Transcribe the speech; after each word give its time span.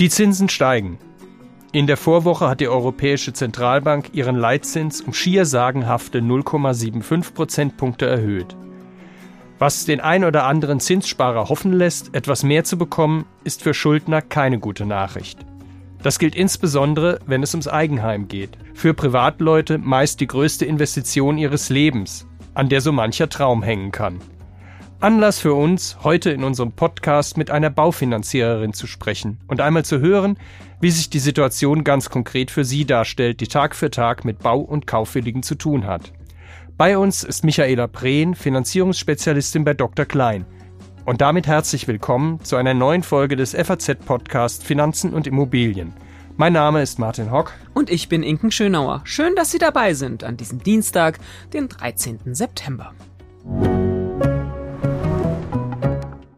Die 0.00 0.08
Zinsen 0.08 0.48
steigen. 0.48 0.98
In 1.72 1.86
der 1.86 1.96
Vorwoche 1.96 2.48
hat 2.48 2.60
die 2.60 2.68
Europäische 2.68 3.32
Zentralbank 3.32 4.10
ihren 4.12 4.34
Leitzins 4.34 5.02
um 5.02 5.12
schier 5.12 5.44
sagenhafte 5.44 6.20
0,75 6.20 7.34
Prozentpunkte 7.34 8.06
erhöht. 8.06 8.56
Was 9.60 9.84
den 9.84 10.00
ein 10.00 10.24
oder 10.24 10.46
anderen 10.46 10.80
Zinssparer 10.80 11.48
hoffen 11.48 11.72
lässt, 11.72 12.14
etwas 12.14 12.42
mehr 12.42 12.64
zu 12.64 12.78
bekommen, 12.78 13.26
ist 13.44 13.62
für 13.62 13.74
Schuldner 13.74 14.22
keine 14.22 14.58
gute 14.58 14.86
Nachricht. 14.86 15.38
Das 16.02 16.18
gilt 16.18 16.34
insbesondere, 16.34 17.20
wenn 17.26 17.42
es 17.42 17.54
ums 17.54 17.68
Eigenheim 17.68 18.26
geht. 18.26 18.56
Für 18.74 18.94
Privatleute 18.94 19.78
meist 19.78 20.20
die 20.20 20.26
größte 20.26 20.64
Investition 20.64 21.36
ihres 21.36 21.68
Lebens, 21.68 22.26
an 22.54 22.70
der 22.70 22.80
so 22.80 22.90
mancher 22.90 23.28
Traum 23.28 23.62
hängen 23.62 23.92
kann. 23.92 24.18
Anlass 25.00 25.38
für 25.38 25.54
uns, 25.54 25.96
heute 26.04 26.28
in 26.30 26.44
unserem 26.44 26.72
Podcast 26.72 27.38
mit 27.38 27.50
einer 27.50 27.70
Baufinanziererin 27.70 28.74
zu 28.74 28.86
sprechen 28.86 29.38
und 29.46 29.62
einmal 29.62 29.82
zu 29.82 29.98
hören, 30.00 30.36
wie 30.78 30.90
sich 30.90 31.08
die 31.08 31.20
Situation 31.20 31.84
ganz 31.84 32.10
konkret 32.10 32.50
für 32.50 32.66
sie 32.66 32.84
darstellt, 32.84 33.40
die 33.40 33.48
Tag 33.48 33.74
für 33.74 33.90
Tag 33.90 34.26
mit 34.26 34.40
Bau- 34.40 34.60
und 34.60 34.86
Kaufwilligen 34.86 35.42
zu 35.42 35.54
tun 35.54 35.86
hat. 35.86 36.12
Bei 36.76 36.98
uns 36.98 37.24
ist 37.24 37.44
Michaela 37.44 37.86
Prehn, 37.86 38.34
Finanzierungsspezialistin 38.34 39.64
bei 39.64 39.72
Dr. 39.72 40.04
Klein. 40.04 40.44
Und 41.06 41.22
damit 41.22 41.46
herzlich 41.46 41.88
willkommen 41.88 42.44
zu 42.44 42.56
einer 42.56 42.74
neuen 42.74 43.02
Folge 43.02 43.36
des 43.36 43.54
FAZ-Podcast 43.54 44.64
Finanzen 44.64 45.14
und 45.14 45.26
Immobilien. 45.26 45.94
Mein 46.36 46.52
Name 46.52 46.82
ist 46.82 46.98
Martin 46.98 47.30
Hock. 47.30 47.54
Und 47.72 47.88
ich 47.88 48.10
bin 48.10 48.22
Inken 48.22 48.50
Schönauer. 48.50 49.00
Schön, 49.04 49.34
dass 49.34 49.50
Sie 49.50 49.58
dabei 49.58 49.94
sind 49.94 50.24
an 50.24 50.36
diesem 50.36 50.62
Dienstag, 50.62 51.18
den 51.54 51.70
13. 51.70 52.34
September. 52.34 52.92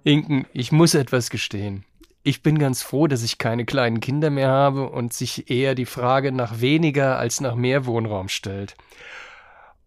Inken, 0.04 0.46
ich 0.52 0.72
muss 0.72 0.94
etwas 0.94 1.30
gestehen. 1.30 1.84
Ich 2.24 2.42
bin 2.42 2.58
ganz 2.58 2.82
froh, 2.82 3.06
dass 3.06 3.22
ich 3.22 3.38
keine 3.38 3.64
kleinen 3.64 4.00
Kinder 4.00 4.30
mehr 4.30 4.48
habe 4.48 4.88
und 4.88 5.12
sich 5.12 5.50
eher 5.50 5.74
die 5.74 5.86
Frage 5.86 6.32
nach 6.32 6.60
weniger 6.60 7.18
als 7.18 7.40
nach 7.40 7.54
mehr 7.54 7.86
Wohnraum 7.86 8.28
stellt. 8.28 8.74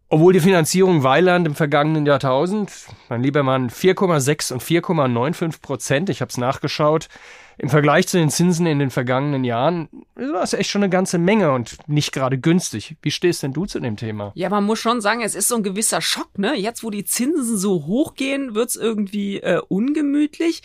Obwohl 0.08 0.34
die 0.34 0.40
Finanzierung 0.40 1.04
Weiland 1.04 1.48
im 1.48 1.56
vergangenen 1.56 2.06
Jahrtausend, 2.06 2.72
mein 3.10 3.24
lieber 3.24 3.44
Mann, 3.44 3.70
4,6 3.70 4.54
und 4.54 4.64
4,95 4.64 5.62
Prozent, 5.62 6.10
ich 6.10 6.22
habe 6.22 6.30
es 6.30 6.38
nachgeschaut, 6.38 7.10
im 7.58 7.70
Vergleich 7.70 8.08
zu 8.08 8.18
den 8.18 8.30
Zinsen 8.30 8.66
in 8.66 8.80
den 8.80 8.90
vergangenen 8.90 9.44
Jahren 9.44 9.90
war 10.16 10.44
es 10.44 10.54
echt 10.54 10.70
schon 10.70 10.84
eine 10.84 10.90
ganze 10.90 11.18
Menge 11.18 11.52
und 11.52 11.78
nicht 11.88 12.12
gerade 12.12 12.38
günstig. 12.38 12.96
Wie 13.02 13.12
stehst 13.12 13.44
denn 13.44 13.54
du 13.54 13.66
zu 13.66 13.80
dem 13.80 13.98
Thema? 13.98 14.32
Ja, 14.36 14.50
man 14.50 14.66
muss 14.66 14.80
schon 14.80 15.02
sagen, 15.02 15.22
es 15.22 15.36
ist 15.36 15.48
so 15.48 15.56
ein 15.56 15.64
gewisser 15.64 16.02
Schock, 16.02 16.38
ne? 16.38 16.56
Jetzt, 16.56 16.84
wo 16.84 16.90
die 16.90 17.06
Zinsen 17.06 17.58
so 17.58 17.86
hoch 17.86 18.16
gehen, 18.16 18.56
wird's 18.56 18.76
irgendwie 18.76 19.38
äh, 19.38 19.62
ungemütlich. 19.68 20.64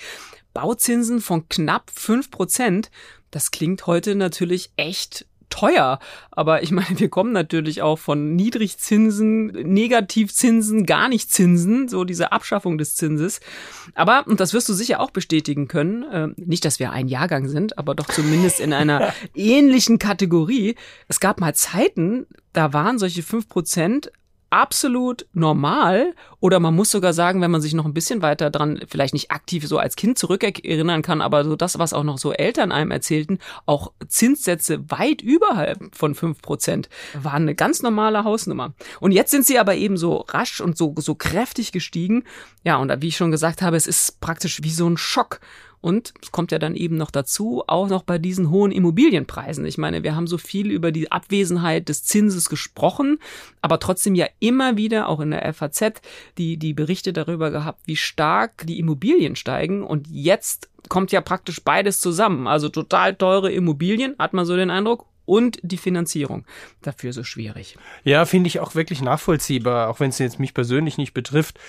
Bauzinsen 0.53 1.21
von 1.21 1.49
knapp 1.49 1.91
fünf 1.95 2.31
Prozent, 2.31 2.91
das 3.31 3.53
klingt 3.53 3.87
heute 3.87 4.17
natürlich 4.17 4.73
echt 4.77 5.27
teuer. 5.51 5.98
Aber 6.31 6.62
ich 6.62 6.70
meine, 6.70 6.98
wir 6.98 7.09
kommen 7.09 7.33
natürlich 7.33 7.83
auch 7.83 7.98
von 7.98 8.34
Niedrigzinsen, 8.34 9.48
Negativzinsen, 9.48 10.87
gar 10.87 11.09
nicht 11.09 11.31
Zinsen, 11.31 11.89
so 11.89 12.05
diese 12.05 12.33
Abschaffung 12.33 12.79
des 12.79 12.95
Zinses. 12.97 13.41
Aber, 13.95 14.27
und 14.27 14.41
das 14.41 14.55
wirst 14.55 14.69
du 14.69 14.73
sicher 14.73 15.01
auch 15.01 15.11
bestätigen 15.11 15.69
können, 15.69 16.03
äh, 16.05 16.28
nicht, 16.37 16.65
dass 16.65 16.78
wir 16.78 16.93
ein 16.93 17.09
Jahrgang 17.09 17.48
sind, 17.48 17.77
aber 17.78 17.95
doch 17.95 18.09
zumindest 18.09 18.61
in 18.61 18.73
einer 18.73 19.12
ähnlichen 19.34 19.98
Kategorie. 19.98 20.77
Es 21.09 21.21
gab 21.21 21.41
mal 21.41 21.55
Zeiten, 21.55 22.27
da 22.53 22.73
waren 22.73 22.98
solche 22.98 23.23
fünf 23.23 23.48
Prozent 23.48 24.11
absolut 24.51 25.27
normal 25.33 26.15
oder 26.41 26.59
man 26.59 26.75
muss 26.75 26.91
sogar 26.91 27.12
sagen, 27.12 27.41
wenn 27.41 27.51
man 27.51 27.61
sich 27.61 27.73
noch 27.73 27.84
ein 27.84 27.95
bisschen 27.95 28.20
weiter 28.20 28.51
dran, 28.51 28.81
vielleicht 28.89 29.15
nicht 29.15 29.31
aktiv 29.31 29.67
so 29.67 29.79
als 29.79 29.95
Kind 29.95 30.19
zurückerinnern 30.19 31.03
kann, 31.03 31.20
aber 31.20 31.45
so 31.45 31.55
das, 31.56 31.79
was 31.79 31.93
auch 31.93 32.03
noch 32.03 32.19
so 32.19 32.33
Eltern 32.33 32.73
einem 32.73 32.91
erzählten, 32.91 33.39
auch 33.67 33.93
Zinssätze 34.09 34.91
weit 34.91 35.23
überhalb 35.23 35.95
von 35.95 36.15
fünf 36.15 36.43
Prozent 36.43 36.88
waren 37.15 37.43
eine 37.43 37.55
ganz 37.55 37.83
normale 37.83 38.25
Hausnummer. 38.25 38.75
Und 38.99 39.12
jetzt 39.12 39.31
sind 39.31 39.47
sie 39.47 39.59
aber 39.59 39.77
eben 39.77 39.97
so 39.97 40.25
rasch 40.28 40.61
und 40.61 40.77
so, 40.77 40.94
so 40.99 41.15
kräftig 41.15 41.72
gestiegen. 41.72 42.25
Ja, 42.65 42.77
und 42.77 42.91
wie 43.00 43.09
ich 43.09 43.17
schon 43.17 43.31
gesagt 43.31 43.62
habe, 43.62 43.77
es 43.77 43.87
ist 43.87 44.21
praktisch 44.21 44.62
wie 44.62 44.71
so 44.71 44.88
ein 44.88 44.97
Schock. 44.97 45.41
Und 45.81 46.13
es 46.23 46.31
kommt 46.31 46.53
ja 46.53 46.59
dann 46.59 46.75
eben 46.75 46.97
noch 46.97 47.11
dazu, 47.11 47.65
auch 47.67 47.89
noch 47.89 48.03
bei 48.03 48.19
diesen 48.19 48.51
hohen 48.51 48.71
Immobilienpreisen. 48.71 49.65
Ich 49.65 49.79
meine, 49.79 50.03
wir 50.03 50.15
haben 50.15 50.27
so 50.27 50.37
viel 50.37 50.71
über 50.71 50.93
die 50.93 51.11
Abwesenheit 51.11 51.89
des 51.89 52.05
Zinses 52.05 52.49
gesprochen, 52.49 53.19
aber 53.63 53.81
trotzdem 53.81 54.15
ja 54.15 54.27
immer 54.41 54.77
wieder, 54.77 55.09
auch 55.09 55.21
in 55.21 55.31
der 55.31 55.53
FAZ, 55.55 56.03
die, 56.37 56.59
die 56.59 56.75
Berichte 56.75 57.13
darüber 57.13 57.51
gehabt, 57.51 57.81
wie 57.87 57.97
stark 57.97 58.67
die 58.67 58.79
Immobilien 58.79 59.37
steigen. 59.37 59.83
Und 59.83 60.07
jetzt 60.11 60.69
kommt 60.89 61.13
ja 61.13 61.21
praktisch 61.21 61.63
beides 61.63 62.01
zusammen. 62.01 62.47
Also 62.47 62.69
total 62.69 63.15
teure 63.15 63.51
Immobilien, 63.51 64.15
hat 64.19 64.35
man 64.35 64.45
so 64.45 64.57
den 64.57 64.71
Eindruck, 64.71 65.07
und 65.31 65.61
die 65.62 65.77
Finanzierung 65.77 66.45
dafür 66.83 67.12
so 67.12 67.23
schwierig. 67.23 67.77
Ja, 68.03 68.25
finde 68.25 68.49
ich 68.49 68.59
auch 68.59 68.75
wirklich 68.75 69.01
nachvollziehbar, 69.01 69.89
auch 69.89 70.01
wenn 70.01 70.11
es 70.11 70.19
jetzt 70.19 70.41
mich 70.41 70.55
persönlich 70.55 70.99
nicht 70.99 71.15
betrifft. 71.15 71.61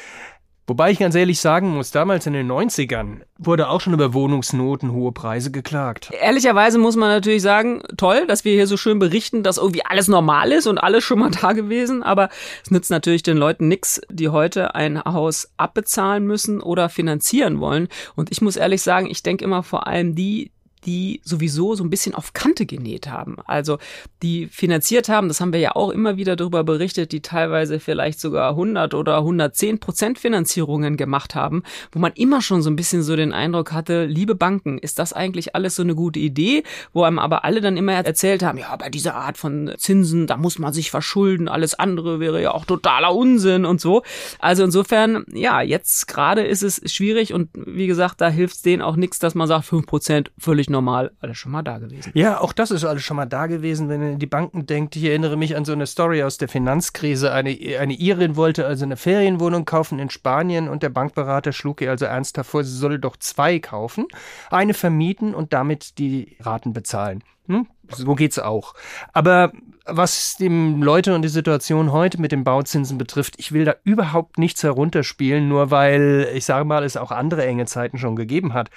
Wobei 0.68 0.92
ich 0.92 1.00
ganz 1.00 1.16
ehrlich 1.16 1.40
sagen 1.40 1.70
muss, 1.70 1.92
damals 1.92 2.28
in 2.28 2.34
den 2.34 2.50
90ern 2.50 3.22
wurde 3.38 3.68
auch 3.68 3.82
schon 3.82 3.94
über 3.94 4.14
Wohnungsnoten 4.14 4.92
hohe 4.92 5.12
Preise 5.12 5.52
geklagt. 5.52 6.12
Ehrlicherweise 6.12 6.78
muss 6.78 6.96
man 6.96 7.10
natürlich 7.10 7.42
sagen, 7.42 7.82
toll, 7.98 8.26
dass 8.28 8.46
wir 8.46 8.54
hier 8.54 8.68
so 8.68 8.78
schön 8.78 9.00
berichten, 9.00 9.44
dass 9.44 9.58
irgendwie 9.58 9.84
alles 9.86 10.08
normal 10.08 10.52
ist 10.52 10.68
und 10.68 10.78
alles 10.78 11.04
schon 11.04 11.20
mal 11.20 11.32
da 11.32 11.54
gewesen, 11.54 12.04
aber 12.04 12.30
es 12.64 12.72
nützt 12.72 12.92
natürlich 12.92 13.24
den 13.24 13.38
Leuten 13.38 13.68
nichts, 13.68 14.02
die 14.10 14.30
heute 14.30 14.76
ein 14.76 15.04
Haus 15.04 15.50
abbezahlen 15.58 16.26
müssen 16.26 16.62
oder 16.62 16.90
finanzieren 16.90 17.60
wollen. 17.60 17.88
Und 18.16 18.32
ich 18.32 18.42
muss 18.42 18.56
ehrlich 18.56 18.82
sagen, 18.82 19.08
ich 19.10 19.24
denke 19.24 19.44
immer 19.44 19.64
vor 19.64 19.88
allem 19.88 20.16
die, 20.16 20.52
die 20.86 21.22
sowieso 21.24 21.75
so 21.75 21.84
ein 21.84 21.90
bisschen 21.90 22.16
auf 22.16 22.34
Kante 22.34 22.66
genäht 22.66 23.08
haben. 23.08 23.38
Also 23.46 23.78
die 24.22 24.47
finanziert 24.47 25.09
haben, 25.09 25.28
das 25.28 25.42
haben 25.42 25.53
wir 25.53 25.59
ja 25.59 25.75
auch 25.75 25.90
immer 25.90 26.18
wieder 26.18 26.36
darüber 26.36 26.64
berichtet, 26.64 27.12
die 27.12 27.22
teilweise 27.22 27.80
vielleicht 27.80 28.19
sogar 28.19 28.52
100 28.52 28.94
oder 28.94 29.18
110 29.18 29.80
Prozent 29.80 30.19
Finanzierungen 30.19 30.97
gemacht 30.97 31.36
haben, 31.36 31.64
wo 31.92 32.00
man 32.00 32.12
immer 32.14 32.42
schon 32.42 32.62
so 32.62 32.69
ein 32.69 32.75
bisschen 32.75 33.03
so 33.03 33.16
den 33.16 33.34
Eindruck 33.34 33.72
hatte, 33.72 34.06
liebe 34.06 34.36
Banken, 34.36 34.78
ist 34.78 35.00
das 35.00 35.14
eigentlich 35.14 35.56
alles 35.56 35.75
so 35.75 35.84
eine 35.84 35.96
gute 35.96 36.19
Idee? 36.19 36.64
Wo 36.94 37.03
einem 37.03 37.19
aber 37.19 37.46
alle 37.46 37.62
dann 37.62 37.78
immer 37.78 37.94
erzählt 37.94 38.44
haben, 38.44 38.58
ja, 38.58 38.75
bei 38.75 38.90
dieser 38.90 39.16
Art 39.16 39.38
von 39.38 39.72
Zinsen, 39.78 40.28
da 40.28 40.38
muss 40.38 40.59
man 40.59 40.74
sich 40.74 40.92
verschulden, 40.92 41.48
alles 41.48 41.74
andere 41.74 42.19
wäre 42.19 42.42
ja 42.42 42.52
auch 42.52 42.66
totaler 42.66 43.16
Unsinn 43.16 43.66
und 43.66 43.80
so. 43.81 44.03
Also 44.40 44.63
insofern, 44.63 45.25
ja, 45.31 45.62
jetzt 45.62 46.08
gerade 46.08 46.42
ist 46.42 46.63
es 46.63 46.81
schwierig 46.92 47.34
und 47.34 47.50
wie 47.53 47.88
gesagt, 47.88 48.22
da 48.22 48.30
hilft 48.30 48.56
es 48.56 48.62
denen 48.62 48.81
auch 48.81 48.96
nichts, 48.96 49.19
dass 49.19 49.36
man 49.36 49.48
sagt, 49.48 49.66
fünf 49.66 49.86
Prozent 49.86 50.31
völlig 50.38 50.69
normal 50.72 51.12
alles 51.20 51.38
schon 51.38 51.52
mal 51.52 51.62
da 51.62 51.78
gewesen. 51.78 52.12
Ja, 52.16 52.40
auch 52.40 52.54
das 52.54 52.72
ist 52.72 52.84
alles 52.84 53.04
schon 53.04 53.18
mal 53.18 53.26
da 53.26 53.48
gewesen, 53.48 53.90
wenn 53.90 54.02
ihr 54.02 54.14
an 54.14 54.20
die 54.20 54.26
Banken 54.26 54.66
denkt. 54.66 54.96
Ich 54.96 55.04
erinnere 55.04 55.38
mich 55.38 55.56
an 55.56 55.66
so 55.66 55.74
eine 55.74 55.86
Story 55.86 56.24
aus 56.24 56.38
der 56.38 56.48
Finanzkrise. 56.48 57.32
Eine, 57.32 57.52
eine 57.80 57.94
Irin 57.94 58.36
wollte 58.36 58.66
also 58.66 58.86
eine 58.86 58.98
Ferienwohnung 58.98 59.66
kaufen 59.66 60.00
in 60.00 60.10
Spanien 60.10 60.70
und 60.70 60.84
der 60.84 60.90
Bankberater 60.90 61.54
schlug 61.54 61.81
ihr 61.81 61.90
also 61.90 62.06
ernsthaft 62.06 62.50
vor, 62.50 62.64
sie 62.64 62.76
solle 62.76 63.00
doch 63.00 63.18
zwei 63.18 63.60
kaufen, 63.60 64.08
eine 64.50 64.74
vermieten 64.74 65.36
und 65.36 65.54
damit 65.54 65.98
die 66.00 66.38
Raten 66.40 66.74
bezahlen. 66.74 67.24
Hm? 67.48 67.68
So 67.90 68.16
geht's 68.16 68.40
auch. 68.40 68.74
Aber 69.14 69.52
was 69.86 70.36
die 70.38 70.48
Leute 70.48 71.16
und 71.16 71.24
die 71.24 71.28
Situation 71.28 71.92
heute 71.92 72.22
mit 72.22 72.31
den 72.31 72.44
Bauzinsen 72.44 72.98
betrifft, 72.98 73.36
ich 73.38 73.52
will 73.52 73.66
da 73.66 73.76
überhaupt 73.84 74.38
nichts 74.38 74.64
herunterspielen, 74.64 75.48
nur 75.48 75.72
weil, 75.72 76.30
ich 76.34 76.46
sage 76.46 76.66
mal, 76.66 76.84
es 76.84 76.98
auch 76.98 77.12
andere 77.12 77.46
enge 77.46 77.66
Zeiten 77.66 77.98
schon 77.98 78.16
gegeben 78.16 78.54
hat. 78.54 78.70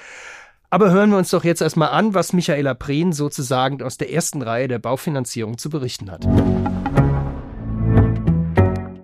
Aber 0.74 0.90
hören 0.90 1.10
wir 1.10 1.18
uns 1.18 1.30
doch 1.30 1.44
jetzt 1.44 1.62
erstmal 1.62 1.90
an, 1.90 2.14
was 2.14 2.32
Michaela 2.32 2.74
Prehn 2.74 3.12
sozusagen 3.12 3.80
aus 3.80 3.96
der 3.96 4.12
ersten 4.12 4.42
Reihe 4.42 4.66
der 4.66 4.80
Baufinanzierung 4.80 5.56
zu 5.56 5.70
berichten 5.70 6.10
hat. 6.10 6.24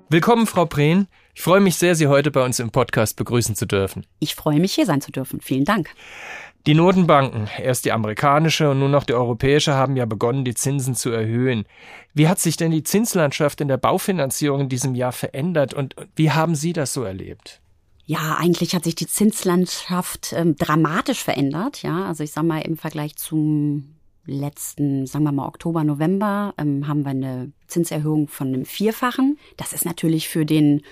Willkommen, 0.08 0.48
Frau 0.48 0.66
Prehn. 0.66 1.06
Ich 1.32 1.42
freue 1.42 1.60
mich 1.60 1.76
sehr, 1.76 1.94
Sie 1.94 2.08
heute 2.08 2.32
bei 2.32 2.44
uns 2.44 2.58
im 2.58 2.70
Podcast 2.72 3.14
begrüßen 3.14 3.54
zu 3.54 3.66
dürfen. 3.66 4.04
Ich 4.19 4.34
freue 4.34 4.58
mich, 4.58 4.75
hier 4.75 4.84
sein 4.84 5.00
zu 5.00 5.12
dürfen. 5.12 5.40
Vielen 5.40 5.64
Dank. 5.64 5.90
Die 6.67 6.75
Notenbanken, 6.75 7.49
erst 7.56 7.84
die 7.84 7.93
amerikanische 7.93 8.69
und 8.69 8.81
nun 8.81 8.90
noch 8.90 9.05
die 9.05 9.14
europäische, 9.14 9.75
haben 9.75 9.94
ja 9.94 10.06
begonnen, 10.06 10.44
die 10.44 10.55
Zinsen 10.55 10.96
zu 10.96 11.11
erhöhen. 11.11 11.66
Wie 12.14 12.26
hat 12.26 12.40
sich 12.40 12.56
denn 12.56 12.73
die 12.73 12.82
Zinslandschaft 12.82 13.61
in 13.61 13.69
der 13.69 13.76
Baufinanzierung 13.76 14.62
in 14.62 14.69
diesem 14.69 14.96
Jahr 14.96 15.12
verändert 15.12 15.73
und 15.73 15.94
wie 16.16 16.32
haben 16.32 16.56
Sie 16.56 16.73
das 16.73 16.93
so 16.93 17.05
erlebt? 17.05 17.61
Ja, 18.11 18.39
eigentlich 18.41 18.75
hat 18.75 18.83
sich 18.83 18.97
die 18.97 19.07
Zinslandschaft 19.07 20.33
ähm, 20.33 20.57
dramatisch 20.57 21.23
verändert. 21.23 21.83
Ja, 21.83 22.07
also 22.07 22.25
ich 22.25 22.33
sag 22.33 22.43
mal 22.43 22.59
im 22.59 22.77
Vergleich 22.77 23.15
zum 23.15 23.95
letzten, 24.27 25.07
sagen 25.07 25.23
wir 25.23 25.31
mal 25.31 25.47
Oktober, 25.47 25.85
November, 25.85 26.53
ähm, 26.59 26.89
haben 26.89 27.05
wir 27.05 27.11
eine 27.11 27.53
Zinserhöhung 27.69 28.27
von 28.27 28.49
einem 28.49 28.65
Vierfachen. 28.65 29.39
Das 29.57 29.73
ist 29.73 29.85
natürlich 29.85 30.29
für 30.29 30.45
den 30.45 30.83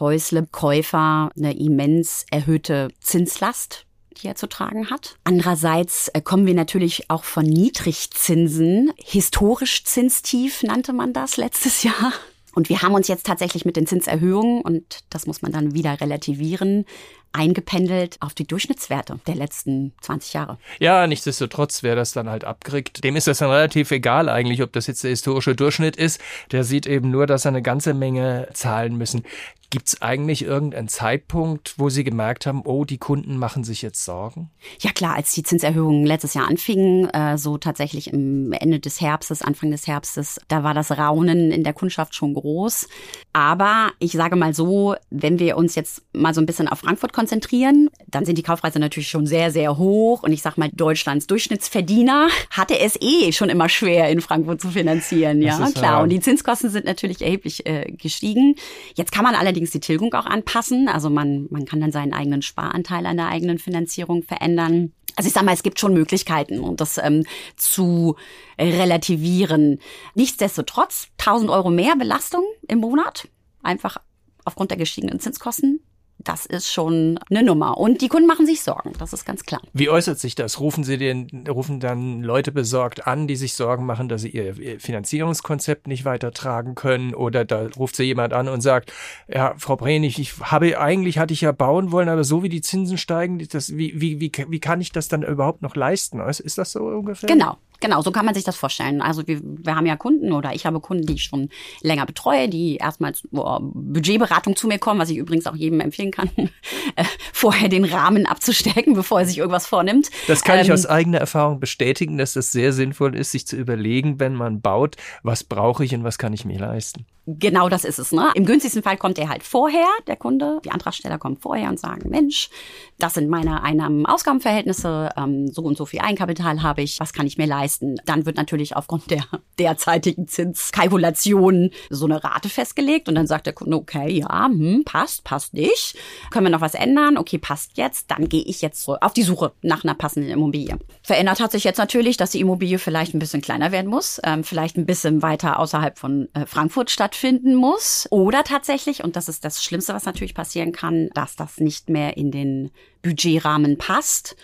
Häusle-Käufer 0.00 1.30
eine 1.36 1.56
immens 1.56 2.26
erhöhte 2.32 2.88
Zinslast, 2.98 3.86
die 4.20 4.26
er 4.26 4.34
zu 4.34 4.48
tragen 4.48 4.90
hat. 4.90 5.18
Andererseits 5.22 6.08
äh, 6.08 6.20
kommen 6.20 6.46
wir 6.46 6.54
natürlich 6.54 7.10
auch 7.10 7.22
von 7.22 7.44
Niedrigzinsen, 7.44 8.90
historisch 8.96 9.84
zinstief 9.84 10.64
nannte 10.64 10.92
man 10.92 11.12
das 11.12 11.36
letztes 11.36 11.82
Jahr. 11.84 12.12
Und 12.56 12.70
wir 12.70 12.80
haben 12.80 12.94
uns 12.94 13.06
jetzt 13.06 13.26
tatsächlich 13.26 13.66
mit 13.66 13.76
den 13.76 13.86
Zinserhöhungen, 13.86 14.62
und 14.62 15.00
das 15.10 15.26
muss 15.26 15.42
man 15.42 15.52
dann 15.52 15.74
wieder 15.74 16.00
relativieren, 16.00 16.86
eingependelt 17.32 18.16
auf 18.20 18.34
die 18.34 18.46
Durchschnittswerte 18.46 19.20
der 19.26 19.34
letzten 19.34 19.92
20 20.00 20.32
Jahre. 20.32 20.58
Ja, 20.78 21.06
nichtsdestotrotz, 21.06 21.82
wer 21.82 21.94
das 21.94 22.12
dann 22.12 22.28
halt 22.28 22.44
abkriegt, 22.44 23.04
dem 23.04 23.16
ist 23.16 23.26
das 23.26 23.38
dann 23.38 23.50
relativ 23.50 23.90
egal 23.90 24.28
eigentlich, 24.28 24.62
ob 24.62 24.72
das 24.72 24.86
jetzt 24.86 25.04
der 25.04 25.10
historische 25.10 25.54
Durchschnitt 25.54 25.96
ist. 25.96 26.20
Der 26.52 26.64
sieht 26.64 26.86
eben 26.86 27.10
nur, 27.10 27.26
dass 27.26 27.44
er 27.44 27.50
eine 27.50 27.62
ganze 27.62 27.94
Menge 27.94 28.48
zahlen 28.54 28.96
müssen. 28.96 29.24
Gibt 29.70 29.88
es 29.88 30.00
eigentlich 30.00 30.42
irgendeinen 30.42 30.86
Zeitpunkt, 30.86 31.74
wo 31.76 31.88
Sie 31.88 32.04
gemerkt 32.04 32.46
haben, 32.46 32.62
oh, 32.64 32.84
die 32.84 32.98
Kunden 32.98 33.36
machen 33.36 33.64
sich 33.64 33.82
jetzt 33.82 34.04
Sorgen? 34.04 34.50
Ja 34.80 34.92
klar, 34.92 35.16
als 35.16 35.32
die 35.32 35.42
Zinserhöhungen 35.42 36.06
letztes 36.06 36.34
Jahr 36.34 36.46
anfingen, 36.46 37.10
äh, 37.10 37.36
so 37.36 37.58
tatsächlich 37.58 38.12
im 38.12 38.52
Ende 38.52 38.78
des 38.78 39.00
Herbstes, 39.00 39.42
Anfang 39.42 39.72
des 39.72 39.88
Herbstes, 39.88 40.40
da 40.46 40.62
war 40.62 40.72
das 40.72 40.92
Raunen 40.92 41.50
in 41.50 41.64
der 41.64 41.72
Kundschaft 41.72 42.14
schon 42.14 42.34
groß. 42.34 42.88
Aber 43.32 43.90
ich 43.98 44.12
sage 44.12 44.36
mal 44.36 44.54
so, 44.54 44.94
wenn 45.10 45.40
wir 45.40 45.56
uns 45.56 45.74
jetzt 45.74 46.02
mal 46.12 46.32
so 46.32 46.40
ein 46.40 46.46
bisschen 46.46 46.68
auf 46.68 46.78
Frankfurt 46.78 47.12
konzentrieren, 47.16 47.88
dann 48.06 48.26
sind 48.26 48.36
die 48.36 48.42
Kaufpreise 48.42 48.78
natürlich 48.78 49.08
schon 49.08 49.26
sehr, 49.26 49.50
sehr 49.50 49.78
hoch. 49.78 50.22
Und 50.22 50.32
ich 50.32 50.42
sag 50.42 50.58
mal, 50.58 50.68
Deutschlands 50.70 51.26
Durchschnittsverdiener 51.26 52.28
hatte 52.50 52.78
es 52.78 52.96
eh 53.00 53.32
schon 53.32 53.48
immer 53.48 53.70
schwer, 53.70 54.10
in 54.10 54.20
Frankfurt 54.20 54.60
zu 54.60 54.68
finanzieren. 54.68 55.40
Ja, 55.40 55.70
klar. 55.70 56.02
Und 56.02 56.10
die 56.10 56.20
Zinskosten 56.20 56.68
sind 56.68 56.84
natürlich 56.84 57.22
erheblich 57.22 57.64
äh, 57.64 57.90
gestiegen. 57.90 58.54
Jetzt 58.94 59.12
kann 59.12 59.24
man 59.24 59.34
allerdings 59.34 59.70
die 59.70 59.80
Tilgung 59.80 60.12
auch 60.12 60.26
anpassen. 60.26 60.88
Also 60.88 61.08
man, 61.08 61.46
man 61.50 61.64
kann 61.64 61.80
dann 61.80 61.90
seinen 61.90 62.12
eigenen 62.12 62.42
Sparanteil 62.42 63.06
an 63.06 63.16
der 63.16 63.28
eigenen 63.28 63.58
Finanzierung 63.58 64.22
verändern. 64.22 64.92
Also 65.16 65.28
ich 65.28 65.32
sag 65.32 65.44
mal, 65.44 65.54
es 65.54 65.62
gibt 65.62 65.80
schon 65.80 65.94
Möglichkeiten, 65.94 66.60
um 66.60 66.76
das 66.76 66.98
ähm, 66.98 67.24
zu 67.56 68.16
relativieren. 68.60 69.78
Nichtsdestotrotz, 70.14 71.08
1000 71.18 71.50
Euro 71.50 71.70
mehr 71.70 71.96
Belastung 71.96 72.44
im 72.68 72.80
Monat, 72.80 73.26
einfach 73.62 73.96
aufgrund 74.44 74.70
der 74.70 74.76
gestiegenen 74.76 75.18
Zinskosten 75.18 75.80
das 76.18 76.46
ist 76.46 76.72
schon 76.72 77.18
eine 77.30 77.42
Nummer. 77.42 77.78
Und 77.78 78.00
die 78.00 78.08
Kunden 78.08 78.26
machen 78.26 78.46
sich 78.46 78.62
Sorgen, 78.62 78.92
das 78.98 79.12
ist 79.12 79.24
ganz 79.24 79.44
klar. 79.44 79.60
Wie 79.72 79.88
äußert 79.88 80.18
sich 80.18 80.34
das? 80.34 80.60
Rufen 80.60 80.82
Sie 80.84 80.98
den, 80.98 81.46
rufen 81.48 81.80
dann 81.80 82.22
Leute 82.22 82.52
besorgt 82.52 83.06
an, 83.06 83.26
die 83.26 83.36
sich 83.36 83.54
Sorgen 83.54 83.86
machen, 83.86 84.08
dass 84.08 84.22
sie 84.22 84.30
ihr 84.30 84.80
Finanzierungskonzept 84.80 85.86
nicht 85.86 86.04
weitertragen 86.04 86.74
können? 86.74 87.14
Oder 87.14 87.44
da 87.44 87.68
ruft 87.76 87.96
sie 87.96 88.04
jemand 88.04 88.32
an 88.32 88.48
und 88.48 88.60
sagt, 88.60 88.92
ja, 89.28 89.54
Frau 89.58 89.76
Brenig, 89.76 90.18
ich 90.18 90.38
habe, 90.40 90.80
eigentlich 90.80 91.18
hatte 91.18 91.32
ich 91.32 91.42
ja 91.42 91.52
bauen 91.52 91.92
wollen, 91.92 92.08
aber 92.08 92.24
so 92.24 92.42
wie 92.42 92.48
die 92.48 92.60
Zinsen 92.60 92.98
steigen, 92.98 93.46
das, 93.48 93.76
wie, 93.76 94.00
wie, 94.00 94.20
wie, 94.20 94.32
wie 94.48 94.60
kann 94.60 94.80
ich 94.80 94.92
das 94.92 95.08
dann 95.08 95.22
überhaupt 95.22 95.62
noch 95.62 95.76
leisten? 95.76 96.20
Ist 96.20 96.58
das 96.58 96.72
so 96.72 96.80
ungefähr? 96.80 97.28
Genau, 97.28 97.56
Genau, 97.80 98.02
so 98.02 98.10
kann 98.10 98.24
man 98.24 98.34
sich 98.34 98.44
das 98.44 98.56
vorstellen. 98.56 99.00
Also 99.00 99.26
wir, 99.26 99.40
wir 99.42 99.76
haben 99.76 99.86
ja 99.86 99.96
Kunden 99.96 100.32
oder 100.32 100.54
ich 100.54 100.66
habe 100.66 100.80
Kunden, 100.80 101.06
die 101.06 101.14
ich 101.14 101.24
schon 101.24 101.50
länger 101.82 102.06
betreue, 102.06 102.48
die 102.48 102.76
erstmals 102.76 103.22
oh, 103.32 103.58
Budgetberatung 103.60 104.56
zu 104.56 104.66
mir 104.66 104.78
kommen, 104.78 105.00
was 105.00 105.10
ich 105.10 105.16
übrigens 105.16 105.46
auch 105.46 105.54
jedem 105.54 105.80
empfehlen 105.80 106.10
kann, 106.10 106.30
äh, 106.96 107.04
vorher 107.32 107.68
den 107.68 107.84
Rahmen 107.84 108.26
abzustecken, 108.26 108.94
bevor 108.94 109.20
er 109.20 109.26
sich 109.26 109.38
irgendwas 109.38 109.66
vornimmt. 109.66 110.10
Das 110.26 110.44
kann 110.44 110.58
ähm, 110.58 110.64
ich 110.64 110.72
aus 110.72 110.86
eigener 110.86 111.18
Erfahrung 111.18 111.60
bestätigen, 111.60 112.18
dass 112.18 112.36
es 112.36 112.52
sehr 112.52 112.72
sinnvoll 112.72 113.14
ist, 113.16 113.32
sich 113.32 113.46
zu 113.46 113.56
überlegen, 113.56 114.20
wenn 114.20 114.34
man 114.34 114.60
baut, 114.60 114.96
was 115.22 115.44
brauche 115.44 115.84
ich 115.84 115.94
und 115.94 116.04
was 116.04 116.18
kann 116.18 116.32
ich 116.32 116.44
mir 116.44 116.58
leisten. 116.58 117.06
Genau 117.28 117.68
das 117.68 117.84
ist 117.84 117.98
es. 117.98 118.12
Ne? 118.12 118.30
Im 118.36 118.46
günstigsten 118.46 118.84
Fall 118.84 118.96
kommt 118.96 119.18
er 119.18 119.28
halt 119.28 119.42
vorher, 119.42 119.88
der 120.06 120.14
Kunde. 120.14 120.60
Die 120.64 120.70
Antragsteller 120.70 121.18
kommen 121.18 121.36
vorher 121.36 121.68
und 121.68 121.80
sagen, 121.80 122.08
Mensch, 122.08 122.50
das 122.98 123.14
sind 123.14 123.28
meine 123.28 123.64
Einnahmen-Ausgabenverhältnisse, 123.64 125.10
ähm, 125.16 125.48
so 125.48 125.62
und 125.62 125.76
so 125.76 125.86
viel 125.86 126.00
Eigenkapital 126.00 126.62
habe 126.62 126.82
ich, 126.82 127.00
was 127.00 127.12
kann 127.12 127.26
ich 127.26 127.36
mir 127.36 127.46
leisten? 127.46 127.65
Dann 127.78 128.26
wird 128.26 128.36
natürlich 128.36 128.76
aufgrund 128.76 129.10
der 129.10 129.24
derzeitigen 129.58 130.28
Zinskalkulation 130.28 131.70
so 131.90 132.04
eine 132.04 132.22
Rate 132.22 132.48
festgelegt 132.48 133.08
und 133.08 133.14
dann 133.14 133.26
sagt 133.26 133.46
der 133.46 133.52
Kunde, 133.52 133.76
okay, 133.76 134.10
ja, 134.10 134.46
hm, 134.46 134.82
passt, 134.84 135.24
passt 135.24 135.54
nicht. 135.54 135.96
Können 136.30 136.46
wir 136.46 136.50
noch 136.50 136.60
was 136.60 136.74
ändern? 136.74 137.16
Okay, 137.16 137.38
passt 137.38 137.72
jetzt. 137.76 138.10
Dann 138.10 138.28
gehe 138.28 138.42
ich 138.42 138.62
jetzt 138.62 138.88
auf 138.88 139.12
die 139.12 139.22
Suche 139.22 139.52
nach 139.62 139.84
einer 139.84 139.94
passenden 139.94 140.30
Immobilie. 140.30 140.78
Verändert 141.02 141.40
hat 141.40 141.52
sich 141.52 141.64
jetzt 141.64 141.78
natürlich, 141.78 142.16
dass 142.16 142.30
die 142.30 142.40
Immobilie 142.40 142.78
vielleicht 142.78 143.14
ein 143.14 143.18
bisschen 143.18 143.42
kleiner 143.42 143.72
werden 143.72 143.90
muss, 143.90 144.20
ähm, 144.24 144.44
vielleicht 144.44 144.76
ein 144.76 144.86
bisschen 144.86 145.22
weiter 145.22 145.58
außerhalb 145.58 145.98
von 145.98 146.28
äh, 146.34 146.46
Frankfurt 146.46 146.90
stattfinden 146.90 147.54
muss. 147.54 148.06
Oder 148.10 148.44
tatsächlich, 148.44 149.04
und 149.04 149.16
das 149.16 149.28
ist 149.28 149.44
das 149.44 149.62
Schlimmste, 149.62 149.94
was 149.94 150.04
natürlich 150.04 150.34
passieren 150.34 150.72
kann, 150.72 151.10
dass 151.14 151.36
das 151.36 151.58
nicht 151.58 151.88
mehr 151.88 152.16
in 152.16 152.30
den 152.30 152.70
Budgetrahmen 153.02 153.78
passt. 153.78 154.36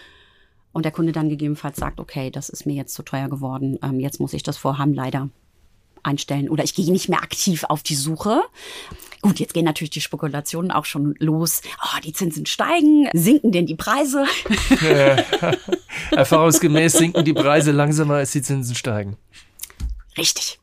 Und 0.72 0.84
der 0.84 0.92
Kunde 0.92 1.12
dann 1.12 1.28
gegebenenfalls 1.28 1.76
sagt, 1.76 2.00
okay, 2.00 2.30
das 2.30 2.48
ist 2.48 2.66
mir 2.66 2.74
jetzt 2.74 2.94
zu 2.94 3.02
teuer 3.02 3.28
geworden, 3.28 3.78
ähm, 3.82 4.00
jetzt 4.00 4.20
muss 4.20 4.32
ich 4.32 4.42
das 4.42 4.56
Vorhaben 4.56 4.94
leider 4.94 5.28
einstellen 6.02 6.48
oder 6.48 6.64
ich 6.64 6.74
gehe 6.74 6.90
nicht 6.90 7.08
mehr 7.08 7.22
aktiv 7.22 7.64
auf 7.68 7.82
die 7.82 7.94
Suche. 7.94 8.42
Gut, 9.20 9.38
jetzt 9.38 9.54
gehen 9.54 9.64
natürlich 9.64 9.90
die 9.90 10.00
Spekulationen 10.00 10.72
auch 10.72 10.84
schon 10.84 11.14
los. 11.18 11.62
Oh, 11.80 12.00
die 12.04 12.12
Zinsen 12.12 12.46
steigen, 12.46 13.08
sinken 13.12 13.52
denn 13.52 13.66
die 13.66 13.76
Preise? 13.76 14.24
Ja, 14.80 15.16
erfahrungsgemäß 16.10 16.94
sinken 16.94 17.24
die 17.24 17.32
Preise 17.32 17.70
langsamer, 17.70 18.14
als 18.14 18.32
die 18.32 18.42
Zinsen 18.42 18.74
steigen. 18.74 19.16
Richtig. 20.18 20.58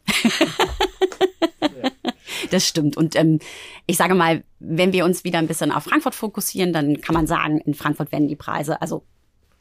Das 2.51 2.67
stimmt. 2.67 2.97
Und 2.97 3.15
ähm, 3.15 3.39
ich 3.85 3.97
sage 3.97 4.15
mal, 4.15 4.43
wenn 4.59 4.93
wir 4.93 5.05
uns 5.05 5.23
wieder 5.23 5.39
ein 5.39 5.47
bisschen 5.47 5.71
auf 5.71 5.83
Frankfurt 5.83 6.15
fokussieren, 6.15 6.73
dann 6.73 7.01
kann 7.01 7.13
man 7.13 7.27
sagen, 7.27 7.59
in 7.59 7.73
Frankfurt 7.73 8.11
werden 8.11 8.27
die 8.27 8.35
Preise, 8.35 8.81
also 8.81 9.03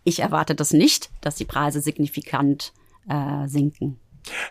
ich 0.09 0.21
erwarte 0.21 0.55
das 0.55 0.73
nicht, 0.73 1.11
dass 1.21 1.37
die 1.37 1.45
Preise 1.45 1.81
signifikant 1.81 2.73
äh, 3.09 3.47
sinken. 3.47 3.99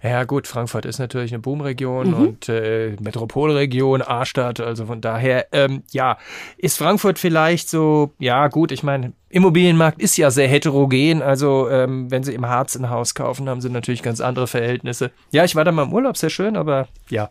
Ja 0.01 0.23
gut, 0.23 0.47
Frankfurt 0.47 0.85
ist 0.85 0.99
natürlich 0.99 1.33
eine 1.33 1.41
Boomregion 1.41 2.07
mhm. 2.07 2.13
und 2.15 2.49
äh, 2.49 2.95
Metropolregion, 2.99 4.01
A-Stadt, 4.01 4.59
also 4.59 4.85
von 4.85 5.01
daher, 5.01 5.47
ähm, 5.51 5.83
ja, 5.91 6.17
ist 6.57 6.77
Frankfurt 6.77 7.19
vielleicht 7.19 7.69
so, 7.69 8.11
ja 8.17 8.47
gut, 8.47 8.71
ich 8.71 8.83
meine, 8.83 9.13
Immobilienmarkt 9.29 10.01
ist 10.01 10.17
ja 10.17 10.31
sehr 10.31 10.47
heterogen, 10.47 11.21
also 11.21 11.69
ähm, 11.69 12.09
wenn 12.09 12.23
Sie 12.23 12.33
im 12.33 12.47
Harz 12.47 12.75
ein 12.75 12.89
Haus 12.89 13.13
kaufen, 13.13 13.49
haben 13.49 13.61
Sie 13.61 13.69
natürlich 13.69 14.01
ganz 14.01 14.21
andere 14.21 14.47
Verhältnisse. 14.47 15.11
Ja, 15.31 15.43
ich 15.43 15.55
war 15.55 15.65
da 15.65 15.71
mal 15.71 15.83
im 15.83 15.93
Urlaub, 15.93 16.17
sehr 16.17 16.29
schön, 16.29 16.55
aber 16.55 16.87
ja, 17.09 17.29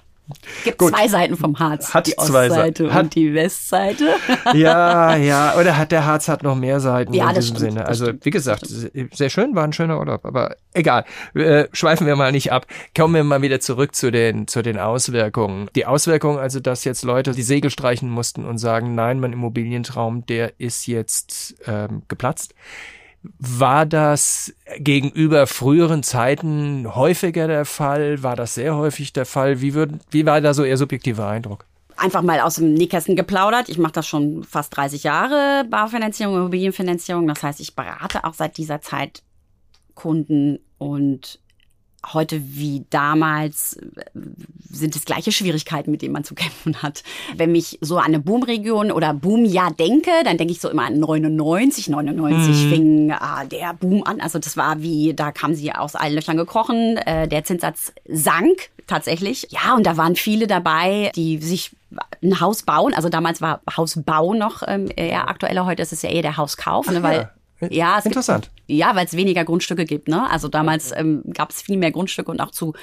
gibt 0.64 0.78
Gut. 0.78 0.90
zwei 0.90 1.08
Seiten 1.08 1.36
vom 1.36 1.58
Harz. 1.58 1.94
Hat 1.94 2.06
die 2.06 2.18
Ostseite 2.18 2.92
Hat 2.92 3.04
und 3.04 3.14
die 3.14 3.34
Westseite. 3.34 4.08
ja, 4.54 5.16
ja, 5.16 5.56
oder 5.56 5.76
hat 5.76 5.92
der 5.92 6.04
Harz 6.04 6.28
hat 6.28 6.42
noch 6.42 6.56
mehr 6.56 6.80
Seiten 6.80 7.12
ja, 7.14 7.28
in 7.28 7.34
diesem 7.34 7.56
stimmt, 7.56 7.72
Sinne. 7.72 7.86
Also 7.86 8.12
wie 8.22 8.30
gesagt, 8.30 8.66
sehr 8.66 9.30
schön, 9.30 9.54
war 9.54 9.64
ein 9.64 9.72
schöner 9.72 9.98
Urlaub, 9.98 10.24
aber 10.24 10.56
egal. 10.72 11.04
Äh, 11.34 11.68
schweifen 11.72 12.06
wir 12.06 12.16
mal 12.16 12.32
nicht 12.32 12.52
ab. 12.52 12.66
Kommen 12.96 13.14
wir 13.14 13.24
mal 13.24 13.42
wieder 13.42 13.60
zurück 13.60 13.94
zu 13.94 14.10
den 14.10 14.48
zu 14.48 14.62
den 14.62 14.78
Auswirkungen. 14.78 15.68
Die 15.74 15.86
Auswirkungen, 15.86 16.38
also 16.38 16.60
dass 16.60 16.84
jetzt 16.84 17.04
Leute 17.04 17.32
die 17.32 17.42
Segel 17.42 17.70
streichen 17.70 18.10
mussten 18.10 18.44
und 18.44 18.58
sagen, 18.58 18.94
nein, 18.94 19.20
mein 19.20 19.32
Immobilientraum, 19.32 20.26
der 20.26 20.58
ist 20.58 20.86
jetzt 20.86 21.56
ähm, 21.66 22.02
geplatzt. 22.08 22.54
War 23.38 23.86
das 23.86 24.54
gegenüber 24.78 25.46
früheren 25.46 26.02
Zeiten 26.02 26.94
häufiger 26.94 27.46
der 27.46 27.64
Fall? 27.64 28.22
War 28.22 28.36
das 28.36 28.54
sehr 28.54 28.76
häufig 28.76 29.12
der 29.12 29.26
Fall? 29.26 29.60
Wie, 29.60 29.74
würd, 29.74 29.92
wie 30.10 30.26
war 30.26 30.40
da 30.40 30.54
so 30.54 30.64
Ihr 30.64 30.76
subjektiver 30.76 31.26
Eindruck? 31.26 31.64
Einfach 31.96 32.22
mal 32.22 32.40
aus 32.40 32.56
dem 32.56 32.74
Nähkästen 32.74 33.16
geplaudert. 33.16 33.68
Ich 33.68 33.78
mache 33.78 33.92
das 33.92 34.06
schon 34.06 34.44
fast 34.44 34.76
30 34.76 35.02
Jahre, 35.02 35.64
Baufinanzierung, 35.70 36.36
Immobilienfinanzierung. 36.36 37.26
Das 37.26 37.42
heißt, 37.42 37.60
ich 37.60 37.74
berate 37.74 38.24
auch 38.24 38.34
seit 38.34 38.58
dieser 38.58 38.80
Zeit 38.80 39.22
Kunden 39.94 40.58
und 40.78 41.40
heute 42.12 42.40
wie 42.44 42.84
damals 42.90 43.74
äh, 43.74 44.04
sind 44.70 44.94
es 44.96 45.04
gleiche 45.04 45.32
Schwierigkeiten, 45.32 45.90
mit 45.90 46.02
denen 46.02 46.12
man 46.12 46.24
zu 46.24 46.34
kämpfen 46.34 46.82
hat. 46.82 47.02
Wenn 47.36 47.54
ich 47.54 47.78
so 47.80 47.98
an 47.98 48.06
eine 48.06 48.20
Boomregion 48.20 48.90
oder 48.90 49.14
Boomjahr 49.14 49.72
denke, 49.72 50.10
dann 50.24 50.38
denke 50.38 50.52
ich 50.52 50.60
so 50.60 50.68
immer 50.68 50.84
an 50.84 50.98
99. 50.98 51.88
99 51.88 52.48
mhm. 52.48 52.70
fing 52.70 53.12
ah, 53.12 53.44
der 53.44 53.74
Boom 53.74 54.02
an. 54.04 54.20
Also 54.20 54.38
das 54.38 54.56
war 54.56 54.82
wie, 54.82 55.14
da 55.14 55.32
kamen 55.32 55.54
sie 55.54 55.72
aus 55.72 55.94
allen 55.94 56.14
Löchern 56.14 56.36
gekrochen. 56.36 56.96
Äh, 56.98 57.28
der 57.28 57.44
Zinssatz 57.44 57.92
sank 58.08 58.70
tatsächlich. 58.86 59.48
Ja, 59.50 59.74
und 59.74 59.86
da 59.86 59.96
waren 59.96 60.16
viele 60.16 60.46
dabei, 60.46 61.10
die 61.14 61.38
sich 61.38 61.72
ein 62.22 62.40
Haus 62.40 62.62
bauen. 62.62 62.94
Also 62.94 63.08
damals 63.08 63.40
war 63.40 63.60
Hausbau 63.76 64.34
noch 64.34 64.62
ähm, 64.66 64.88
eher 64.94 65.28
aktueller. 65.28 65.66
Heute 65.66 65.82
ist 65.82 65.92
es 65.92 66.02
ja 66.02 66.10
eher 66.10 66.22
der 66.22 66.36
Hauskauf, 66.36 66.90
ne, 66.90 67.02
weil 67.02 67.18
ja, 67.18 67.30
es 67.98 68.06
Interessant. 68.06 68.50
Gibt, 68.54 68.78
ja, 68.78 68.94
weil 68.94 69.06
es 69.06 69.16
weniger 69.16 69.44
Grundstücke 69.44 69.84
gibt. 69.84 70.08
Ne? 70.08 70.28
Also 70.30 70.48
damals 70.48 70.92
ähm, 70.94 71.22
gab 71.32 71.50
es 71.50 71.62
viel 71.62 71.76
mehr 71.76 71.90
Grundstücke 71.90 72.30
und 72.30 72.40
auch 72.40 72.50
zu, 72.50 72.74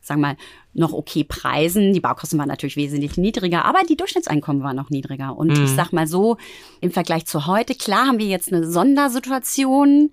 sagen 0.00 0.20
wir 0.20 0.28
mal, 0.28 0.36
noch 0.72 0.92
okay 0.92 1.24
Preisen. 1.24 1.92
Die 1.92 2.00
Baukosten 2.00 2.38
waren 2.38 2.48
natürlich 2.48 2.76
wesentlich 2.76 3.16
niedriger, 3.16 3.64
aber 3.64 3.80
die 3.88 3.96
Durchschnittseinkommen 3.96 4.62
waren 4.62 4.76
noch 4.76 4.90
niedriger. 4.90 5.36
Und 5.36 5.56
mhm. 5.56 5.64
ich 5.64 5.70
sag 5.70 5.92
mal 5.92 6.06
so, 6.06 6.36
im 6.80 6.90
Vergleich 6.92 7.26
zu 7.26 7.46
heute, 7.46 7.74
klar 7.74 8.06
haben 8.06 8.18
wir 8.18 8.26
jetzt 8.26 8.52
eine 8.52 8.70
Sondersituation, 8.70 10.10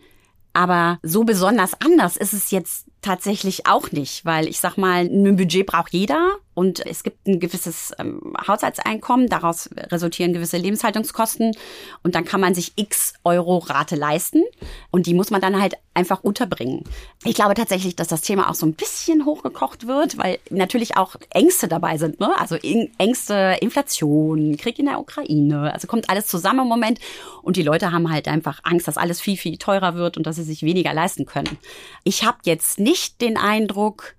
aber 0.54 0.98
so 1.04 1.24
besonders 1.24 1.80
anders 1.82 2.18
ist 2.18 2.34
es 2.34 2.50
jetzt 2.50 2.88
tatsächlich 3.02 3.68
auch 3.68 3.92
nicht, 3.92 4.26
weil 4.26 4.48
ich 4.48 4.60
sag 4.60 4.78
mal, 4.78 5.06
ein 5.06 5.36
Budget 5.36 5.68
braucht 5.68 5.94
jeder 5.94 6.38
und 6.58 6.84
es 6.88 7.04
gibt 7.04 7.28
ein 7.28 7.40
gewisses 7.40 7.94
ähm, 8.00 8.34
Haushaltseinkommen, 8.48 9.30
daraus 9.30 9.70
resultieren 9.78 10.34
gewisse 10.34 10.58
Lebenshaltungskosten 10.58 11.56
und 12.02 12.16
dann 12.16 12.26
kann 12.26 12.42
man 12.42 12.56
sich 12.56 12.74
x 12.78 13.14
Euro 13.24 13.60
Rate 13.60 13.96
leisten 13.96 14.42
und 14.90 15.06
die 15.06 15.14
muss 15.14 15.30
man 15.30 15.40
dann 15.40 15.62
halt 15.62 15.76
einfach 15.94 16.24
unterbringen. 16.24 16.84
Ich 17.24 17.36
glaube 17.36 17.54
tatsächlich, 17.54 17.96
dass 17.96 18.08
das 18.08 18.22
Thema 18.22 18.50
auch 18.50 18.56
so 18.56 18.66
ein 18.66 18.74
bisschen 18.74 19.24
hochgekocht 19.26 19.86
wird, 19.86 20.18
weil 20.18 20.40
natürlich 20.50 20.98
auch 20.98 21.16
Ängste 21.30 21.68
dabei 21.68 22.00
sind, 22.00 22.20
ne? 22.20 22.34
Also 22.40 22.56
Ängste, 22.56 23.58
Inflation, 23.62 24.58
Krieg 24.58 24.80
in 24.80 24.88
der 24.88 25.00
Ukraine, 25.00 25.72
also 25.72 25.86
kommt 25.86 26.10
alles 26.10 26.26
zusammen 26.26 26.62
im 26.62 26.68
Moment 26.68 27.00
und 27.44 27.56
die 27.56 27.64
Leute 27.64 27.92
haben 27.92 28.10
halt 28.10 28.28
einfach 28.28 28.62
Angst, 28.64 28.88
dass 28.88 28.98
alles 28.98 29.22
viel 29.22 29.38
viel 29.38 29.60
teurer 29.60 29.94
wird 29.94 30.18
und 30.18 30.26
dass 30.26 30.38
sie 30.38 30.44
sich 30.44 30.64
weniger 30.64 30.96
leisten 30.96 31.28
können. 31.28 31.60
Ich 32.04 32.26
habe 32.26 32.40
jetzt 32.46 32.80
nicht 32.80 33.22
den 33.22 33.38
Eindruck, 33.38 34.16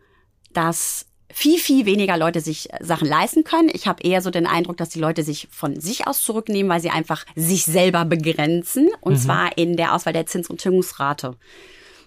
dass 0.53 1.08
viel, 1.33 1.59
viel 1.59 1.87
weniger 1.87 2.17
Leute 2.17 2.41
sich 2.41 2.73
äh, 2.73 2.79
Sachen 2.83 3.09
leisten 3.09 3.45
können. 3.45 3.71
Ich 3.73 3.87
habe 3.87 4.03
eher 4.03 4.23
so 4.23 4.31
den 4.31 4.47
Eindruck, 4.47 4.77
dass 4.77 4.89
die 4.89 5.01
Leute 5.01 5.23
sich 5.23 5.49
von 5.51 5.79
sich 5.81 6.07
aus 6.07 6.23
zurücknehmen, 6.23 6.71
weil 6.71 6.81
sie 6.81 6.91
einfach 6.91 7.25
sich 7.35 7.65
selber 7.65 8.05
begrenzen. 8.05 8.89
Und 9.01 9.15
mhm. 9.15 9.19
zwar 9.19 9.59
in 9.59 9.77
der 9.77 9.95
Auswahl 9.95 10.13
der 10.13 10.27
Zins- 10.27 10.49
und 10.49 10.61
Tilgungsrate. 10.61 11.37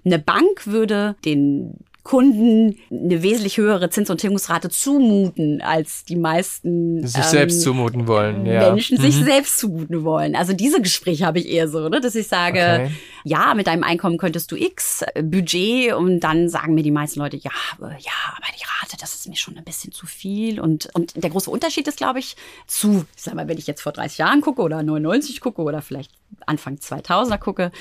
Eine 0.04 0.20
Bank 0.20 0.66
würde 0.66 1.16
den 1.26 1.78
Kunden 2.04 2.80
eine 2.90 3.22
wesentlich 3.22 3.58
höhere 3.58 3.90
Zins- 3.90 4.10
und 4.10 4.20
Tilgungsrate 4.20 4.70
zumuten, 4.70 5.62
als 5.62 6.04
die 6.04 6.16
meisten 6.16 7.06
sich 7.06 7.24
ähm, 7.24 7.30
selbst 7.30 7.62
zumuten 7.62 8.08
wollen. 8.08 8.46
Ja. 8.46 8.72
Menschen 8.72 8.98
mhm. 8.98 9.02
sich 9.02 9.16
selbst 9.16 9.60
zumuten 9.60 10.04
wollen. 10.04 10.36
Also 10.36 10.54
diese 10.54 10.82
Gespräche 10.82 11.26
habe 11.26 11.40
ich 11.40 11.48
eher 11.48 11.68
so, 11.68 11.90
ne, 11.90 12.02
dass 12.02 12.16
ich 12.16 12.28
sage, 12.28 12.60
okay. 12.60 12.92
ja, 13.24 13.54
mit 13.54 13.68
deinem 13.68 13.84
Einkommen 13.84 14.18
könntest 14.18 14.52
du 14.52 14.56
X 14.56 15.04
äh, 15.14 15.22
Budget 15.22 15.94
und 15.94 16.22
dann 16.22 16.50
sagen 16.50 16.74
mir 16.74 16.84
die 16.84 16.92
meisten 16.92 17.20
Leute, 17.20 17.38
ja, 17.38 17.52
ja, 17.80 17.88
aber 18.36 18.48
die 18.60 18.66
Rate, 18.82 18.98
das 19.00 19.14
ist 19.14 19.28
mir 19.28 19.36
schon 19.36 19.58
ein 19.58 19.64
bisschen 19.64 19.92
zu 19.92 20.08
viel 20.08 20.60
und 20.60 20.90
und 20.94 21.24
der 21.24 21.30
große 21.30 21.50
Unterschied 21.50 21.88
ist, 21.88 21.98
glaube 21.98 22.20
ich, 22.20 22.36
zu, 22.68 23.06
ich 23.16 23.24
sag 23.24 23.36
mal, 23.36 23.48
wenn 23.48 23.58
ich 23.58 23.68
jetzt 23.68 23.82
vor 23.82 23.92
30 23.92 24.18
Jahren 24.18 24.42
gucke 24.42 24.62
oder 24.62 24.82
99 24.82 25.40
gucke 25.42 25.62
oder 25.62 25.82
vielleicht 25.82 26.12
Anfang 26.46 26.76
2000er 26.76 27.38
gucke, 27.38 27.72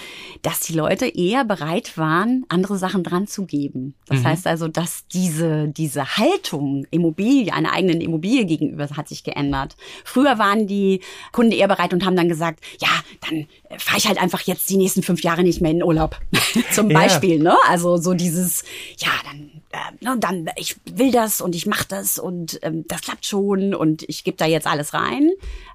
dass 0.43 0.61
die 0.61 0.75
Leute 0.75 1.07
eher 1.07 1.45
bereit 1.45 1.97
waren, 1.97 2.45
andere 2.49 2.79
Sachen 2.79 3.03
dran 3.03 3.27
zu 3.27 3.47
geben. 3.47 3.95
Das 4.11 4.21
mhm. 4.21 4.25
heißt 4.25 4.47
also, 4.49 4.67
dass 4.67 5.07
diese, 5.07 5.69
diese 5.69 6.17
Haltung 6.17 6.85
Immobilie, 6.91 7.53
einer 7.53 7.73
eigenen 7.73 8.01
Immobilie 8.01 8.45
gegenüber 8.45 8.89
hat 8.97 9.09
sich 9.09 9.23
geändert. 9.23 9.77
Früher 10.05 10.37
waren 10.37 10.67
die 10.67 11.01
Kunden 11.31 11.53
eher 11.53 11.69
bereit 11.69 11.95
und 11.95 12.05
haben 12.05 12.17
dann 12.17 12.29
gesagt, 12.29 12.59
ja, 12.81 12.89
dann 13.21 13.47
fahre 13.79 13.99
ich 13.99 14.09
halt 14.09 14.21
einfach 14.21 14.41
jetzt 14.43 14.69
die 14.69 14.77
nächsten 14.77 15.05
fünf 15.05 15.23
Jahre 15.23 15.45
nicht 15.45 15.61
mehr 15.61 15.71
in 15.71 15.79
den 15.79 15.87
Urlaub. 15.87 16.19
Zum 16.73 16.89
Beispiel, 16.89 17.37
ja. 17.37 17.53
ne? 17.53 17.57
Also 17.69 17.99
so 17.99 18.15
dieses, 18.15 18.65
ja, 18.99 19.11
dann 19.25 19.63
äh, 19.71 20.05
ne, 20.05 20.17
dann 20.19 20.51
ich 20.57 20.75
will 20.93 21.13
das 21.13 21.41
und 21.41 21.55
ich 21.55 21.67
mache 21.67 21.87
das 21.89 22.19
und 22.19 22.59
ähm, 22.63 22.85
das 22.89 23.03
klappt 23.03 23.25
schon 23.25 23.75
und 23.77 24.03
ich 24.09 24.25
gebe 24.25 24.37
da 24.37 24.47
jetzt 24.47 24.67
alles 24.67 24.93
rein. 24.93 25.31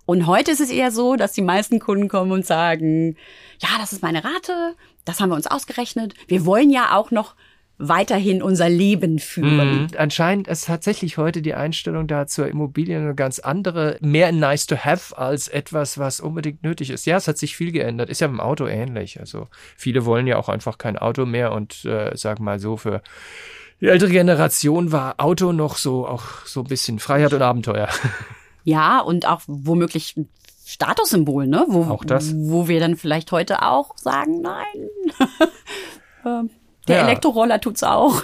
Und 0.06 0.27
heute 0.27 0.51
ist 0.51 0.60
es 0.60 0.70
eher 0.70 0.92
so, 0.92 1.15
dass 1.15 1.32
die 1.32 1.42
meisten 1.42 1.80
Kunden 1.80 2.10
kommen 2.10 2.34
und 2.34 2.46
sagen, 2.46 3.15
ja, 3.60 3.70
das 3.80 3.94
ist 3.94 4.04
meine 4.04 4.25
Rate, 4.25 4.75
das 5.06 5.22
haben 5.22 5.30
wir 5.30 5.36
uns 5.36 5.48
ausgerechnet. 5.48 6.13
Wir 6.27 6.46
wollen 6.46 6.70
ja 6.70 6.98
auch 6.98 7.12
noch 7.12 7.36
weiterhin 7.77 8.41
unser 8.41 8.70
Leben 8.70 9.20
führen. 9.20 9.84
Mhm. 9.84 9.88
Anscheinend 9.98 10.48
ist 10.48 10.65
tatsächlich 10.65 11.17
heute 11.17 11.41
die 11.41 11.53
Einstellung 11.53 12.08
da 12.08 12.25
zur 12.25 12.48
Immobilie 12.48 12.98
eine 12.98 13.15
ganz 13.15 13.39
andere, 13.39 13.98
mehr 14.01 14.32
nice 14.32 14.65
to 14.65 14.77
have 14.77 15.17
als 15.17 15.48
etwas, 15.48 15.98
was 15.98 16.20
unbedingt 16.20 16.63
nötig 16.63 16.89
ist. 16.89 17.05
Ja, 17.05 17.17
es 17.17 17.27
hat 17.27 17.38
sich 17.38 17.58
viel 17.58 17.72
geändert. 17.72 18.10
Ist 18.10 18.22
ja 18.22 18.27
im 18.27 18.39
Auto 18.39 18.65
ähnlich. 18.67 19.20
Also 19.20 19.48
viele 19.75 20.05
wollen 20.05 20.27
ja 20.27 20.38
auch 20.38 20.50
einfach 20.50 20.77
kein 20.77 20.98
Auto 20.98 21.25
mehr 21.25 21.51
und 21.51 21.84
äh, 21.86 22.12
sag 22.15 22.39
mal 22.39 22.60
so 22.60 22.77
für 22.77 23.01
die 23.82 23.88
ältere 23.88 24.10
Generation 24.10 24.94
war 24.94 25.15
Auto 25.17 25.51
noch 25.51 25.75
so 25.75 26.08
auch 26.08 26.46
so 26.46 26.62
ein 26.62 26.67
bisschen 26.67 27.00
Freiheit 27.00 27.34
und 27.34 27.41
Abenteuer. 27.41 27.89
Ja, 28.67 29.00
und 29.00 29.27
auch 29.27 29.41
womöglich 29.46 30.15
Statussymbol, 30.65 31.46
ne? 31.46 31.65
Wo, 31.67 31.84
auch 31.84 32.03
das. 32.03 32.34
Wo 32.36 32.67
wir 32.67 32.79
dann 32.79 32.96
vielleicht 32.96 33.32
heute 33.32 33.62
auch 33.62 33.96
sagen, 33.96 34.41
nein. 34.41 34.89
Ähm, 36.25 36.50
der 36.88 36.98
ja. 36.98 37.04
Elektroroller 37.04 37.60
tut's 37.60 37.84
auch. 37.84 38.24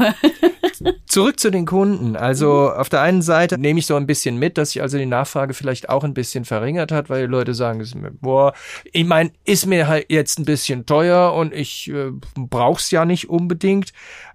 Zurück 1.07 1.39
zu 1.39 1.49
den 1.49 1.65
Kunden. 1.65 2.15
Also 2.15 2.71
auf 2.71 2.89
der 2.89 3.01
einen 3.01 3.21
Seite 3.21 3.57
nehme 3.57 3.79
ich 3.79 3.85
so 3.85 3.95
ein 3.95 4.07
bisschen 4.07 4.37
mit, 4.37 4.57
dass 4.57 4.71
sich 4.71 4.81
also 4.81 4.97
die 4.97 5.05
Nachfrage 5.05 5.53
vielleicht 5.53 5.89
auch 5.89 6.03
ein 6.03 6.13
bisschen 6.13 6.45
verringert 6.45 6.91
hat, 6.91 7.09
weil 7.09 7.21
die 7.21 7.31
Leute 7.31 7.53
sagen, 7.53 7.83
boah, 8.21 8.53
ich 8.91 9.05
meine, 9.05 9.31
ist 9.45 9.65
mir 9.65 9.87
halt 9.87 10.05
jetzt 10.09 10.39
ein 10.39 10.45
bisschen 10.45 10.85
teuer 10.85 11.33
und 11.33 11.53
ich 11.53 11.89
äh, 11.89 12.11
brauch's 12.35 12.91
ja 12.91 13.05
nicht 13.05 13.29
unbedingt. 13.29 13.93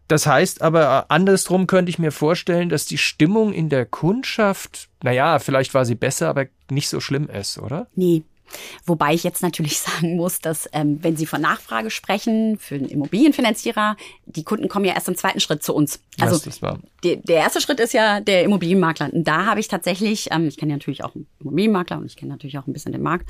Das 0.09 0.27
heißt 0.27 0.63
aber, 0.63 0.83
äh, 0.83 1.13
andersrum 1.13 1.67
könnte 1.67 1.91
ich 1.91 1.99
mir 1.99 2.13
vorstellen, 2.13 2.69
dass 2.69 2.87
die 2.87 2.99
Stimmung 2.99 3.53
in 3.53 3.69
der 3.69 3.87
Kundschaft, 3.87 4.89
naja, 5.03 5.39
vielleicht 5.39 5.75
war 5.75 5.85
sie 5.85 5.97
besser, 5.97 6.29
aber 6.29 6.47
nicht 6.71 6.89
so 6.89 7.01
schlimm 7.01 7.29
ist, 7.29 7.59
oder? 7.59 7.89
Nee, 7.95 8.23
Wobei 8.85 9.15
ich 9.15 9.25
jetzt 9.25 9.43
natürlich 9.43 9.79
sagen 9.81 10.17
muss, 10.17 10.41
dass 10.41 10.69
ähm, 10.73 10.99
wenn 11.03 11.17
Sie 11.17 11.27
von 11.27 11.41
Nachfrage 11.41 11.91
sprechen 11.91 12.59
für 12.59 12.77
einen 12.77 12.89
Immobilienfinanzierer, 12.89 13.97
die 14.27 14.45
Kunden 14.45 14.69
kommen 14.69 14.85
ja 14.85 14.95
erst 14.95 15.09
im 15.09 15.17
zweiten 15.17 15.41
Schritt 15.41 15.63
zu 15.63 15.75
uns. 15.75 16.01
Also 16.21 16.39
die, 16.39 16.51
der 17.15 17.37
erste 17.37 17.61
Schritt 17.61 17.81
ist 17.81 17.95
ja 17.95 18.21
der 18.21 18.43
Immobilienmakler. 18.43 19.13
Und 19.13 19.25
da 19.25 19.47
habe 19.47 19.61
ich 19.61 19.69
tatsächlich, 19.69 20.29
ähm, 20.33 20.49
ich 20.49 20.57
kenne 20.57 20.73
ja 20.73 20.77
natürlich 20.77 21.05
auch 21.05 21.15
einen 21.15 21.27
Immobilienmakler 21.41 21.99
und 21.99 22.07
ich 22.07 22.17
kenne 22.17 22.33
natürlich 22.33 22.59
auch 22.59 22.67
ein 22.67 22.73
bisschen 22.73 22.93
den 22.93 23.03
Markt, 23.03 23.29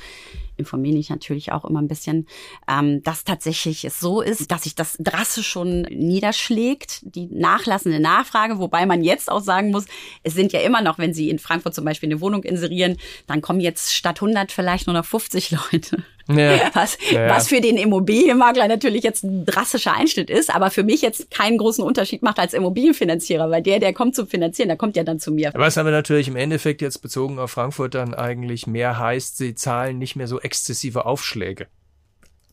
informiere 0.57 0.97
mich 0.97 1.11
natürlich 1.11 1.53
auch 1.53 1.65
immer 1.65 1.81
ein 1.81 1.89
bisschen, 1.89 2.27
ähm, 2.69 3.03
dass 3.03 3.25
tatsächlich 3.25 3.85
es 3.85 4.01
so 4.01 4.21
ist, 4.23 4.51
dass 4.51 4.63
sich 4.63 4.75
das 4.75 4.97
drastisch 4.99 5.47
schon 5.47 5.83
niederschlägt, 5.83 7.01
die 7.03 7.27
nachlassende 7.27 8.01
Nachfrage, 8.01 8.59
wobei 8.59 8.87
man 8.87 9.05
jetzt 9.05 9.31
auch 9.31 9.43
sagen 9.43 9.71
muss, 9.71 9.85
es 10.23 10.35
sind 10.35 10.53
ja 10.53 10.61
immer 10.61 10.81
noch, 10.81 10.99
wenn 10.99 11.15
Sie 11.15 11.29
in 11.29 11.39
Frankfurt 11.39 11.75
zum 11.75 11.85
Beispiel 11.85 12.09
eine 12.09 12.21
Wohnung 12.21 12.43
inserieren, 12.43 12.97
dann 13.27 13.43
kommen 13.43 13.61
jetzt 13.61 13.95
statt 13.95 14.19
100 14.19 14.51
vielleicht 14.51 14.87
nur 14.87 14.95
noch 14.95 15.05
50 15.05 15.51
Leute. 15.73 16.03
Ja. 16.29 16.71
Was, 16.75 16.99
ja. 17.11 17.29
was 17.29 17.49
für 17.49 17.61
den 17.61 17.77
Immobilienmakler 17.77 18.67
natürlich 18.69 19.05
jetzt 19.05 19.23
ein 19.23 19.47
drastischer 19.47 19.95
Einschnitt 19.95 20.29
ist, 20.29 20.55
aber 20.55 20.71
für 20.71 20.83
mich 20.83 21.03
jetzt 21.03 21.31
keinen 21.31 21.57
großen 21.59 21.85
Unterschied 21.85 22.23
macht 22.23 22.39
als 22.39 22.53
Immobilienfinanzierer, 22.53 23.51
weil 23.51 23.63
der, 23.63 23.79
der 23.79 23.93
kommt 23.93 24.17
zum 24.17 24.27
Finanzieren, 24.27 24.69
der 24.69 24.77
kommt 24.77 24.97
ja 24.97 25.05
dann 25.05 25.21
zu 25.21 25.31
mir. 25.31 25.53
Was 25.55 25.79
aber 25.79 25.91
natürlich 25.91 26.29
im 26.29 26.37
Endeffekt 26.37 26.83
jetzt 26.83 26.99
bezogen 26.99 27.39
auf 27.39 27.53
Frankfurt 27.53 27.95
dann 27.95 28.15
eigentlich 28.15 28.67
mehr 28.67 28.99
heißt, 28.99 29.37
sie 29.37 29.55
zahlen 29.55 29.99
nicht 29.99 30.17
mehr 30.17 30.27
so 30.27 30.41
exzessive 30.41 31.07
Aufschläge 31.07 31.69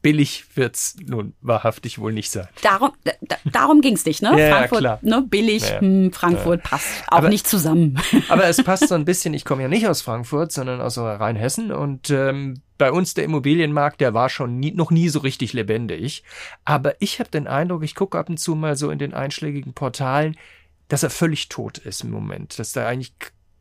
billig 0.03 0.43
wird's 0.55 0.97
nun 1.03 1.33
wahrhaftig 1.41 1.97
wohl 1.97 2.13
nicht 2.13 2.29
sein. 2.29 2.47
Darum, 2.61 2.91
da, 3.03 3.13
darum 3.45 3.81
ging's 3.81 4.05
nicht, 4.05 4.21
ne? 4.21 4.37
Ja, 4.37 4.57
Frankfurt, 4.57 4.79
klar. 4.79 4.99
ne? 5.01 5.25
Billig, 5.27 5.67
ja, 5.67 5.79
hm, 5.79 6.11
Frankfurt 6.11 6.61
ja. 6.63 6.69
passt 6.69 7.03
auch 7.07 7.17
aber, 7.17 7.29
nicht 7.29 7.47
zusammen. 7.47 7.99
Aber 8.29 8.45
es 8.45 8.61
passt 8.61 8.89
so 8.89 8.95
ein 8.95 9.05
bisschen, 9.05 9.33
ich 9.33 9.45
komme 9.45 9.63
ja 9.63 9.69
nicht 9.69 9.87
aus 9.87 10.01
Frankfurt, 10.01 10.51
sondern 10.51 10.81
aus 10.81 10.97
Rheinhessen 10.97 11.71
und 11.71 12.11
ähm, 12.11 12.61
bei 12.77 12.91
uns 12.91 13.13
der 13.13 13.23
Immobilienmarkt, 13.23 14.01
der 14.01 14.13
war 14.13 14.29
schon 14.29 14.59
nie, 14.59 14.71
noch 14.71 14.91
nie 14.91 15.09
so 15.09 15.19
richtig 15.19 15.53
lebendig. 15.53 16.23
Aber 16.65 16.95
ich 17.01 17.19
habe 17.19 17.29
den 17.29 17.47
Eindruck, 17.47 17.83
ich 17.83 17.95
gucke 17.95 18.17
ab 18.17 18.29
und 18.29 18.37
zu 18.37 18.55
mal 18.55 18.75
so 18.75 18.89
in 18.89 18.99
den 18.99 19.13
einschlägigen 19.13 19.73
Portalen, 19.73 20.37
dass 20.87 21.03
er 21.03 21.09
völlig 21.09 21.49
tot 21.49 21.77
ist 21.77 22.03
im 22.03 22.11
Moment, 22.11 22.59
dass 22.59 22.73
da 22.73 22.87
eigentlich 22.87 23.13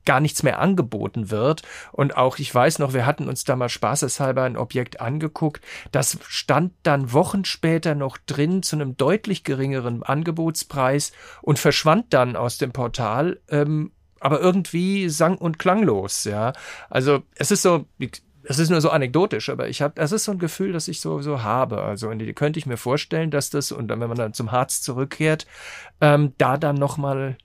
gar 0.04 0.20
nichts 0.20 0.42
mehr 0.42 0.58
angeboten 0.58 1.30
wird. 1.30 1.62
Und 1.92 2.16
auch, 2.16 2.38
ich 2.38 2.52
weiß 2.52 2.78
noch, 2.78 2.92
wir 2.92 3.06
hatten 3.06 3.28
uns 3.28 3.44
da 3.44 3.56
mal 3.56 3.68
spaßeshalber 3.68 4.42
ein 4.42 4.56
Objekt 4.56 5.00
angeguckt. 5.00 5.64
Das 5.92 6.18
stand 6.26 6.72
dann 6.82 7.12
Wochen 7.12 7.44
später 7.44 7.94
noch 7.94 8.18
drin 8.18 8.62
zu 8.62 8.76
einem 8.76 8.96
deutlich 8.96 9.44
geringeren 9.44 10.02
Angebotspreis 10.02 11.12
und 11.40 11.58
verschwand 11.58 12.12
dann 12.12 12.36
aus 12.36 12.58
dem 12.58 12.72
Portal. 12.72 13.40
Ähm, 13.48 13.92
aber 14.20 14.40
irgendwie 14.40 15.08
sang 15.08 15.36
und 15.36 15.58
klanglos, 15.58 16.24
ja. 16.24 16.52
Also 16.90 17.22
es 17.34 17.50
ist 17.50 17.62
so, 17.62 17.86
es 18.44 18.58
ist 18.58 18.70
nur 18.70 18.80
so 18.80 18.90
anekdotisch, 18.90 19.48
aber 19.48 19.68
ich 19.68 19.82
habe, 19.82 20.00
es 20.00 20.12
ist 20.12 20.24
so 20.24 20.32
ein 20.32 20.38
Gefühl, 20.38 20.72
das 20.72 20.88
ich 20.88 21.00
so 21.00 21.42
habe. 21.42 21.82
Also 21.82 22.08
und 22.08 22.18
die 22.18 22.32
könnte 22.32 22.58
ich 22.58 22.66
mir 22.66 22.76
vorstellen, 22.76 23.30
dass 23.30 23.50
das 23.50 23.72
und 23.72 23.88
dann, 23.88 24.00
wenn 24.00 24.08
man 24.08 24.18
dann 24.18 24.34
zum 24.34 24.52
Harz 24.52 24.82
zurückkehrt, 24.82 25.46
ähm, 26.00 26.32
da 26.38 26.56
dann 26.56 26.76
noch 26.76 26.96
mal 26.96 27.36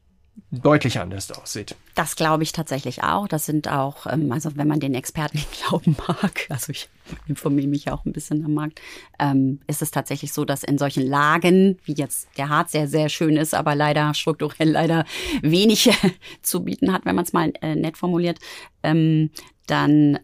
deutlich 0.51 0.99
anders 0.99 1.31
aussieht. 1.31 1.75
Das 1.95 2.15
glaube 2.15 2.43
ich 2.43 2.51
tatsächlich 2.51 3.03
auch. 3.03 3.27
Das 3.27 3.45
sind 3.45 3.67
auch, 3.67 4.05
ähm, 4.07 4.31
also 4.31 4.55
wenn 4.55 4.67
man 4.67 4.79
den 4.79 4.93
Experten 4.93 5.39
glauben 5.67 5.95
mag, 6.07 6.45
also 6.49 6.71
ich 6.71 6.89
informiere 7.27 7.67
mich 7.67 7.85
ja 7.85 7.93
auch 7.93 8.05
ein 8.05 8.13
bisschen 8.13 8.45
am 8.45 8.53
Markt, 8.53 8.81
ähm, 9.19 9.59
ist 9.67 9.81
es 9.81 9.91
tatsächlich 9.91 10.33
so, 10.33 10.45
dass 10.45 10.63
in 10.63 10.77
solchen 10.77 11.05
Lagen, 11.05 11.79
wie 11.85 11.93
jetzt 11.93 12.29
der 12.37 12.49
Harz 12.49 12.71
sehr, 12.71 12.87
sehr 12.87 13.09
schön 13.09 13.35
ist, 13.35 13.55
aber 13.55 13.75
leider 13.75 14.13
strukturell 14.13 14.71
leider 14.71 15.05
wenig 15.41 15.89
zu 16.41 16.63
bieten 16.63 16.93
hat, 16.93 17.05
wenn 17.05 17.15
man 17.15 17.25
es 17.25 17.33
mal 17.33 17.51
äh, 17.61 17.75
nett 17.75 17.97
formuliert, 17.97 18.39
ähm, 18.83 19.31
dann 19.65 20.19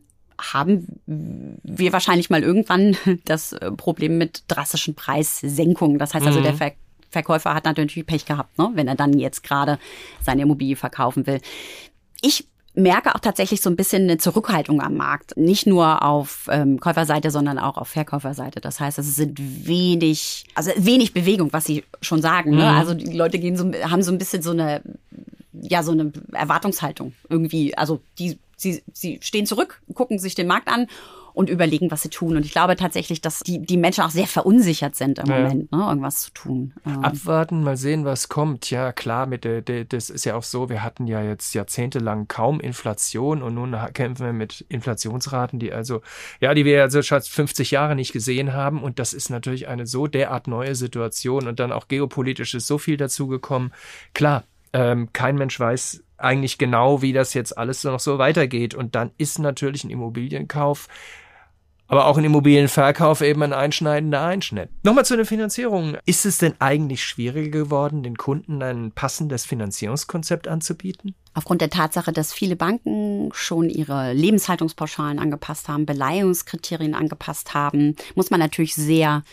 haben 0.51 1.01
wir 1.05 1.93
wahrscheinlich 1.93 2.29
mal 2.29 2.43
irgendwann 2.43 2.97
das 3.25 3.53
äh, 3.53 3.71
Problem 3.71 4.17
mit 4.17 4.43
drastischen 4.47 4.95
Preissenkungen. 4.95 5.97
Das 5.97 6.13
heißt 6.13 6.25
also, 6.25 6.41
der 6.41 6.53
mhm. 6.53 6.57
Ver 6.57 6.71
Verkäufer 7.09 7.53
hat 7.53 7.65
natürlich 7.65 8.03
Pech 8.07 8.25
gehabt, 8.25 8.57
ne? 8.57 8.71
wenn 8.73 8.87
er 8.87 8.95
dann 8.95 9.13
jetzt 9.19 9.43
gerade 9.43 9.77
seine 10.19 10.41
Immobilie 10.41 10.75
verkaufen 10.75 11.27
will. 11.27 11.41
Ich 12.23 12.47
merke 12.73 13.13
auch 13.13 13.19
tatsächlich 13.19 13.61
so 13.61 13.69
ein 13.69 13.75
bisschen 13.75 14.03
eine 14.03 14.17
Zurückhaltung 14.17 14.81
am 14.81 14.95
Markt. 14.95 15.37
Nicht 15.37 15.67
nur 15.67 16.01
auf 16.01 16.49
ähm, 16.51 16.79
Käuferseite, 16.79 17.29
sondern 17.29 17.59
auch 17.59 17.77
auf 17.77 17.89
Verkäuferseite. 17.89 18.61
Das 18.61 18.79
heißt, 18.79 18.97
es 18.97 19.15
sind 19.15 19.37
wenig, 19.39 20.45
also 20.55 20.71
wenig 20.75 21.13
Bewegung, 21.13 21.53
was 21.53 21.65
Sie 21.65 21.83
schon 22.01 22.23
sagen. 22.23 22.49
Ne? 22.55 22.63
Mhm. 22.63 22.77
Also 22.77 22.95
die 22.95 23.15
Leute 23.15 23.37
gehen 23.37 23.55
so, 23.55 23.71
haben 23.71 24.01
so 24.01 24.11
ein 24.11 24.17
bisschen 24.17 24.41
so 24.41 24.49
eine 24.49 24.81
ja 25.63 25.83
so 25.83 25.91
eine 25.91 26.11
Erwartungshaltung 26.31 27.13
irgendwie. 27.29 27.77
Also 27.77 28.01
die, 28.19 28.39
sie, 28.63 28.83
sie 28.91 29.19
stehen 29.21 29.45
zurück, 29.45 29.81
gucken 29.93 30.17
sich 30.17 30.33
den 30.33 30.47
Markt 30.47 30.67
an 30.67 30.87
und 31.33 31.49
überlegen, 31.49 31.89
was 31.91 32.03
sie 32.03 32.09
tun. 32.09 32.37
Und 32.37 32.45
ich 32.45 32.51
glaube 32.51 32.75
tatsächlich, 32.75 33.19
dass 33.19 33.39
die, 33.39 33.59
die 33.59 33.77
Menschen 33.77 34.03
auch 34.03 34.11
sehr 34.11 34.27
verunsichert 34.27 34.95
sind 34.95 35.19
im 35.19 35.25
ja. 35.25 35.39
Moment, 35.39 35.71
ne, 35.71 35.85
irgendwas 35.87 36.21
zu 36.21 36.31
tun. 36.31 36.73
Ähm. 36.85 37.03
Abwarten, 37.03 37.63
mal 37.63 37.75
sehen, 37.75 38.05
was 38.05 38.29
kommt. 38.29 38.69
Ja, 38.69 38.91
klar, 38.91 39.25
mit 39.25 39.43
der, 39.43 39.61
der, 39.61 39.85
das 39.85 40.09
ist 40.09 40.25
ja 40.25 40.35
auch 40.35 40.43
so, 40.43 40.69
wir 40.69 40.83
hatten 40.83 41.07
ja 41.07 41.23
jetzt 41.23 41.53
jahrzehntelang 41.53 42.27
kaum 42.27 42.59
Inflation 42.59 43.41
und 43.41 43.55
nun 43.55 43.75
kämpfen 43.93 44.25
wir 44.25 44.33
mit 44.33 44.65
Inflationsraten, 44.69 45.59
die 45.59 45.73
also, 45.73 46.01
ja, 46.39 46.53
die 46.53 46.65
wir 46.65 46.81
also 46.83 47.01
schon 47.01 47.21
50 47.21 47.71
Jahre 47.71 47.95
nicht 47.95 48.13
gesehen 48.13 48.53
haben. 48.53 48.83
Und 48.83 48.99
das 48.99 49.13
ist 49.13 49.29
natürlich 49.29 49.67
eine 49.67 49.87
so 49.87 50.07
derart 50.07 50.47
neue 50.47 50.75
Situation 50.75 51.47
und 51.47 51.59
dann 51.59 51.71
auch 51.71 51.87
geopolitisch 51.87 52.53
ist 52.53 52.67
so 52.67 52.77
viel 52.77 52.97
dazugekommen. 52.97 53.73
Klar, 54.13 54.43
ähm, 54.73 55.09
kein 55.13 55.35
Mensch 55.35 55.59
weiß 55.59 56.03
eigentlich 56.23 56.57
genau, 56.57 57.01
wie 57.01 57.13
das 57.13 57.33
jetzt 57.33 57.57
alles 57.57 57.83
noch 57.83 57.99
so 57.99 58.17
weitergeht. 58.17 58.75
Und 58.75 58.95
dann 58.95 59.11
ist 59.17 59.39
natürlich 59.39 59.83
ein 59.83 59.89
Immobilienkauf 59.89 60.87
aber 61.87 62.07
auch 62.07 62.17
ein 62.17 62.23
Immobilienverkauf 62.23 63.21
eben 63.21 63.43
ein 63.43 63.53
einschneidender 63.53 64.23
Einschnitt. 64.23 64.69
Nochmal 64.83 65.05
zu 65.05 65.15
der 65.15 65.27
Finanzierung. 65.27 65.97
Ist 66.07 66.25
es 66.25 66.39
denn 66.39 66.55
eigentlich 66.57 67.03
schwieriger 67.03 67.51
geworden, 67.51 68.01
den 68.01 68.17
Kunden 68.17 68.63
ein 68.63 68.91
passendes 68.91 69.45
Finanzierungskonzept 69.45 70.47
anzubieten? 70.47 71.13
Aufgrund 71.35 71.61
der 71.61 71.69
Tatsache, 71.69 72.11
dass 72.11 72.33
viele 72.33 72.55
Banken 72.55 73.29
schon 73.33 73.69
ihre 73.69 74.13
Lebenshaltungspauschalen 74.13 75.19
angepasst 75.19 75.67
haben, 75.67 75.85
Beleihungskriterien 75.85 76.95
angepasst 76.95 77.53
haben, 77.53 77.95
muss 78.15 78.31
man 78.31 78.39
natürlich 78.39 78.73
sehr 78.73 79.23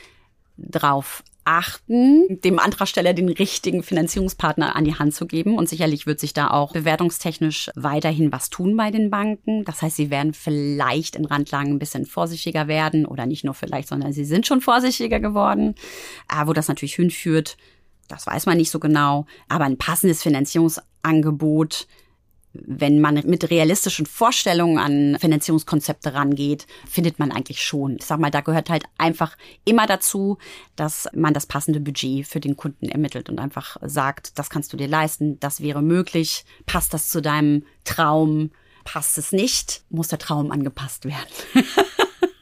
drauf 0.59 1.23
achten, 1.45 2.41
dem 2.41 2.59
Antragsteller 2.59 3.13
den 3.15 3.29
richtigen 3.29 3.83
Finanzierungspartner 3.83 4.77
an 4.77 4.85
die 4.85 4.95
Hand 4.95 5.15
zu 5.15 5.27
geben. 5.27 5.57
Und 5.57 5.69
sicherlich 5.69 6.07
wird 6.07 6.21
sich 6.21 6.33
da 6.33 6.51
auch 6.51 6.73
bewertungstechnisch 6.73 7.71
weiterhin 7.75 8.33
was 8.33 8.51
tun 8.51 8.77
bei 8.77 8.91
den 8.91 9.11
Banken. 9.11 9.65
Das 9.65 9.83
heißt, 9.83 9.97
sie 9.97 10.11
werden 10.11 10.35
vielleicht 10.35 11.17
in 11.17 11.25
Randlagen 11.25 11.73
ein 11.73 11.79
bisschen 11.79 12.07
vorsichtiger 12.07 12.69
werden 12.69 13.07
oder 13.07 13.27
nicht 13.27 13.45
nur 13.45 13.55
vielleicht, 13.55 13.89
sondern 13.89 14.13
sie 14.13 14.25
sind 14.25 14.47
schon 14.47 14.61
vorsichtiger 14.61 15.21
geworden. 15.21 15.75
Aber 16.29 16.51
wo 16.51 16.53
das 16.53 16.69
natürlich 16.69 16.95
hinführt, 16.95 17.57
das 18.09 18.27
weiß 18.27 18.47
man 18.47 18.57
nicht 18.57 18.71
so 18.71 18.81
genau. 18.81 19.27
Aber 19.49 19.65
ein 19.65 19.79
passendes 19.79 20.23
Finanzierungsangebot 20.23 21.87
wenn 22.53 23.01
man 23.01 23.15
mit 23.27 23.51
realistischen 23.51 24.07
Vorstellungen 24.07 24.79
an 24.79 25.19
Finanzierungskonzepte 25.21 26.15
rangeht, 26.15 26.67
findet 26.89 27.19
man 27.19 27.31
eigentlich 27.31 27.63
schon. 27.63 27.97
Ich 27.97 28.05
sag 28.05 28.19
mal, 28.19 28.31
da 28.31 28.41
gehört 28.41 28.71
halt 28.71 28.85
einfach 28.99 29.37
immer 29.65 29.87
dazu, 29.87 30.39
dass 30.77 31.09
man 31.15 31.35
das 31.35 31.47
passende 31.47 31.81
Budget 31.81 32.27
für 32.27 32.41
den 32.41 32.57
Kunden 32.57 32.89
ermittelt 32.89 33.29
und 33.29 33.39
einfach 33.39 33.77
sagt, 33.83 34.39
das 34.39 34.51
kannst 34.51 34.73
du 34.73 34.77
dir 34.77 34.89
leisten, 34.89 35.39
das 35.41 35.61
wäre 35.61 35.83
möglich, 35.83 36.45
passt 36.67 36.93
das 36.93 37.09
zu 37.09 37.23
deinem 37.23 37.65
Traum, 37.85 38.51
passt 38.85 39.19
es 39.19 39.33
nicht, 39.33 39.83
muss 39.91 40.09
der 40.09 40.19
Traum 40.19 40.51
angepasst 40.51 41.05
werden. 41.05 41.29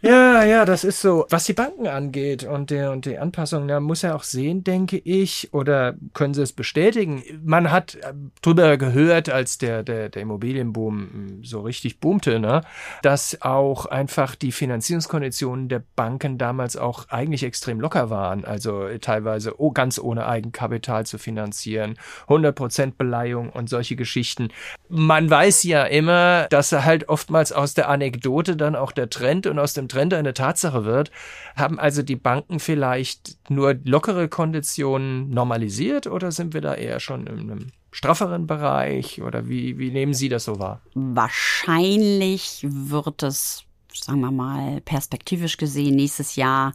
Ja, 0.08 0.42
ja, 0.42 0.64
das 0.64 0.84
ist 0.84 1.02
so. 1.02 1.26
Was 1.28 1.44
die 1.44 1.52
Banken 1.52 1.86
angeht 1.86 2.42
und 2.42 2.70
die, 2.70 2.80
und 2.80 3.04
die 3.04 3.18
Anpassung, 3.18 3.68
da 3.68 3.78
muss 3.78 4.02
er 4.02 4.16
auch 4.16 4.22
sehen, 4.22 4.64
denke 4.64 4.96
ich, 4.96 5.52
oder 5.52 5.96
können 6.14 6.32
Sie 6.32 6.40
es 6.40 6.54
bestätigen? 6.54 7.22
Man 7.44 7.70
hat 7.70 7.96
äh, 7.96 8.14
drüber 8.40 8.78
gehört, 8.78 9.28
als 9.28 9.58
der, 9.58 9.82
der, 9.82 10.08
der 10.08 10.22
Immobilienboom 10.22 10.98
hm, 11.12 11.44
so 11.44 11.60
richtig 11.60 12.00
boomte, 12.00 12.38
ne, 12.38 12.62
dass 13.02 13.42
auch 13.42 13.84
einfach 13.84 14.34
die 14.34 14.50
Finanzierungskonditionen 14.50 15.68
der 15.68 15.82
Banken 15.94 16.38
damals 16.38 16.78
auch 16.78 17.10
eigentlich 17.10 17.42
extrem 17.42 17.78
locker 17.78 18.08
waren. 18.08 18.46
Also 18.46 18.88
teilweise 19.02 19.60
oh, 19.60 19.72
ganz 19.72 19.98
ohne 19.98 20.26
Eigenkapital 20.26 21.04
zu 21.04 21.18
finanzieren, 21.18 21.98
100% 22.28 22.92
Beleihung 22.96 23.50
und 23.50 23.68
solche 23.68 23.94
Geschichten. 23.94 24.48
Man 24.88 25.28
weiß 25.28 25.64
ja 25.64 25.84
immer, 25.84 26.46
dass 26.48 26.72
er 26.72 26.86
halt 26.86 27.10
oftmals 27.10 27.52
aus 27.52 27.74
der 27.74 27.90
Anekdote 27.90 28.56
dann 28.56 28.74
auch 28.74 28.92
der 28.92 29.10
Trend 29.10 29.46
und 29.46 29.58
aus 29.58 29.74
dem 29.74 29.86
Trend 29.86 29.97
eine 30.00 30.34
Tatsache 30.34 30.84
wird, 30.84 31.10
haben 31.56 31.78
also 31.78 32.02
die 32.02 32.16
Banken 32.16 32.60
vielleicht 32.60 33.38
nur 33.50 33.74
lockere 33.84 34.28
Konditionen 34.28 35.30
normalisiert 35.30 36.06
oder 36.06 36.32
sind 36.32 36.54
wir 36.54 36.60
da 36.60 36.74
eher 36.74 37.00
schon 37.00 37.26
in 37.26 37.38
einem 37.38 37.66
strafferen 37.90 38.46
Bereich 38.46 39.22
oder 39.22 39.48
wie, 39.48 39.78
wie 39.78 39.90
nehmen 39.90 40.14
Sie 40.14 40.28
das 40.28 40.44
so 40.44 40.58
wahr? 40.58 40.80
Wahrscheinlich 40.94 42.66
wird 42.68 43.22
es, 43.22 43.64
sagen 43.92 44.20
wir 44.20 44.30
mal, 44.30 44.80
perspektivisch 44.82 45.56
gesehen 45.56 45.96
nächstes 45.96 46.36
Jahr 46.36 46.74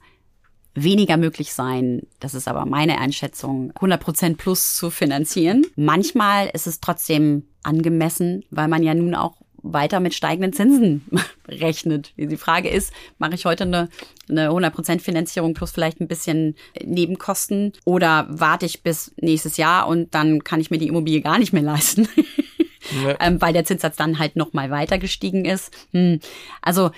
weniger 0.75 1.17
möglich 1.17 1.53
sein, 1.53 2.01
das 2.19 2.33
ist 2.33 2.47
aber 2.47 2.65
meine 2.65 2.99
Einschätzung, 2.99 3.71
100 3.75 4.01
Prozent 4.01 4.37
plus 4.37 4.75
zu 4.75 4.89
finanzieren. 4.89 5.65
Manchmal 5.75 6.49
ist 6.53 6.67
es 6.67 6.79
trotzdem 6.79 7.43
angemessen, 7.61 8.43
weil 8.49 8.67
man 8.67 8.83
ja 8.83 8.93
nun 8.93 9.15
auch 9.15 9.35
weiter 9.63 9.99
mit 9.99 10.13
steigenden 10.13 10.53
Zinsen 10.53 11.05
rechnet. 11.47 12.13
Die 12.17 12.37
Frage 12.37 12.69
ist, 12.69 12.93
mache 13.17 13.33
ich 13.33 13.45
heute 13.45 13.63
eine, 13.63 13.89
eine 14.29 14.49
100% 14.49 14.99
Finanzierung 14.99 15.53
plus 15.53 15.71
vielleicht 15.71 16.01
ein 16.01 16.07
bisschen 16.07 16.55
Nebenkosten 16.83 17.73
oder 17.85 18.27
warte 18.29 18.65
ich 18.65 18.83
bis 18.83 19.13
nächstes 19.19 19.57
Jahr 19.57 19.87
und 19.87 20.13
dann 20.13 20.43
kann 20.43 20.59
ich 20.59 20.69
mir 20.69 20.77
die 20.77 20.87
Immobilie 20.87 21.21
gar 21.21 21.39
nicht 21.39 21.53
mehr 21.53 21.63
leisten, 21.63 22.07
ja. 23.03 23.15
ähm, 23.21 23.41
weil 23.41 23.53
der 23.53 23.65
Zinssatz 23.65 23.95
dann 23.95 24.19
halt 24.19 24.35
nochmal 24.35 24.69
weiter 24.69 24.97
gestiegen 24.97 25.45
ist. 25.45 25.73
Hm. 25.91 26.19
Also 26.61 26.91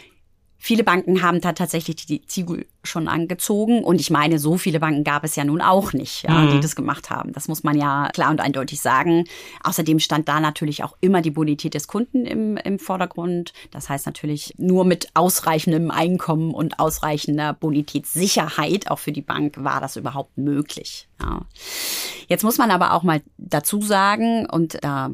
Viele 0.58 0.84
Banken 0.84 1.22
haben 1.22 1.42
da 1.42 1.54
tatsächlich 1.54 2.06
die 2.06 2.26
Ziegel 2.26 2.66
schon 2.84 3.08
angezogen. 3.08 3.84
Und 3.84 4.00
ich 4.00 4.10
meine, 4.10 4.40
so 4.40 4.58
viele 4.58 4.80
Banken 4.80 5.04
gab 5.04 5.24
es 5.24 5.36
ja 5.36 5.44
nun 5.44 5.62
auch 5.62 5.94
nicht, 5.94 6.24
ja, 6.24 6.32
mhm. 6.32 6.52
die 6.52 6.60
das 6.60 6.76
gemacht 6.76 7.10
haben. 7.10 7.34
Das 7.34 7.48
muss 7.48 7.64
man 7.64 7.78
ja 7.78 8.10
klar 8.14 8.32
und 8.32 8.40
eindeutig 8.42 8.82
sagen. 8.82 9.26
Außerdem 9.64 10.00
stand 10.00 10.28
da 10.28 10.40
natürlich 10.40 10.84
auch 10.84 10.96
immer 11.02 11.22
die 11.22 11.32
Bonität 11.32 11.74
des 11.74 11.88
Kunden 11.88 12.26
im, 12.26 12.58
im 12.58 12.80
Vordergrund. 12.80 13.54
Das 13.72 13.90
heißt 13.90 14.06
natürlich, 14.06 14.54
nur 14.58 14.86
mit 14.86 15.10
ausreichendem 15.14 15.92
Einkommen 15.92 16.54
und 16.54 16.80
ausreichender 16.80 17.54
Bonitätssicherheit 17.54 18.90
auch 18.90 19.00
für 19.00 19.12
die 19.12 19.22
Bank 19.22 19.64
war 19.64 19.82
das 19.82 19.98
überhaupt 19.98 20.38
möglich. 20.38 21.08
Ja. 21.22 21.42
Jetzt 22.28 22.44
muss 22.44 22.58
man 22.58 22.72
aber 22.72 22.94
auch 22.94 23.04
mal 23.04 23.22
dazu 23.38 23.82
sagen, 23.82 24.48
und 24.50 24.84
da 24.84 25.12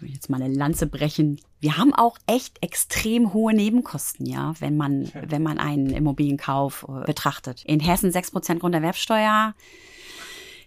jetzt 0.00 0.30
mal 0.30 0.42
eine 0.42 0.54
Lanze 0.54 0.86
brechen. 0.86 1.40
Wir 1.60 1.76
haben 1.76 1.92
auch 1.94 2.16
echt 2.26 2.62
extrem 2.62 3.32
hohe 3.32 3.52
Nebenkosten, 3.52 4.26
ja, 4.26 4.54
wenn 4.60 4.76
man, 4.76 5.10
wenn 5.26 5.42
man 5.42 5.58
einen 5.58 5.90
Immobilienkauf 5.90 6.86
äh, 6.88 7.04
betrachtet. 7.04 7.64
In 7.64 7.80
Hessen 7.80 8.10
6% 8.10 8.58
Grunderwerbsteuer. 8.58 9.54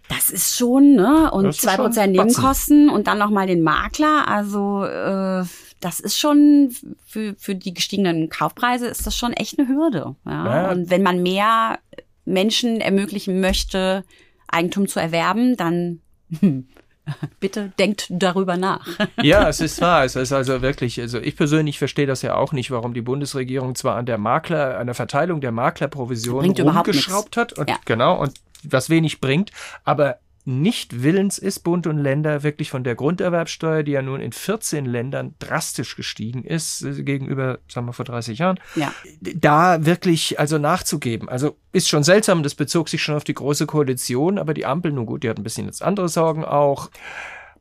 Das 0.09 0.29
ist 0.29 0.57
schon, 0.57 0.95
ne? 0.95 1.31
Und 1.31 1.55
zwei 1.55 1.77
Prozent 1.77 2.11
Nebenkosten 2.11 2.89
und 2.89 3.07
dann 3.07 3.17
nochmal 3.17 3.47
den 3.47 3.61
Makler. 3.61 4.27
Also 4.27 4.83
äh, 4.83 5.45
das 5.79 5.99
ist 6.01 6.19
schon 6.19 6.75
für, 7.05 7.35
für 7.37 7.55
die 7.55 7.73
gestiegenen 7.73 8.29
Kaufpreise 8.29 8.87
ist 8.87 9.07
das 9.07 9.15
schon 9.15 9.31
echt 9.31 9.57
eine 9.57 9.69
Hürde. 9.69 10.15
Ja? 10.25 10.45
ja. 10.45 10.71
Und 10.71 10.89
wenn 10.89 11.03
man 11.03 11.23
mehr 11.23 11.79
Menschen 12.25 12.81
ermöglichen 12.81 13.39
möchte, 13.39 14.03
Eigentum 14.47 14.87
zu 14.87 14.99
erwerben, 14.99 15.55
dann 15.55 16.01
hm, 16.39 16.67
Bitte 17.39 17.71
denkt 17.79 18.07
darüber 18.09 18.57
nach. 18.57 18.87
Ja, 19.21 19.47
es 19.49 19.59
ist 19.59 19.81
wahr. 19.81 20.05
Es 20.05 20.15
ist 20.15 20.31
also 20.31 20.61
wirklich, 20.61 20.99
also 20.99 21.19
ich 21.19 21.35
persönlich 21.35 21.77
verstehe 21.77 22.07
das 22.07 22.21
ja 22.21 22.35
auch 22.35 22.53
nicht, 22.53 22.71
warum 22.71 22.93
die 22.93 23.01
Bundesregierung 23.01 23.75
zwar 23.75 23.95
an 23.95 24.05
der 24.05 24.17
Makler, 24.17 24.77
an 24.79 24.87
der 24.87 24.95
Verteilung 24.95 25.41
der 25.41 25.51
Maklerprovision 25.51 26.45
rumgeschraubt 26.45 27.37
hat 27.37 27.53
und 27.53 27.69
ja. 27.69 27.77
genau 27.85 28.19
und 28.19 28.33
was 28.63 28.89
wenig 28.89 29.21
bringt, 29.21 29.51
aber 29.83 30.17
nicht 30.45 31.03
willens 31.03 31.37
ist, 31.37 31.59
Bund 31.59 31.87
und 31.87 31.97
Länder 31.97 32.43
wirklich 32.43 32.69
von 32.69 32.83
der 32.83 32.95
Grunderwerbsteuer, 32.95 33.83
die 33.83 33.91
ja 33.91 34.01
nun 34.01 34.21
in 34.21 34.31
14 34.31 34.85
Ländern 34.85 35.35
drastisch 35.39 35.95
gestiegen 35.95 36.43
ist, 36.43 36.81
äh, 36.83 37.03
gegenüber, 37.03 37.59
sagen 37.67 37.87
wir, 37.87 37.93
vor 37.93 38.05
30 38.05 38.39
Jahren, 38.39 38.59
ja. 38.75 38.93
da 39.19 39.85
wirklich 39.85 40.39
also 40.39 40.57
nachzugeben. 40.57 41.29
Also 41.29 41.57
ist 41.71 41.89
schon 41.89 42.03
seltsam, 42.03 42.43
das 42.43 42.55
bezog 42.55 42.89
sich 42.89 43.01
schon 43.01 43.15
auf 43.15 43.23
die 43.23 43.33
Große 43.33 43.65
Koalition, 43.65 44.37
aber 44.37 44.53
die 44.53 44.65
Ampel, 44.65 44.91
nun 44.91 45.05
gut, 45.05 45.23
die 45.23 45.29
hat 45.29 45.37
ein 45.37 45.43
bisschen 45.43 45.67
jetzt 45.67 45.83
andere 45.83 46.09
Sorgen 46.09 46.43
auch 46.43 46.89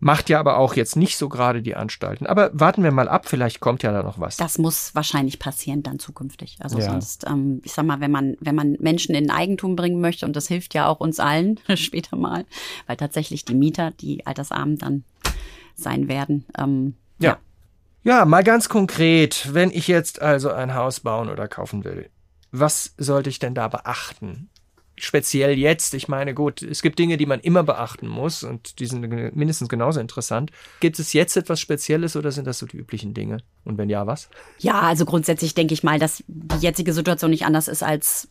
macht 0.00 0.30
ja 0.30 0.40
aber 0.40 0.56
auch 0.56 0.74
jetzt 0.74 0.96
nicht 0.96 1.16
so 1.16 1.28
gerade 1.28 1.62
die 1.62 1.76
Anstalten. 1.76 2.26
Aber 2.26 2.50
warten 2.54 2.82
wir 2.82 2.90
mal 2.90 3.08
ab, 3.08 3.28
vielleicht 3.28 3.60
kommt 3.60 3.82
ja 3.82 3.92
da 3.92 4.02
noch 4.02 4.18
was. 4.18 4.38
Das 4.38 4.58
muss 4.58 4.94
wahrscheinlich 4.94 5.38
passieren 5.38 5.82
dann 5.82 5.98
zukünftig. 5.98 6.56
Also 6.60 6.78
ja. 6.78 6.90
sonst, 6.90 7.26
ähm, 7.26 7.60
ich 7.64 7.72
sag 7.72 7.84
mal, 7.84 8.00
wenn 8.00 8.10
man, 8.10 8.36
wenn 8.40 8.54
man 8.54 8.76
Menschen 8.80 9.14
in 9.14 9.30
Eigentum 9.30 9.76
bringen 9.76 10.00
möchte, 10.00 10.26
und 10.26 10.34
das 10.34 10.48
hilft 10.48 10.74
ja 10.74 10.88
auch 10.88 11.00
uns 11.00 11.20
allen 11.20 11.60
später 11.74 12.16
mal, 12.16 12.46
weil 12.86 12.96
tatsächlich 12.96 13.44
die 13.44 13.54
Mieter, 13.54 13.90
die 13.90 14.26
Altersarmen 14.26 14.78
dann 14.78 15.04
sein 15.74 16.08
werden. 16.08 16.46
Ähm, 16.58 16.94
ja. 17.18 17.30
ja. 17.30 17.38
Ja, 18.02 18.24
mal 18.24 18.42
ganz 18.42 18.70
konkret, 18.70 19.50
wenn 19.52 19.70
ich 19.70 19.86
jetzt 19.86 20.22
also 20.22 20.50
ein 20.50 20.74
Haus 20.74 21.00
bauen 21.00 21.28
oder 21.28 21.48
kaufen 21.48 21.84
will, 21.84 22.08
was 22.50 22.94
sollte 22.96 23.28
ich 23.28 23.38
denn 23.38 23.54
da 23.54 23.68
beachten? 23.68 24.48
Speziell 25.00 25.58
jetzt, 25.58 25.94
ich 25.94 26.08
meine, 26.08 26.34
gut, 26.34 26.62
es 26.62 26.82
gibt 26.82 26.98
Dinge, 26.98 27.16
die 27.16 27.26
man 27.26 27.40
immer 27.40 27.62
beachten 27.62 28.06
muss 28.06 28.44
und 28.44 28.78
die 28.78 28.86
sind 28.86 29.00
mindestens 29.34 29.68
genauso 29.68 30.00
interessant. 30.00 30.50
Gibt 30.80 30.98
es 30.98 31.12
jetzt 31.12 31.36
etwas 31.36 31.60
Spezielles 31.60 32.16
oder 32.16 32.30
sind 32.32 32.46
das 32.46 32.58
so 32.58 32.66
die 32.66 32.76
üblichen 32.76 33.14
Dinge? 33.14 33.38
Und 33.64 33.78
wenn 33.78 33.90
ja, 33.90 34.06
was? 34.06 34.28
Ja, 34.58 34.80
also 34.80 35.04
grundsätzlich 35.04 35.54
denke 35.54 35.74
ich 35.74 35.82
mal, 35.82 35.98
dass 35.98 36.22
die 36.26 36.58
jetzige 36.58 36.92
Situation 36.92 37.30
nicht 37.30 37.44
anders 37.44 37.68
ist 37.68 37.82
als 37.82 38.28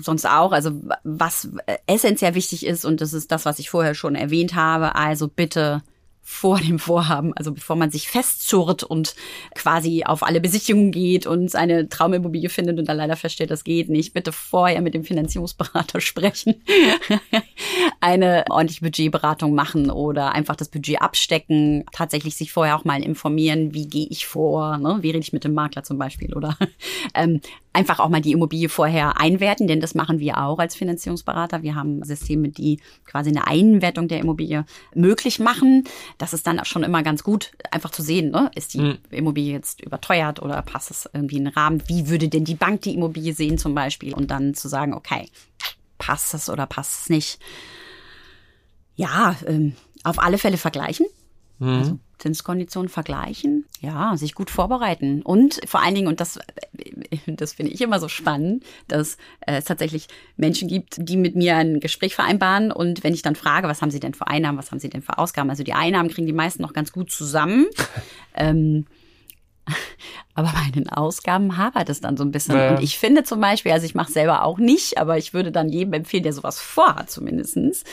sonst 0.00 0.26
auch. 0.26 0.52
Also 0.52 0.72
was 1.04 1.50
essentiell 1.86 2.34
wichtig 2.34 2.66
ist 2.66 2.84
und 2.84 3.00
das 3.00 3.12
ist 3.12 3.30
das, 3.30 3.44
was 3.44 3.58
ich 3.58 3.70
vorher 3.70 3.94
schon 3.94 4.14
erwähnt 4.14 4.54
habe, 4.54 4.94
also 4.94 5.28
bitte 5.28 5.82
vor 6.30 6.60
dem 6.60 6.78
Vorhaben, 6.78 7.32
also 7.34 7.52
bevor 7.52 7.74
man 7.74 7.90
sich 7.90 8.06
festzurrt 8.06 8.84
und 8.84 9.16
quasi 9.54 10.04
auf 10.04 10.22
alle 10.22 10.42
Besichtigungen 10.42 10.92
geht 10.92 11.26
und 11.26 11.50
seine 11.50 11.88
Traumimmobilie 11.88 12.50
findet 12.50 12.78
und 12.78 12.86
dann 12.86 12.98
leider 12.98 13.16
feststellt, 13.16 13.50
das 13.50 13.64
geht 13.64 13.88
nicht, 13.88 14.12
bitte 14.12 14.30
vorher 14.30 14.82
mit 14.82 14.92
dem 14.92 15.04
Finanzierungsberater 15.04 16.00
sprechen, 16.02 16.62
eine 18.00 18.44
ordentliche 18.50 18.82
Budgetberatung 18.82 19.54
machen 19.54 19.90
oder 19.90 20.32
einfach 20.32 20.54
das 20.54 20.68
Budget 20.68 21.00
abstecken, 21.00 21.84
tatsächlich 21.92 22.36
sich 22.36 22.52
vorher 22.52 22.76
auch 22.76 22.84
mal 22.84 23.02
informieren, 23.02 23.72
wie 23.72 23.88
gehe 23.88 24.06
ich 24.08 24.26
vor, 24.26 24.76
ne? 24.76 24.98
wie 25.00 25.08
rede 25.10 25.20
ich 25.20 25.32
mit 25.32 25.44
dem 25.44 25.54
Makler 25.54 25.82
zum 25.82 25.98
Beispiel 25.98 26.34
oder 26.34 26.56
ähm, 27.14 27.40
einfach 27.72 28.00
auch 28.00 28.08
mal 28.08 28.20
die 28.20 28.32
Immobilie 28.32 28.68
vorher 28.68 29.20
einwerten, 29.20 29.66
denn 29.66 29.80
das 29.80 29.94
machen 29.94 30.18
wir 30.18 30.38
auch 30.38 30.58
als 30.58 30.74
Finanzierungsberater. 30.74 31.62
Wir 31.62 31.74
haben 31.74 32.02
Systeme, 32.02 32.48
die 32.48 32.80
quasi 33.04 33.30
eine 33.30 33.46
Einwertung 33.46 34.08
der 34.08 34.20
Immobilie 34.20 34.64
möglich 34.94 35.38
machen 35.38 35.84
das 36.18 36.32
ist 36.32 36.46
dann 36.46 36.64
schon 36.64 36.82
immer 36.82 37.02
ganz 37.02 37.22
gut, 37.22 37.52
einfach 37.70 37.90
zu 37.90 38.02
sehen, 38.02 38.30
ne? 38.30 38.50
ist 38.54 38.74
die 38.74 38.80
mhm. 38.80 38.98
Immobilie 39.10 39.52
jetzt 39.52 39.80
überteuert 39.80 40.40
oder 40.40 40.60
passt 40.62 40.90
es 40.90 41.08
irgendwie 41.12 41.36
in 41.36 41.44
den 41.44 41.54
Rahmen? 41.54 41.82
Wie 41.86 42.08
würde 42.08 42.28
denn 42.28 42.44
die 42.44 42.54
Bank 42.54 42.82
die 42.82 42.94
Immobilie 42.94 43.32
sehen 43.32 43.58
zum 43.58 43.74
Beispiel? 43.74 44.14
Und 44.14 44.30
dann 44.30 44.54
zu 44.54 44.68
sagen, 44.68 44.94
okay, 44.94 45.28
passt 45.98 46.34
es 46.34 46.48
oder 46.48 46.66
passt 46.66 47.02
es 47.02 47.08
nicht? 47.08 47.38
Ja, 48.96 49.36
ähm, 49.46 49.74
auf 50.04 50.18
alle 50.18 50.38
Fälle 50.38 50.56
vergleichen. 50.56 51.06
Mhm. 51.58 51.68
Also 51.68 51.98
Zinskonditionen 52.18 52.88
vergleichen, 52.88 53.66
ja, 53.80 54.16
sich 54.16 54.34
gut 54.34 54.50
vorbereiten. 54.50 55.22
Und 55.22 55.60
vor 55.66 55.82
allen 55.82 55.94
Dingen, 55.94 56.08
und 56.08 56.20
das, 56.20 56.38
das 57.26 57.52
finde 57.52 57.72
ich 57.72 57.80
immer 57.80 58.00
so 58.00 58.08
spannend, 58.08 58.64
dass 58.88 59.16
es 59.40 59.64
tatsächlich 59.64 60.08
Menschen 60.36 60.68
gibt, 60.68 60.96
die 60.98 61.16
mit 61.16 61.36
mir 61.36 61.56
ein 61.56 61.80
Gespräch 61.80 62.14
vereinbaren. 62.14 62.72
Und 62.72 63.04
wenn 63.04 63.14
ich 63.14 63.22
dann 63.22 63.36
frage, 63.36 63.68
was 63.68 63.82
haben 63.82 63.90
sie 63.90 64.00
denn 64.00 64.14
für 64.14 64.26
Einnahmen, 64.26 64.58
was 64.58 64.70
haben 64.70 64.80
sie 64.80 64.90
denn 64.90 65.02
für 65.02 65.18
Ausgaben, 65.18 65.50
also 65.50 65.62
die 65.62 65.74
Einnahmen 65.74 66.10
kriegen 66.10 66.26
die 66.26 66.32
meisten 66.32 66.62
noch 66.62 66.72
ganz 66.72 66.92
gut 66.92 67.10
zusammen. 67.10 67.66
ähm, 68.34 68.86
aber 70.34 70.52
bei 70.52 70.70
den 70.70 70.88
Ausgaben 70.88 71.56
hapert 71.56 71.88
es 71.88 72.00
dann 72.00 72.16
so 72.16 72.24
ein 72.24 72.30
bisschen. 72.30 72.56
Ja. 72.56 72.70
Und 72.70 72.82
ich 72.82 72.98
finde 72.98 73.24
zum 73.24 73.40
Beispiel, 73.40 73.72
also 73.72 73.86
ich 73.86 73.94
mache 73.94 74.12
selber 74.12 74.44
auch 74.44 74.58
nicht, 74.58 74.98
aber 74.98 75.18
ich 75.18 75.34
würde 75.34 75.52
dann 75.52 75.68
jedem 75.68 75.92
empfehlen, 75.92 76.22
der 76.22 76.32
sowas 76.32 76.60
vorhat 76.60 77.10
zumindestens, 77.10 77.84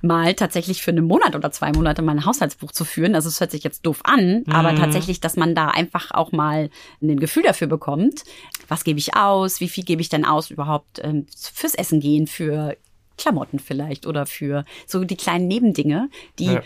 mal 0.00 0.34
tatsächlich 0.34 0.82
für 0.82 0.90
einen 0.90 1.04
Monat 1.04 1.34
oder 1.34 1.50
zwei 1.50 1.72
Monate 1.72 2.02
mal 2.02 2.12
ein 2.12 2.24
Haushaltsbuch 2.24 2.72
zu 2.72 2.84
führen. 2.84 3.14
Also 3.14 3.28
es 3.28 3.40
hört 3.40 3.50
sich 3.50 3.64
jetzt 3.64 3.86
doof 3.86 4.00
an, 4.04 4.44
mhm. 4.46 4.52
aber 4.52 4.74
tatsächlich, 4.74 5.20
dass 5.20 5.36
man 5.36 5.54
da 5.54 5.68
einfach 5.68 6.10
auch 6.10 6.32
mal 6.32 6.70
ein 7.00 7.20
Gefühl 7.20 7.42
dafür 7.44 7.66
bekommt, 7.66 8.24
was 8.68 8.84
gebe 8.84 8.98
ich 8.98 9.16
aus, 9.16 9.60
wie 9.60 9.68
viel 9.68 9.84
gebe 9.84 10.00
ich 10.00 10.08
denn 10.08 10.24
aus 10.24 10.50
überhaupt 10.50 11.00
ähm, 11.02 11.26
fürs 11.34 11.74
Essen 11.74 12.00
gehen, 12.00 12.26
für 12.26 12.76
Klamotten 13.18 13.58
vielleicht 13.58 14.06
oder 14.06 14.26
für 14.26 14.64
so 14.86 15.04
die 15.04 15.16
kleinen 15.16 15.46
Nebendinge, 15.46 16.08
die 16.38 16.46
ja 16.46 16.62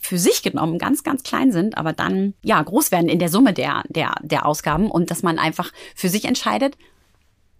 für 0.00 0.18
sich 0.18 0.42
genommen 0.42 0.78
ganz, 0.78 1.02
ganz 1.02 1.22
klein 1.22 1.52
sind, 1.52 1.76
aber 1.76 1.92
dann 1.92 2.34
ja 2.42 2.62
groß 2.62 2.90
werden 2.90 3.08
in 3.08 3.18
der 3.18 3.28
Summe 3.28 3.52
der, 3.52 3.82
der, 3.88 4.14
der 4.22 4.46
Ausgaben 4.46 4.90
und 4.90 5.10
dass 5.10 5.22
man 5.22 5.38
einfach 5.38 5.72
für 5.94 6.08
sich 6.08 6.24
entscheidet, 6.24 6.76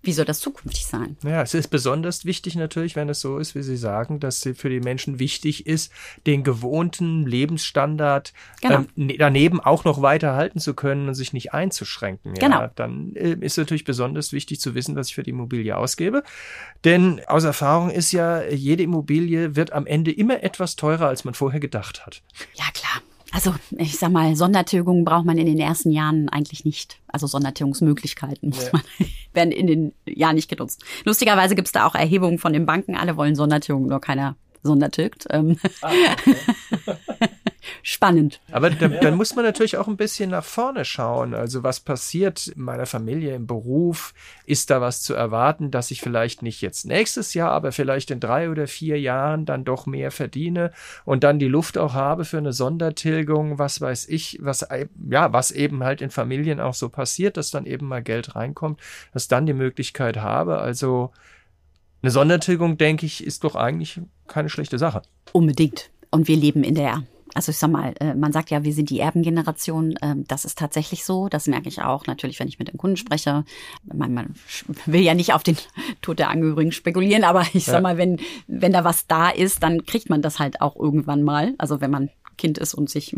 wie 0.07 0.13
soll 0.13 0.25
das 0.25 0.41
zukünftig 0.41 0.87
sein? 0.87 1.17
Ja, 1.23 1.43
es 1.43 1.55
ist 1.55 1.69
besonders 1.69 2.25
wichtig 2.25 2.55
natürlich, 2.55 2.97
wenn 2.97 3.09
es 3.09 3.21
so 3.21 3.39
ist, 3.39 3.55
wie 3.55 3.63
Sie 3.63 3.77
sagen, 3.77 4.21
dass 4.21 4.41
sie 4.41 4.55
für 4.55 4.71
die 4.71 4.81
Menschen 4.81 5.19
wichtig 5.19 5.67
ist, 5.67 5.93
den 6.27 6.45
gewohnten 6.45 7.27
Lebensstandard 7.27 8.33
genau. 8.61 8.77
ähm, 8.77 8.89
ne, 8.95 9.17
daneben 9.19 9.61
auch 9.61 9.85
noch 9.85 10.03
weiter 10.03 10.35
halten 10.35 10.61
zu 10.61 10.75
können 10.75 11.09
und 11.09 11.15
sich 11.15 11.33
nicht 11.33 11.53
einzuschränken. 11.53 12.35
Ja, 12.37 12.49
genau. 12.49 12.71
Dann 12.75 13.15
äh, 13.17 13.37
ist 13.41 13.59
natürlich 13.59 13.85
besonders 13.85 14.33
wichtig 14.33 14.61
zu 14.61 14.75
wissen, 14.75 14.97
was 14.97 15.09
ich 15.09 15.15
für 15.15 15.23
die 15.23 15.31
Immobilie 15.31 15.77
ausgebe. 15.77 16.23
Denn 16.85 17.21
aus 17.27 17.45
Erfahrung 17.45 17.91
ist 17.91 18.13
ja, 18.13 18.43
jede 18.45 18.83
Immobilie 18.83 19.57
wird 19.57 19.73
am 19.73 19.87
Ende 19.87 20.13
immer 20.13 20.43
etwas 20.43 20.77
teurer, 20.77 21.09
als 21.09 21.25
man 21.25 21.35
vorher 21.35 21.61
gedacht 21.61 22.07
hat. 22.07 22.23
Ja, 22.55 22.65
klar. 22.73 23.03
Also 23.33 23.55
ich 23.77 23.99
sag 23.99 24.13
mal, 24.13 24.37
Sondertilgungen 24.37 25.05
braucht 25.05 25.25
man 25.25 25.37
in 25.37 25.47
den 25.47 25.59
ersten 25.59 25.91
Jahren 25.91 26.29
eigentlich 26.29 26.65
nicht. 26.65 27.01
Also 27.09 27.27
Sondertilgungsmöglichkeiten 27.27 28.51
muss 28.51 28.67
ja. 28.67 28.71
man, 28.73 28.83
werden 29.33 29.53
in 29.53 29.67
den 29.67 29.93
Jahren 30.07 30.37
nicht 30.37 30.49
genutzt. 30.49 30.85
Lustigerweise 31.05 31.55
gibt 31.55 31.69
es 31.69 31.73
da 31.73 31.87
auch 31.87 31.95
Erhebungen 31.95 32.39
von 32.39 32.53
den 32.53 32.67
Banken. 32.67 32.97
Alle 32.97 33.17
wollen 33.17 33.35
Sondertilgungen, 33.35 33.89
nur 33.89 34.01
keiner 34.01 34.37
sondertilgt. 34.63 35.27
Ähm. 35.31 35.59
Ah, 35.83 35.91
okay. 35.91 36.37
spannend. 37.83 38.41
Aber 38.51 38.71
dann, 38.71 38.99
dann, 39.01 39.17
muss 39.17 39.35
man 39.35 39.45
natürlich 39.45 39.77
auch 39.77 39.89
ein 39.89 39.97
bisschen 39.97 40.31
nach 40.31 40.45
vorne 40.45 40.85
schauen. 40.85 41.35
Also 41.35 41.63
was 41.63 41.81
passiert 41.81 42.49
in 42.49 42.63
meiner 42.63 42.87
Familie 42.87 43.35
im 43.35 43.47
Beruf? 43.47 44.15
Ist 44.45 44.71
da 44.71 44.81
was 44.81 45.03
zu 45.03 45.15
erwarten, 45.15 45.71
dass 45.71 45.91
ich 45.91 46.01
vielleicht 46.01 46.43
nicht 46.43 46.61
jetzt 46.61 46.85
nächstes 46.87 47.35
Jahr, 47.35 47.53
aber 47.53 47.73
vielleicht 47.73 48.11
in 48.11 48.21
drei 48.21 48.51
oder 48.51 48.67
vier 48.67 49.01
Jahren 49.01 49.45
dann 49.45 49.65
doch 49.65 49.87
mehr 49.87 50.11
verdiene 50.11 50.73
und 51.05 51.25
dann 51.25 51.39
die 51.39 51.49
Luft 51.49 51.79
auch 51.79 51.95
habe 51.95 52.25
für 52.25 52.39
eine 52.39 52.53
Sondertilgung, 52.53 53.59
was 53.59 53.81
weiß 53.81 54.09
ich, 54.09 54.39
was, 54.43 54.67
ja, 55.11 55.33
was 55.33 55.51
eben 55.51 55.83
halt 55.85 56.01
in 56.01 56.11
Familien 56.11 56.61
auch 56.61 56.75
so 56.75 56.89
passiert, 56.89 57.37
dass 57.37 57.51
dann 57.51 57.67
eben 57.67 57.87
mal 57.89 58.03
Geld 58.03 58.37
reinkommt, 58.37 58.81
dass 59.13 59.29
dann 59.29 59.47
die 59.47 59.53
Möglichkeit 59.53 60.19
habe. 60.19 60.59
Also 60.59 61.13
eine 62.03 62.11
Sondertilgung, 62.11 62.79
denke 62.79 63.07
ich, 63.07 63.25
ist 63.25 63.45
doch 63.45 63.57
eigentlich 63.57 64.01
keine 64.29 64.49
schlechte 64.49 64.79
Sache. 64.79 65.03
Unbedingt. 65.33 65.91
Und 66.11 66.29
wir 66.29 66.37
leben 66.37 66.63
in 66.63 66.75
der 66.75 67.03
also 67.37 67.51
ich 67.51 67.59
sag 67.59 67.71
mal, 67.71 67.95
äh, 68.01 68.15
man 68.15 68.33
sagt 68.33 68.51
ja, 68.51 68.65
wir 68.65 68.73
sind 68.73 68.89
die 68.89 68.99
Erbengeneration. 68.99 69.95
Ähm, 70.01 70.25
das 70.27 70.47
ist 70.47 70.59
tatsächlich 70.59 71.05
so. 71.05 71.29
Das 71.29 71.47
merke 71.47 71.69
ich 71.69 71.83
auch 71.83 72.07
natürlich, 72.07 72.41
wenn 72.41 72.49
ich 72.49 72.59
mit 72.59 72.69
den 72.69 72.79
Kunden 72.79 72.97
spreche. 72.97 73.45
Man, 73.85 74.15
man 74.15 74.35
will 74.87 75.03
ja 75.03 75.15
nicht 75.15 75.35
auf 75.35 75.43
den 75.43 75.59
Tod 76.01 76.19
der 76.19 76.31
Angehörigen 76.31 76.73
spekulieren, 76.73 77.25
aber 77.25 77.45
ich 77.53 77.67
sag 77.67 77.83
mal, 77.83 77.99
wenn, 77.99 78.19
wenn 78.47 78.73
da 78.73 78.85
was 78.85 79.07
da 79.07 79.29
ist, 79.29 79.63
dann 79.63 79.85
kriegt 79.85 80.09
man 80.09 80.23
das 80.23 80.39
halt 80.39 80.63
auch 80.63 80.77
irgendwann 80.77 81.23
mal. 81.23 81.55
Also 81.59 81.83
wenn 81.83 81.91
man 81.91 82.09
Kind 82.39 82.57
ist 82.57 82.73
und 82.73 82.89
sich 82.89 83.15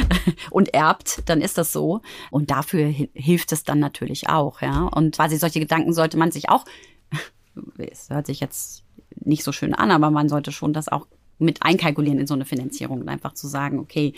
und 0.50 0.72
erbt, 0.72 1.22
dann 1.26 1.40
ist 1.40 1.58
das 1.58 1.72
so. 1.72 2.02
Und 2.30 2.52
dafür 2.52 2.86
hilft 2.86 3.50
es 3.50 3.64
dann 3.64 3.80
natürlich 3.80 4.28
auch, 4.28 4.62
ja. 4.62 4.82
Und 4.82 5.16
quasi 5.16 5.38
solche 5.38 5.58
Gedanken 5.58 5.92
sollte 5.92 6.16
man 6.18 6.30
sich 6.30 6.48
auch, 6.50 6.64
es 7.78 8.10
hört 8.10 8.26
sich 8.26 8.38
jetzt 8.38 8.84
nicht 9.24 9.42
so 9.42 9.50
schön 9.50 9.74
an, 9.74 9.90
aber 9.90 10.10
man 10.10 10.28
sollte 10.28 10.52
schon 10.52 10.72
das 10.72 10.88
auch 10.88 11.06
mit 11.38 11.62
einkalkulieren 11.62 12.18
in 12.18 12.26
so 12.26 12.34
eine 12.34 12.44
Finanzierung 12.44 13.00
und 13.00 13.08
einfach 13.08 13.34
zu 13.34 13.46
sagen, 13.46 13.78
okay, 13.78 14.14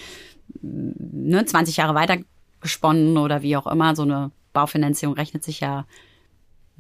ne, 0.61 1.45
20 1.45 1.77
Jahre 1.77 1.95
weiter 1.95 2.19
gesponnen 2.61 3.17
oder 3.19 3.43
wie 3.43 3.57
auch 3.57 3.67
immer, 3.67 3.95
so 3.95 4.03
eine 4.03 4.31
Baufinanzierung 4.53 5.15
rechnet 5.15 5.45
sich 5.45 5.61
ja 5.61 5.87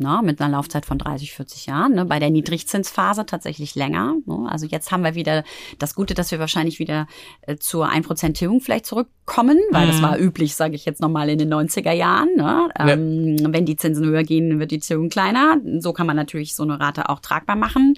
na, 0.01 0.23
mit 0.23 0.41
einer 0.41 0.53
Laufzeit 0.53 0.87
von 0.87 0.97
30, 0.97 1.33
40 1.33 1.67
Jahren. 1.67 1.95
Ne? 1.95 2.05
Bei 2.05 2.21
der 2.21 2.31
Niedrigzinsphase 2.31 3.27
tatsächlich 3.27 3.75
länger. 3.75 4.15
Ne? 4.27 4.47
Also 4.49 4.67
jetzt 4.67 4.93
haben 4.93 5.03
wir 5.03 5.17
wieder 5.17 5.43
das 5.79 5.97
Gute, 5.97 6.15
dass 6.15 6.31
wir 6.31 6.39
wahrscheinlich 6.39 6.79
wieder 6.79 7.09
äh, 7.43 7.57
zur 7.57 7.89
1% 7.89 8.35
Tilgung 8.35 8.61
vielleicht 8.61 8.87
zurückkommen, 8.87 9.59
weil 9.73 9.87
mhm. 9.87 9.91
das 9.91 10.03
war 10.03 10.19
üblich, 10.19 10.55
sage 10.55 10.77
ich 10.77 10.85
jetzt 10.85 11.01
nochmal, 11.01 11.29
in 11.31 11.39
den 11.39 11.53
90er 11.53 11.93
Jahren. 11.93 12.29
Ne? 12.37 12.69
Ähm, 12.79 13.37
Wenn 13.53 13.67
die 13.67 13.77
Zinsen 13.77 14.07
höher 14.07 14.23
gehen, 14.23 14.61
wird 14.61 14.71
die 14.71 14.79
Tilgung 14.79 15.09
kleiner. 15.09 15.57
So 15.81 15.93
kann 15.93 16.07
man 16.07 16.17
natürlich 16.17 16.55
so 16.55 16.63
eine 16.63 16.79
Rate 16.79 17.09
auch 17.09 17.19
tragbar 17.19 17.57
machen. 17.57 17.95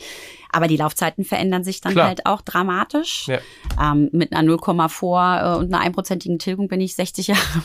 Aber 0.53 0.67
die 0.67 0.77
Laufzeiten 0.77 1.25
verändern 1.25 1.65
sich 1.65 1.81
dann 1.81 1.93
Klar. 1.93 2.09
halt 2.09 2.27
auch 2.27 2.41
dramatisch. 2.41 3.29
Ja. 3.29 3.39
Ähm, 3.81 4.09
mit 4.13 4.33
einer 4.33 4.43
0, 4.43 4.59
vor 4.89 5.23
äh, 5.23 5.59
und 5.59 5.73
einer 5.73 5.83
einprozentigen 5.83 6.39
Tilgung 6.39 6.69
bin 6.69 6.81
ich 6.81 6.95
60 6.95 7.27
Jahre 7.29 7.63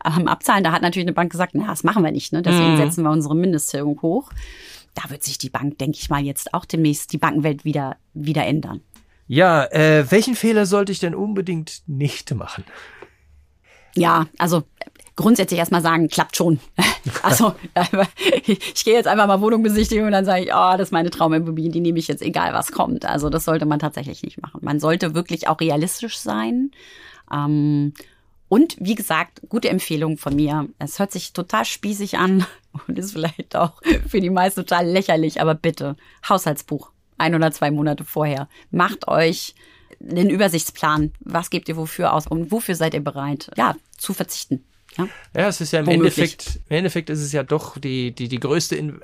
am 0.00 0.28
Abzahlen. 0.28 0.64
Da 0.64 0.72
hat 0.72 0.82
natürlich 0.82 1.06
eine 1.06 1.14
Bank 1.14 1.30
gesagt, 1.30 1.54
na, 1.54 1.66
das 1.66 1.84
machen 1.84 2.04
wir 2.04 2.12
nicht. 2.12 2.32
Ne? 2.32 2.42
Deswegen 2.42 2.72
mhm. 2.72 2.76
setzen 2.76 3.04
wir 3.04 3.10
unsere 3.10 3.34
Mindesttilgung 3.34 4.00
hoch. 4.02 4.30
Da 4.94 5.10
wird 5.10 5.22
sich 5.22 5.38
die 5.38 5.50
Bank, 5.50 5.78
denke 5.78 5.98
ich 6.00 6.10
mal, 6.10 6.22
jetzt 6.22 6.54
auch 6.54 6.64
demnächst 6.64 7.12
die 7.12 7.18
Bankenwelt 7.18 7.64
wieder, 7.64 7.96
wieder 8.14 8.44
ändern. 8.44 8.80
Ja, 9.26 9.64
äh, 9.66 10.10
welchen 10.10 10.34
Fehler 10.34 10.64
sollte 10.64 10.90
ich 10.90 11.00
denn 11.00 11.14
unbedingt 11.14 11.82
nicht 11.86 12.34
machen? 12.34 12.64
Ja, 13.94 14.26
also 14.38 14.64
grundsätzlich 15.18 15.58
erstmal 15.58 15.82
sagen, 15.82 16.08
klappt 16.08 16.36
schon. 16.36 16.60
Also 17.22 17.54
ich 18.46 18.84
gehe 18.84 18.94
jetzt 18.94 19.06
einfach 19.06 19.26
mal 19.26 19.40
Wohnung 19.40 19.62
besichtigen 19.62 20.04
und 20.04 20.12
dann 20.12 20.24
sage 20.24 20.44
ich, 20.44 20.48
oh, 20.52 20.72
das 20.72 20.88
ist 20.88 20.92
meine 20.92 21.10
Traumimmobilie, 21.10 21.70
die 21.70 21.80
nehme 21.80 21.98
ich 21.98 22.06
jetzt 22.06 22.22
egal, 22.22 22.52
was 22.52 22.70
kommt. 22.70 23.06
Also 23.06 23.30
das 23.30 23.44
sollte 23.44 23.64
man 23.64 23.78
tatsächlich 23.78 24.22
nicht 24.22 24.42
machen. 24.42 24.60
Man 24.62 24.78
sollte 24.78 25.14
wirklich 25.14 25.48
auch 25.48 25.58
realistisch 25.60 26.18
sein. 26.18 26.70
Ähm, 27.32 27.94
und 28.48 28.76
wie 28.78 28.94
gesagt, 28.94 29.40
gute 29.48 29.70
Empfehlung 29.70 30.18
von 30.18 30.36
mir. 30.36 30.68
Es 30.78 30.98
hört 30.98 31.12
sich 31.12 31.32
total 31.32 31.64
spießig 31.64 32.18
an 32.18 32.44
und 32.86 32.98
ist 32.98 33.12
vielleicht 33.12 33.56
auch 33.56 33.80
für 34.06 34.20
die 34.20 34.30
meisten 34.30 34.60
total 34.60 34.86
lächerlich, 34.86 35.40
aber 35.40 35.54
bitte, 35.54 35.96
Haushaltsbuch, 36.28 36.90
ein 37.16 37.34
oder 37.34 37.50
zwei 37.52 37.70
Monate 37.70 38.04
vorher. 38.04 38.48
Macht 38.70 39.08
euch 39.08 39.54
den 39.98 40.30
Übersichtsplan. 40.30 41.12
Was 41.20 41.50
gebt 41.50 41.68
ihr 41.68 41.76
wofür 41.76 42.12
aus 42.12 42.26
und 42.26 42.52
wofür 42.52 42.74
seid 42.74 42.94
ihr 42.94 43.02
bereit, 43.02 43.50
ja, 43.56 43.74
zu 43.96 44.12
verzichten? 44.12 44.64
Ja, 44.98 45.08
ja 45.34 45.48
es 45.48 45.60
ist 45.60 45.72
ja 45.72 45.80
im 45.80 45.88
Endeffekt, 45.88 46.60
im 46.68 46.76
Endeffekt 46.76 47.10
ist 47.10 47.20
es 47.20 47.32
ja 47.32 47.42
doch 47.42 47.78
die, 47.78 48.14
die, 48.14 48.28
die 48.28 48.40
größte, 48.40 48.76
in, 48.76 49.00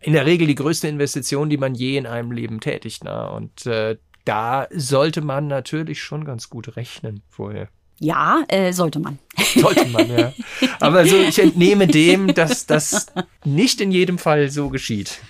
in 0.00 0.12
der 0.12 0.26
Regel 0.26 0.46
die 0.46 0.54
größte 0.54 0.88
Investition, 0.88 1.50
die 1.50 1.58
man 1.58 1.74
je 1.74 1.96
in 1.96 2.06
einem 2.06 2.32
Leben 2.32 2.60
tätigt. 2.60 3.04
Ne? 3.04 3.30
Und 3.30 3.66
äh, 3.66 3.96
da 4.24 4.66
sollte 4.72 5.20
man 5.20 5.46
natürlich 5.46 6.02
schon 6.02 6.24
ganz 6.24 6.50
gut 6.50 6.76
rechnen 6.76 7.22
vorher. 7.28 7.68
Ja, 7.98 8.44
äh, 8.48 8.72
sollte 8.72 8.98
man. 8.98 9.18
Sollte 9.54 9.86
man, 9.86 10.10
ja. 10.10 10.32
Aber 10.80 11.06
so, 11.06 11.16
ich 11.16 11.38
entnehme 11.38 11.86
dem, 11.86 12.34
dass 12.34 12.66
das 12.66 13.06
nicht 13.44 13.80
in 13.80 13.90
jedem 13.90 14.18
Fall 14.18 14.50
so 14.50 14.68
geschieht. 14.68 15.20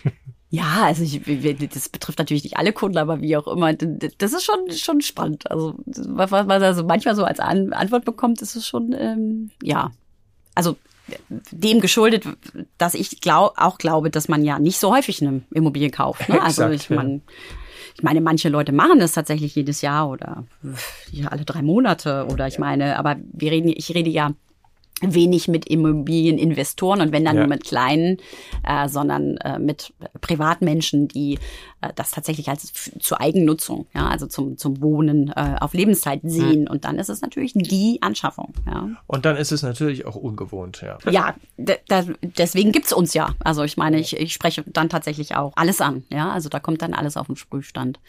Ja, 0.48 0.84
also 0.84 1.02
ich, 1.02 1.20
das 1.72 1.88
betrifft 1.88 2.18
natürlich 2.18 2.44
nicht 2.44 2.56
alle 2.56 2.72
Kunden, 2.72 2.98
aber 2.98 3.20
wie 3.20 3.36
auch 3.36 3.48
immer, 3.48 3.72
das 3.74 4.32
ist 4.32 4.44
schon 4.44 4.70
schon 4.70 5.00
spannend. 5.00 5.50
Also 5.50 5.74
was 5.84 6.30
man 6.30 6.50
also 6.62 6.84
manchmal 6.84 7.16
so 7.16 7.24
als 7.24 7.40
Antwort 7.40 8.04
bekommt, 8.04 8.40
ist 8.42 8.54
es 8.54 8.66
schon 8.66 8.94
ähm, 8.96 9.50
ja, 9.62 9.90
also 10.54 10.76
dem 11.50 11.80
geschuldet, 11.80 12.24
dass 12.78 12.94
ich 12.94 13.20
glaub, 13.20 13.54
auch 13.56 13.78
glaube, 13.78 14.10
dass 14.10 14.28
man 14.28 14.44
ja 14.44 14.58
nicht 14.58 14.78
so 14.78 14.94
häufig 14.94 15.22
eine 15.22 15.42
Immobilie 15.52 15.90
kauft. 15.90 16.28
Ne? 16.28 16.40
Also 16.42 16.68
ich 16.68 16.90
meine, 16.90 17.20
ich 17.96 18.02
meine, 18.02 18.20
manche 18.20 18.48
Leute 18.48 18.72
machen 18.72 18.98
das 18.98 19.12
tatsächlich 19.12 19.54
jedes 19.54 19.80
Jahr 19.80 20.08
oder 20.08 20.44
ja, 21.10 21.28
alle 21.28 21.44
drei 21.44 21.62
Monate 21.62 22.26
oder 22.30 22.46
ich 22.46 22.58
meine, 22.58 22.98
aber 22.98 23.16
wir 23.32 23.50
reden, 23.50 23.68
ich 23.68 23.94
rede 23.94 24.10
ja 24.10 24.32
wenig 25.02 25.46
mit 25.48 25.66
Immobilieninvestoren 25.66 27.02
und 27.02 27.12
wenn 27.12 27.24
dann 27.24 27.36
ja. 27.36 27.42
nur 27.42 27.48
mit 27.48 27.64
kleinen, 27.64 28.16
äh, 28.66 28.88
sondern 28.88 29.36
äh, 29.38 29.58
mit 29.58 29.92
Privatmenschen, 30.22 31.06
die 31.06 31.38
äh, 31.82 31.92
das 31.94 32.12
tatsächlich 32.12 32.48
als 32.48 32.72
zur 32.98 33.20
Eigennutzung, 33.20 33.86
ja, 33.94 34.08
also 34.08 34.26
zum, 34.26 34.56
zum 34.56 34.80
Wohnen 34.80 35.32
äh, 35.36 35.56
auf 35.60 35.74
Lebenszeit 35.74 36.22
hm. 36.22 36.30
sehen. 36.30 36.60
Mhm. 36.62 36.68
Und 36.68 36.84
dann 36.86 36.98
ist 36.98 37.10
es 37.10 37.20
natürlich 37.20 37.52
die 37.54 37.98
Anschaffung. 38.00 38.54
Ja. 38.66 38.88
Und 39.06 39.26
dann 39.26 39.36
ist 39.36 39.52
es 39.52 39.62
natürlich 39.62 40.06
auch 40.06 40.16
ungewohnt, 40.16 40.82
ja. 40.82 40.96
Ja, 41.10 41.34
deswegen 41.58 42.72
gibt's 42.72 42.92
uns 42.94 43.12
ja. 43.12 43.34
Also 43.40 43.64
ich 43.64 43.76
meine, 43.76 44.00
ich, 44.00 44.16
ich 44.16 44.32
spreche 44.32 44.64
dann 44.66 44.88
tatsächlich 44.88 45.36
auch 45.36 45.52
alles 45.56 45.82
an. 45.82 46.04
Ja, 46.10 46.30
also 46.30 46.48
da 46.48 46.58
kommt 46.58 46.80
dann 46.80 46.94
alles 46.94 47.18
auf 47.18 47.26
den 47.26 47.36
Sprühstand. 47.36 48.00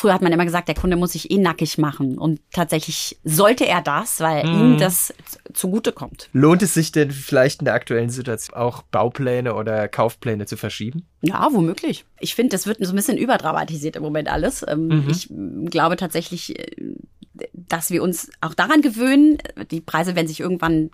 Früher 0.00 0.14
hat 0.14 0.22
man 0.22 0.32
immer 0.32 0.46
gesagt, 0.46 0.66
der 0.66 0.74
Kunde 0.74 0.96
muss 0.96 1.12
sich 1.12 1.30
eh 1.30 1.36
nackig 1.36 1.76
machen. 1.76 2.16
Und 2.16 2.40
tatsächlich 2.54 3.18
sollte 3.22 3.66
er 3.66 3.82
das, 3.82 4.18
weil 4.20 4.46
mhm. 4.46 4.60
ihm 4.60 4.78
das 4.78 5.12
zugutekommt. 5.52 6.30
Lohnt 6.32 6.62
es 6.62 6.72
sich 6.72 6.90
denn 6.90 7.10
vielleicht 7.10 7.60
in 7.60 7.66
der 7.66 7.74
aktuellen 7.74 8.08
Situation 8.08 8.56
auch 8.56 8.80
Baupläne 8.80 9.54
oder 9.54 9.88
Kaufpläne 9.88 10.46
zu 10.46 10.56
verschieben? 10.56 11.06
Ja, 11.20 11.50
womöglich. 11.52 12.06
Ich 12.18 12.34
finde, 12.34 12.56
das 12.56 12.66
wird 12.66 12.78
so 12.80 12.94
ein 12.94 12.96
bisschen 12.96 13.18
überdramatisiert 13.18 13.96
im 13.96 14.02
Moment 14.02 14.28
alles. 14.32 14.64
Ähm, 14.66 14.86
mhm. 14.86 15.04
Ich 15.10 15.28
glaube 15.70 15.96
tatsächlich, 15.96 16.58
äh, 16.58 16.94
dass 17.52 17.90
wir 17.90 18.02
uns 18.02 18.30
auch 18.40 18.54
daran 18.54 18.80
gewöhnen. 18.80 19.36
Die 19.70 19.82
Preise 19.82 20.16
werden 20.16 20.28
sich 20.28 20.40
irgendwann 20.40 20.92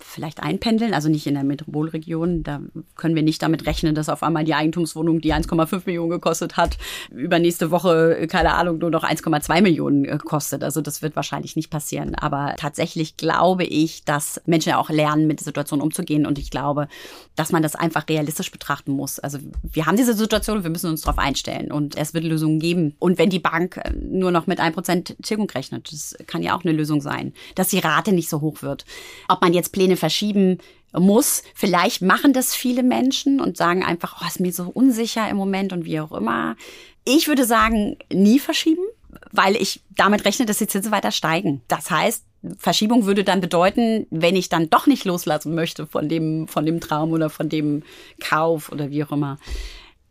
vielleicht 0.00 0.42
einpendeln, 0.42 0.94
also 0.94 1.08
nicht 1.08 1.26
in 1.26 1.34
der 1.34 1.44
Metropolregion. 1.44 2.42
Da 2.42 2.62
können 2.96 3.14
wir 3.14 3.22
nicht 3.22 3.42
damit 3.42 3.66
rechnen, 3.66 3.94
dass 3.94 4.08
auf 4.08 4.22
einmal 4.22 4.44
die 4.44 4.54
Eigentumswohnung, 4.54 5.20
die 5.20 5.34
1,5 5.34 5.82
Millionen 5.86 6.10
gekostet 6.10 6.56
hat, 6.56 6.78
übernächste 7.10 7.70
Woche, 7.70 8.26
keine 8.28 8.54
Ahnung, 8.54 8.78
nur 8.78 8.90
noch 8.90 9.04
1,2 9.04 9.60
Millionen 9.62 10.04
äh, 10.04 10.18
kostet. 10.18 10.64
Also 10.64 10.80
das 10.80 11.02
wird 11.02 11.16
wahrscheinlich 11.16 11.56
nicht 11.56 11.70
passieren. 11.70 12.14
Aber 12.14 12.54
tatsächlich 12.56 13.16
glaube 13.16 13.64
ich, 13.64 14.04
dass 14.04 14.40
Menschen 14.46 14.70
ja 14.70 14.78
auch 14.78 14.90
lernen, 14.90 15.26
mit 15.26 15.40
der 15.40 15.44
Situation 15.44 15.80
umzugehen. 15.80 16.26
Und 16.26 16.38
ich 16.38 16.50
glaube, 16.50 16.88
dass 17.36 17.52
man 17.52 17.62
das 17.62 17.74
einfach 17.74 18.08
realistisch 18.08 18.50
betrachten 18.50 18.92
muss. 18.92 19.18
Also 19.18 19.38
wir 19.62 19.86
haben 19.86 19.96
diese 19.96 20.14
Situation 20.14 20.62
wir 20.62 20.70
müssen 20.70 20.90
uns 20.90 21.02
darauf 21.02 21.18
einstellen. 21.18 21.72
Und 21.72 21.96
es 21.96 22.14
wird 22.14 22.24
Lösungen 22.24 22.58
geben. 22.58 22.94
Und 22.98 23.18
wenn 23.18 23.30
die 23.30 23.38
Bank 23.38 23.78
äh, 23.78 23.92
nur 23.92 24.30
noch 24.30 24.46
mit 24.46 24.60
1% 24.60 25.22
Tilgung 25.22 25.48
rechnet, 25.50 25.92
das 25.92 26.16
kann 26.26 26.42
ja 26.42 26.56
auch 26.56 26.64
eine 26.64 26.72
Lösung 26.72 27.00
sein, 27.00 27.32
dass 27.54 27.68
die 27.68 27.78
Rate 27.78 28.12
nicht 28.12 28.28
so 28.28 28.40
hoch 28.40 28.62
wird. 28.62 28.84
Ob 29.28 29.40
man 29.40 29.52
jetzt 29.52 29.61
jetzt 29.62 29.72
Pläne 29.72 29.96
verschieben 29.96 30.58
muss. 30.92 31.42
Vielleicht 31.54 32.02
machen 32.02 32.32
das 32.32 32.54
viele 32.54 32.82
Menschen 32.82 33.40
und 33.40 33.56
sagen 33.56 33.82
einfach, 33.82 34.20
oh, 34.20 34.26
ist 34.26 34.40
mir 34.40 34.52
so 34.52 34.64
unsicher 34.64 35.28
im 35.28 35.36
Moment 35.36 35.72
und 35.72 35.84
wie 35.84 36.00
auch 36.00 36.12
immer. 36.12 36.56
Ich 37.04 37.28
würde 37.28 37.44
sagen, 37.44 37.96
nie 38.12 38.38
verschieben, 38.38 38.82
weil 39.30 39.56
ich 39.56 39.82
damit 39.90 40.24
rechne, 40.24 40.46
dass 40.46 40.58
die 40.58 40.66
Zinsen 40.66 40.92
weiter 40.92 41.10
steigen. 41.10 41.62
Das 41.68 41.90
heißt, 41.90 42.24
Verschiebung 42.58 43.06
würde 43.06 43.24
dann 43.24 43.40
bedeuten, 43.40 44.06
wenn 44.10 44.36
ich 44.36 44.48
dann 44.48 44.68
doch 44.68 44.86
nicht 44.86 45.04
loslassen 45.04 45.54
möchte 45.54 45.86
von 45.86 46.08
dem, 46.08 46.48
von 46.48 46.66
dem 46.66 46.80
Traum 46.80 47.12
oder 47.12 47.30
von 47.30 47.48
dem 47.48 47.84
Kauf 48.20 48.70
oder 48.70 48.90
wie 48.90 49.04
auch 49.04 49.12
immer, 49.12 49.38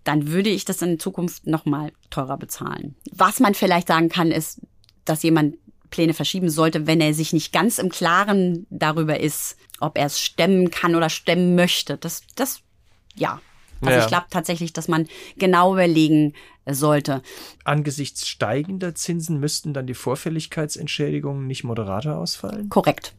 dann 0.03 0.29
würde 0.29 0.49
ich 0.49 0.65
das 0.65 0.81
in 0.81 0.97
Zukunft 0.97 1.45
nochmal 1.45 1.91
teurer 2.09 2.37
bezahlen. 2.37 2.95
Was 3.11 3.39
man 3.39 3.53
vielleicht 3.53 3.87
sagen 3.87 4.09
kann, 4.09 4.31
ist, 4.31 4.61
dass 5.05 5.23
jemand 5.23 5.57
Pläne 5.91 6.13
verschieben 6.13 6.49
sollte, 6.49 6.87
wenn 6.87 7.01
er 7.01 7.13
sich 7.13 7.33
nicht 7.33 7.53
ganz 7.53 7.77
im 7.77 7.89
Klaren 7.89 8.65
darüber 8.69 9.19
ist, 9.19 9.57
ob 9.79 9.97
er 9.97 10.07
es 10.07 10.19
stemmen 10.19 10.71
kann 10.71 10.95
oder 10.95 11.09
stemmen 11.09 11.55
möchte. 11.55 11.97
Das, 11.97 12.23
das, 12.35 12.61
ja. 13.15 13.39
Also 13.81 13.97
ja. 13.97 14.03
ich 14.03 14.07
glaube 14.07 14.27
tatsächlich, 14.29 14.73
dass 14.73 14.87
man 14.87 15.07
genau 15.37 15.73
überlegen 15.73 16.33
sollte. 16.69 17.21
Angesichts 17.63 18.27
steigender 18.27 18.93
Zinsen 18.95 19.39
müssten 19.39 19.73
dann 19.73 19.87
die 19.87 19.95
Vorfälligkeitsentschädigungen 19.95 21.47
nicht 21.47 21.63
moderater 21.63 22.17
ausfallen? 22.17 22.69
Korrekt. 22.69 23.13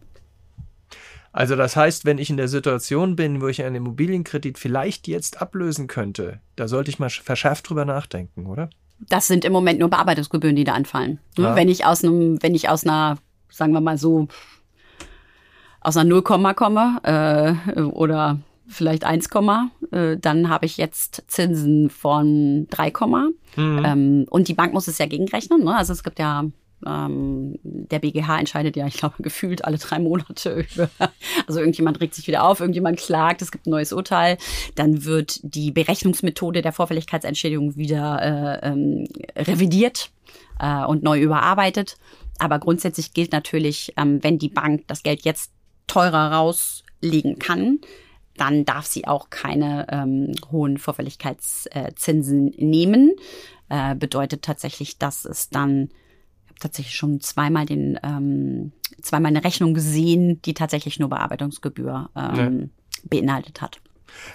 Also 1.33 1.57
das 1.57 1.77
heißt, 1.77 2.05
wenn 2.05 2.19
ich 2.19 2.31
in 2.31 2.37
der 2.37 2.49
Situation 2.49 3.17
bin, 3.17 3.41
wo 3.41 3.49
ich 3.49 3.63
einen 3.63 3.77
Immobilienkredit 3.77 4.59
vielleicht 4.59 5.09
jetzt 5.09 5.41
ablösen 5.41 5.87
könnte, 5.87 6.41
da 6.57 6.69
sollte 6.69 6.91
ich 6.91 6.99
mal 6.99 7.11
verschärft 7.11 7.69
drüber 7.69 7.87
nachdenken, 7.87 8.47
oder? 8.47 8.69
Das 9.09 9.27
sind 9.27 9.45
im 9.45 9.53
Moment 9.53 9.79
nur 9.81 9.91
Bearbeitungsgebühren, 9.91 10.57
die 10.57 10.65
da 10.65 10.75
anfallen. 10.75 11.19
Ja. 11.37 11.57
Wenn 11.57 11.69
ich 11.69 11.85
aus 11.85 12.05
einem, 12.05 12.43
wenn 12.43 12.55
ich 12.55 12.69
aus 12.69 12.85
einer, 12.85 13.19
sagen 13.51 13.73
wir 13.73 13.81
mal 13.81 13.99
so, 13.99 14.29
aus 15.81 15.97
einer 15.97 16.09
0, 16.09 16.23
komme 16.23 17.01
äh, 17.75 17.81
oder 17.81 18.39
vielleicht 18.69 19.05
1, 19.05 19.29
äh, 19.91 20.17
dann 20.17 20.49
habe 20.49 20.67
ich 20.67 20.77
jetzt 20.77 21.25
Zinsen 21.27 21.91
von 21.91 22.67
3, 22.71 22.93
mhm. 23.57 23.83
ähm, 23.85 24.27
und 24.31 24.49
die 24.49 24.55
Bank 24.55 24.73
muss 24.73 24.89
es 24.89 24.99
ja 24.99 25.07
gegenrechnen. 25.07 25.65
Ne? 25.65 25.77
Also 25.77 25.93
es 25.93 26.05
gibt 26.05 26.19
ja 26.19 26.45
ähm, 26.87 27.59
der 27.63 27.99
BGH 27.99 28.39
entscheidet 28.39 28.77
ja, 28.77 28.87
ich 28.87 28.95
glaube, 28.95 29.15
gefühlt 29.23 29.65
alle 29.65 29.79
drei 29.79 29.99
Monate 29.99 30.67
über. 30.75 30.91
Also 31.47 31.61
irgendjemand 31.61 32.01
regt 32.01 32.15
sich 32.15 32.27
wieder 32.27 32.45
auf, 32.45 32.61
irgendjemand 32.61 32.99
klagt, 32.99 33.43
es 33.43 33.51
gibt 33.51 33.67
ein 33.67 33.71
neues 33.71 33.93
Urteil. 33.93 34.39
Dann 34.75 35.05
wird 35.05 35.41
die 35.43 35.71
Berechnungsmethode 35.71 36.63
der 36.63 36.73
Vorfälligkeitsentschädigung 36.73 37.77
wieder 37.77 38.61
äh, 38.63 38.69
ähm, 38.69 39.07
revidiert 39.37 40.11
äh, 40.59 40.85
und 40.85 41.03
neu 41.03 41.21
überarbeitet. 41.21 41.97
Aber 42.39 42.59
grundsätzlich 42.59 43.13
gilt 43.13 43.33
natürlich, 43.33 43.93
ähm, 43.97 44.23
wenn 44.23 44.39
die 44.39 44.49
Bank 44.49 44.85
das 44.87 45.03
Geld 45.03 45.23
jetzt 45.23 45.53
teurer 45.87 46.33
rauslegen 46.33 47.39
kann, 47.39 47.81
dann 48.37 48.65
darf 48.65 48.87
sie 48.87 49.07
auch 49.07 49.31
keine 49.31 49.87
ähm, 49.91 50.33
hohen 50.51 50.79
Vorfälligkeitszinsen 50.79 52.47
nehmen. 52.57 53.15
Äh, 53.69 53.95
bedeutet 53.95 54.43
tatsächlich, 54.43 54.99
dass 54.99 55.25
es 55.25 55.51
dann 55.51 55.91
tatsächlich 56.61 56.95
schon 56.95 57.21
zweimal 57.21 57.67
den 57.67 57.99
ähm, 58.03 58.73
zweimal 59.01 59.31
eine 59.31 59.45
Rechnung 59.45 59.75
gesehen, 59.75 60.41
die 60.43 60.55
tatsächlich 60.55 60.99
nur 60.99 61.09
Bearbeitungsgebühr 61.09 62.11
ähm, 62.17 62.61
ja. 62.61 63.09
beinhaltet 63.09 63.61
hat. 63.61 63.81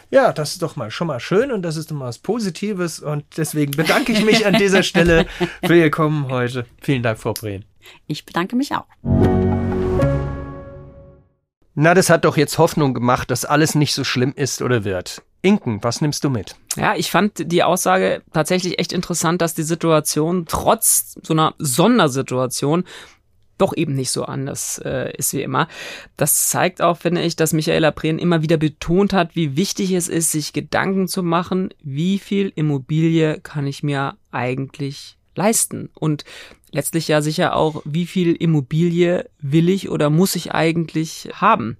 Ja, 0.10 0.34
das 0.34 0.54
ist 0.54 0.62
doch 0.62 0.76
mal 0.76 0.90
schon 0.90 1.08
mal 1.08 1.20
schön 1.20 1.52
und 1.52 1.62
das 1.62 1.78
ist 1.78 1.92
doch 1.92 1.96
mal 1.96 2.06
was 2.06 2.18
Positives 2.18 3.00
und 3.00 3.26
deswegen 3.38 3.72
bedanke 3.72 4.12
ich 4.12 4.26
mich 4.26 4.46
an 4.46 4.56
dieser 4.56 4.84
Stelle 4.84 5.28
für 5.64 5.76
Ihr 5.76 5.92
Kommen 5.92 6.30
heute. 6.30 6.66
Vielen 6.82 7.04
Dank, 7.04 7.20
Frau 7.20 7.34
Brehn. 7.34 7.64
Ich 8.08 8.26
bedanke 8.26 8.56
mich 8.56 8.74
auch. 8.74 8.86
Na, 11.76 11.94
das 11.94 12.10
hat 12.10 12.26
doch 12.26 12.38
jetzt 12.38 12.58
Hoffnung 12.58 12.96
gemacht, 12.96 13.30
dass 13.30 13.46
alles 13.46 13.76
nicht 13.76 13.94
so 13.94 14.04
schlimm 14.04 14.34
ist 14.36 14.64
oder 14.64 14.84
wird. 14.84 15.22
Inken, 15.42 15.84
was 15.84 16.02
nimmst 16.02 16.24
du 16.24 16.30
mit? 16.30 16.56
Ja, 16.76 16.96
ich 16.96 17.12
fand 17.12 17.52
die 17.52 17.64
Aussage 17.64 18.22
tatsächlich 18.34 18.80
echt 18.80 18.92
interessant, 18.92 19.42
dass 19.42 19.54
die 19.54 19.64
Situation 19.64 20.46
trotz 20.48 21.16
so 21.22 21.34
einer 21.34 21.54
Sondersituation 21.58 22.84
doch 23.58 23.76
eben 23.76 23.96
nicht 23.96 24.12
so 24.12 24.24
anders 24.26 24.80
äh, 24.84 25.12
ist 25.18 25.34
wie 25.34 25.42
immer. 25.42 25.68
Das 26.16 26.50
zeigt 26.50 26.82
auch, 26.82 26.98
finde 26.98 27.22
ich, 27.22 27.36
dass 27.36 27.54
Michaela 27.54 27.92
Prehn 27.92 28.20
immer 28.20 28.42
wieder 28.42 28.58
betont 28.58 29.14
hat, 29.14 29.36
wie 29.36 29.56
wichtig 29.56 29.92
es 29.94 30.08
ist, 30.08 30.32
sich 30.32 30.54
Gedanken 30.54 31.08
zu 31.08 31.24
machen, 31.24 31.74
wie 31.82 32.20
viel 32.20 32.52
Immobilie 32.56 33.40
kann 33.42 33.66
ich 33.66 33.84
mir 33.84 34.16
eigentlich 34.32 35.18
leisten 35.36 35.90
und 35.94 36.24
letztlich 36.72 37.08
ja 37.08 37.22
sicher 37.22 37.56
auch, 37.56 37.82
wie 37.86 38.06
viel 38.06 38.36
Immobilie 38.36 39.30
will 39.40 39.70
ich 39.70 39.90
oder 39.90 40.10
muss 40.10 40.36
ich 40.36 40.52
eigentlich 40.52 41.30
haben. 41.34 41.78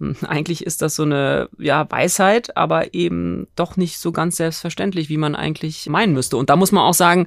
Hm, 0.00 0.16
eigentlich 0.26 0.64
ist 0.66 0.82
das 0.82 0.94
so 0.94 1.02
eine 1.02 1.48
ja, 1.58 1.90
Weisheit, 1.90 2.56
aber 2.56 2.94
eben 2.94 3.46
doch 3.56 3.76
nicht 3.76 3.98
so 3.98 4.12
ganz 4.12 4.36
selbstverständlich, 4.36 5.08
wie 5.08 5.16
man 5.16 5.34
eigentlich 5.34 5.88
meinen 5.88 6.12
müsste. 6.12 6.36
Und 6.36 6.50
da 6.50 6.56
muss 6.56 6.72
man 6.72 6.84
auch 6.84 6.94
sagen, 6.94 7.26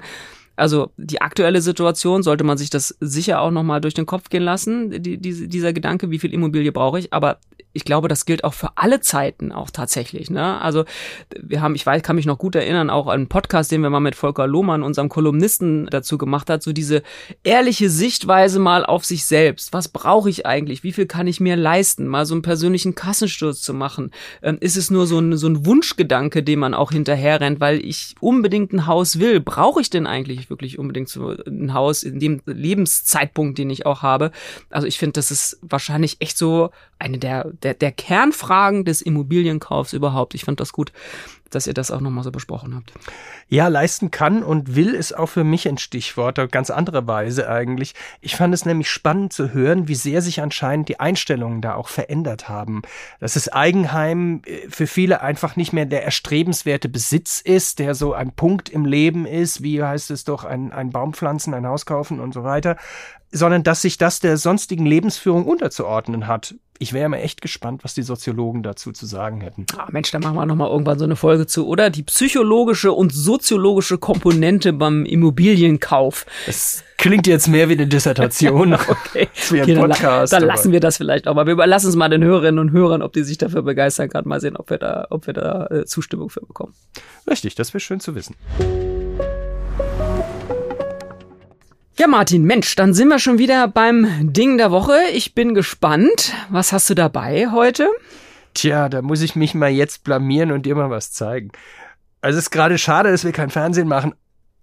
also 0.56 0.90
die 0.96 1.22
aktuelle 1.22 1.62
Situation 1.62 2.22
sollte 2.22 2.44
man 2.44 2.58
sich 2.58 2.70
das 2.70 2.96
sicher 3.00 3.40
auch 3.40 3.50
nochmal 3.50 3.80
durch 3.80 3.94
den 3.94 4.06
Kopf 4.06 4.28
gehen 4.28 4.42
lassen, 4.42 5.02
die, 5.02 5.16
die, 5.16 5.48
dieser 5.48 5.72
Gedanke, 5.72 6.10
wie 6.10 6.18
viel 6.18 6.34
Immobilie 6.34 6.70
brauche 6.70 6.98
ich. 6.98 7.12
Aber 7.12 7.38
ich 7.72 7.84
glaube, 7.84 8.08
das 8.08 8.24
gilt 8.24 8.44
auch 8.44 8.54
für 8.54 8.70
alle 8.76 9.00
Zeiten 9.00 9.52
auch 9.52 9.70
tatsächlich. 9.70 10.30
Ne? 10.30 10.60
Also 10.60 10.84
wir 11.40 11.60
haben, 11.60 11.74
ich 11.74 11.86
weiß, 11.86 12.02
kann 12.02 12.16
mich 12.16 12.26
noch 12.26 12.38
gut 12.38 12.54
erinnern, 12.54 12.90
auch 12.90 13.06
an 13.06 13.12
einen 13.12 13.28
Podcast, 13.28 13.70
den 13.70 13.82
wir 13.82 13.90
mal 13.90 14.00
mit 14.00 14.14
Volker 14.16 14.46
Lohmann, 14.46 14.82
unserem 14.82 15.08
Kolumnisten, 15.08 15.86
dazu 15.86 16.18
gemacht 16.18 16.50
hat, 16.50 16.62
so 16.62 16.72
diese 16.72 17.02
ehrliche 17.44 17.88
Sichtweise 17.90 18.58
mal 18.58 18.84
auf 18.84 19.04
sich 19.04 19.24
selbst. 19.24 19.72
Was 19.72 19.88
brauche 19.88 20.30
ich 20.30 20.46
eigentlich? 20.46 20.82
Wie 20.82 20.92
viel 20.92 21.06
kann 21.06 21.26
ich 21.26 21.40
mir 21.40 21.56
leisten? 21.56 22.06
Mal 22.06 22.26
so 22.26 22.34
einen 22.34 22.42
persönlichen 22.42 22.94
Kassensturz 22.94 23.62
zu 23.62 23.74
machen. 23.74 24.10
Ähm, 24.42 24.58
ist 24.60 24.76
es 24.76 24.90
nur 24.90 25.06
so 25.06 25.18
ein, 25.18 25.36
so 25.36 25.48
ein 25.48 25.66
Wunschgedanke, 25.66 26.42
dem 26.42 26.60
man 26.60 26.74
auch 26.74 26.90
hinterher 26.90 27.40
rennt, 27.40 27.60
weil 27.60 27.84
ich 27.84 28.14
unbedingt 28.20 28.72
ein 28.72 28.86
Haus 28.86 29.20
will? 29.20 29.40
Brauche 29.40 29.80
ich 29.80 29.90
denn 29.90 30.06
eigentlich 30.06 30.50
wirklich 30.50 30.78
unbedingt 30.78 31.08
so 31.08 31.34
ein 31.46 31.72
Haus 31.74 32.02
in 32.02 32.18
dem 32.18 32.42
Lebenszeitpunkt, 32.46 33.58
den 33.58 33.70
ich 33.70 33.86
auch 33.86 34.02
habe? 34.02 34.32
Also 34.70 34.86
ich 34.86 34.98
finde, 34.98 35.12
das 35.12 35.30
ist 35.30 35.58
wahrscheinlich 35.62 36.16
echt 36.20 36.36
so 36.36 36.70
eine 36.98 37.18
der, 37.18 37.44
der, 37.62 37.74
der 37.74 37.92
Kernfragen 37.92 38.84
des 38.84 39.02
Immobilienkaufs 39.02 39.92
überhaupt. 39.92 40.34
Ich 40.34 40.44
fand 40.44 40.60
das 40.60 40.72
gut. 40.72 40.92
dass 41.50 41.66
ihr 41.66 41.74
das 41.74 41.90
auch 41.90 42.00
nochmal 42.00 42.24
so 42.24 42.30
besprochen 42.30 42.74
habt. 42.74 42.92
Ja, 43.48 43.68
leisten 43.68 44.10
kann 44.10 44.42
und 44.42 44.76
will 44.76 44.94
ist 44.94 45.16
auch 45.16 45.26
für 45.26 45.44
mich 45.44 45.68
ein 45.68 45.78
Stichwort, 45.78 46.38
auf 46.38 46.50
ganz 46.50 46.70
andere 46.70 47.06
Weise 47.06 47.48
eigentlich. 47.48 47.94
Ich 48.20 48.36
fand 48.36 48.54
es 48.54 48.64
nämlich 48.64 48.88
spannend 48.88 49.32
zu 49.32 49.52
hören, 49.52 49.88
wie 49.88 49.96
sehr 49.96 50.22
sich 50.22 50.40
anscheinend 50.40 50.88
die 50.88 51.00
Einstellungen 51.00 51.60
da 51.60 51.74
auch 51.74 51.88
verändert 51.88 52.48
haben. 52.48 52.82
Dass 53.18 53.34
das 53.34 53.48
Eigenheim 53.48 54.42
äh, 54.46 54.68
für 54.68 54.86
viele 54.86 55.22
einfach 55.22 55.56
nicht 55.56 55.72
mehr 55.72 55.86
der 55.86 56.04
erstrebenswerte 56.04 56.88
Besitz 56.88 57.40
ist, 57.40 57.80
der 57.80 57.94
so 57.94 58.14
ein 58.14 58.32
Punkt 58.32 58.68
im 58.68 58.84
Leben 58.84 59.26
ist, 59.26 59.62
wie 59.62 59.82
heißt 59.82 60.10
es 60.12 60.24
doch, 60.24 60.44
ein, 60.44 60.72
ein 60.72 60.90
Baum 60.90 61.12
pflanzen, 61.14 61.54
ein 61.54 61.66
Haus 61.66 61.84
kaufen 61.84 62.20
und 62.20 62.32
so 62.32 62.44
weiter, 62.44 62.76
sondern 63.32 63.62
dass 63.62 63.82
sich 63.82 63.98
das 63.98 64.20
der 64.20 64.36
sonstigen 64.36 64.86
Lebensführung 64.86 65.46
unterzuordnen 65.46 66.26
hat. 66.26 66.54
Ich 66.82 66.94
wäre 66.94 67.10
mal 67.10 67.18
echt 67.18 67.42
gespannt, 67.42 67.84
was 67.84 67.92
die 67.92 68.02
Soziologen 68.02 68.62
dazu 68.62 68.90
zu 68.90 69.04
sagen 69.04 69.42
hätten. 69.42 69.66
Ah, 69.76 69.88
Mensch, 69.90 70.10
da 70.12 70.18
machen 70.18 70.36
wir 70.36 70.46
nochmal 70.46 70.70
irgendwann 70.70 70.98
so 70.98 71.04
eine 71.04 71.14
Folge 71.14 71.46
zu, 71.46 71.66
oder? 71.66 71.90
Die 71.90 72.02
psychologische 72.02 72.92
und 72.92 73.12
soziologische 73.12 73.98
Komponente 73.98 74.72
beim 74.72 75.04
Immobilienkauf. 75.04 76.24
Das 76.46 76.82
klingt 76.96 77.26
jetzt 77.26 77.48
mehr 77.48 77.68
wie 77.68 77.74
eine 77.74 77.86
Dissertation. 77.86 78.72
okay. 78.88 79.28
Wie 79.50 79.60
ein 79.60 79.64
okay, 79.64 79.74
Podcast. 79.76 80.32
Dann, 80.32 80.40
dann 80.40 80.48
lassen 80.48 80.72
wir 80.72 80.80
das 80.80 80.96
vielleicht 80.96 81.28
auch 81.28 81.34
mal. 81.34 81.44
Wir 81.44 81.52
überlassen 81.52 81.90
es 81.90 81.96
mal 81.96 82.08
den 82.08 82.24
Hörerinnen 82.24 82.58
und 82.58 82.72
Hörern, 82.72 83.02
ob 83.02 83.12
die 83.12 83.24
sich 83.24 83.36
dafür 83.36 83.60
begeistern. 83.60 84.08
Gerade 84.08 84.26
mal 84.26 84.40
sehen, 84.40 84.56
ob 84.56 84.70
wir 84.70 84.78
da, 84.78 85.06
ob 85.10 85.26
wir 85.26 85.34
da 85.34 85.66
äh, 85.66 85.84
Zustimmung 85.84 86.30
für 86.30 86.40
bekommen. 86.40 86.72
Richtig, 87.28 87.56
das 87.56 87.74
wäre 87.74 87.80
schön 87.80 88.00
zu 88.00 88.14
wissen. 88.14 88.36
Ja, 92.00 92.06
Martin, 92.06 92.44
Mensch, 92.44 92.76
dann 92.76 92.94
sind 92.94 93.08
wir 93.08 93.18
schon 93.18 93.36
wieder 93.36 93.68
beim 93.68 94.32
Ding 94.32 94.56
der 94.56 94.70
Woche. 94.70 94.96
Ich 95.12 95.34
bin 95.34 95.52
gespannt. 95.52 96.32
Was 96.48 96.72
hast 96.72 96.88
du 96.88 96.94
dabei 96.94 97.48
heute? 97.52 97.90
Tja, 98.54 98.88
da 98.88 99.02
muss 99.02 99.20
ich 99.20 99.36
mich 99.36 99.52
mal 99.52 99.68
jetzt 99.68 100.02
blamieren 100.02 100.50
und 100.50 100.64
dir 100.64 100.74
mal 100.74 100.88
was 100.88 101.12
zeigen. 101.12 101.52
Also 102.22 102.38
es 102.38 102.46
ist 102.46 102.50
gerade 102.52 102.78
schade, 102.78 103.10
dass 103.10 103.24
wir 103.24 103.32
kein 103.32 103.50
Fernsehen 103.50 103.86
machen, 103.86 104.14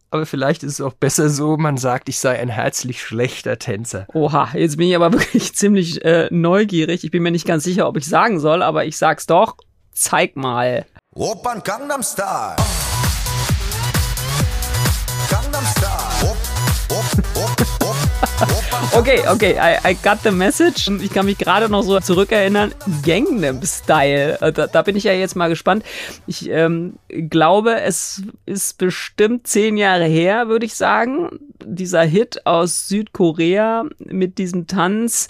aber 0.10 0.26
vielleicht 0.26 0.64
ist 0.64 0.80
es 0.80 0.82
auch 0.82 0.94
besser 0.94 1.30
so, 1.30 1.58
man 1.58 1.78
sagt, 1.78 2.10
ich 2.10 2.18
sei 2.18 2.40
ein 2.40 2.50
herzlich 2.50 3.04
schlechter 3.04 3.60
Tänzer. 3.60 4.08
Oha, 4.16 4.50
jetzt 4.56 4.78
bin 4.78 4.88
ich 4.88 4.96
aber 4.96 5.14
wirklich 5.20 5.54
ziemlich 5.54 6.04
äh, 6.04 6.30
neugierig. 6.32 7.04
Ich 7.04 7.12
bin 7.12 7.22
mir 7.22 7.30
nicht 7.30 7.46
ganz 7.46 7.64
sicher, 7.64 7.88
ob 7.88 7.98
ich 7.98 8.08
sagen 8.08 8.40
soll, 8.40 8.64
aber 8.64 8.86
ich 8.86 8.98
sag's 8.98 9.28
doch. 9.28 9.58
Zeig 9.92 10.38
mal. 10.38 10.88
Opern 11.14 11.62
Gangnam 11.64 12.02
Style. 12.02 12.56
Okay, 18.94 19.22
okay, 19.28 19.58
I, 19.58 19.92
I, 19.92 19.94
got 19.94 20.20
the 20.24 20.32
message. 20.32 20.90
Ich 21.02 21.12
kann 21.12 21.26
mich 21.26 21.38
gerade 21.38 21.70
noch 21.70 21.84
so 21.84 22.00
zurückerinnern. 22.00 22.74
Gangnam 23.06 23.62
Style. 23.64 24.40
Äh, 24.42 24.52
da, 24.52 24.68
da, 24.68 24.82
bin 24.82 24.96
ich 24.96 25.04
ja 25.04 25.14
jetzt 25.14 25.36
mal 25.36 25.50
gespannt. 25.50 25.84
Ich 26.26 26.50
ähm, 26.50 26.98
glaube, 27.30 27.82
es 27.82 28.24
ist 28.46 28.78
bestimmt 28.78 29.48
zehn 29.48 29.78
Jahre 29.78 30.06
her, 30.06 30.48
würde 30.48 30.66
ich 30.66 30.76
sagen. 30.76 31.40
Dieser 31.64 32.04
Hit 32.04 32.46
aus 32.46 32.88
Südkorea 32.88 33.86
mit 34.00 34.38
diesem 34.38 34.68
Tanz 34.68 35.28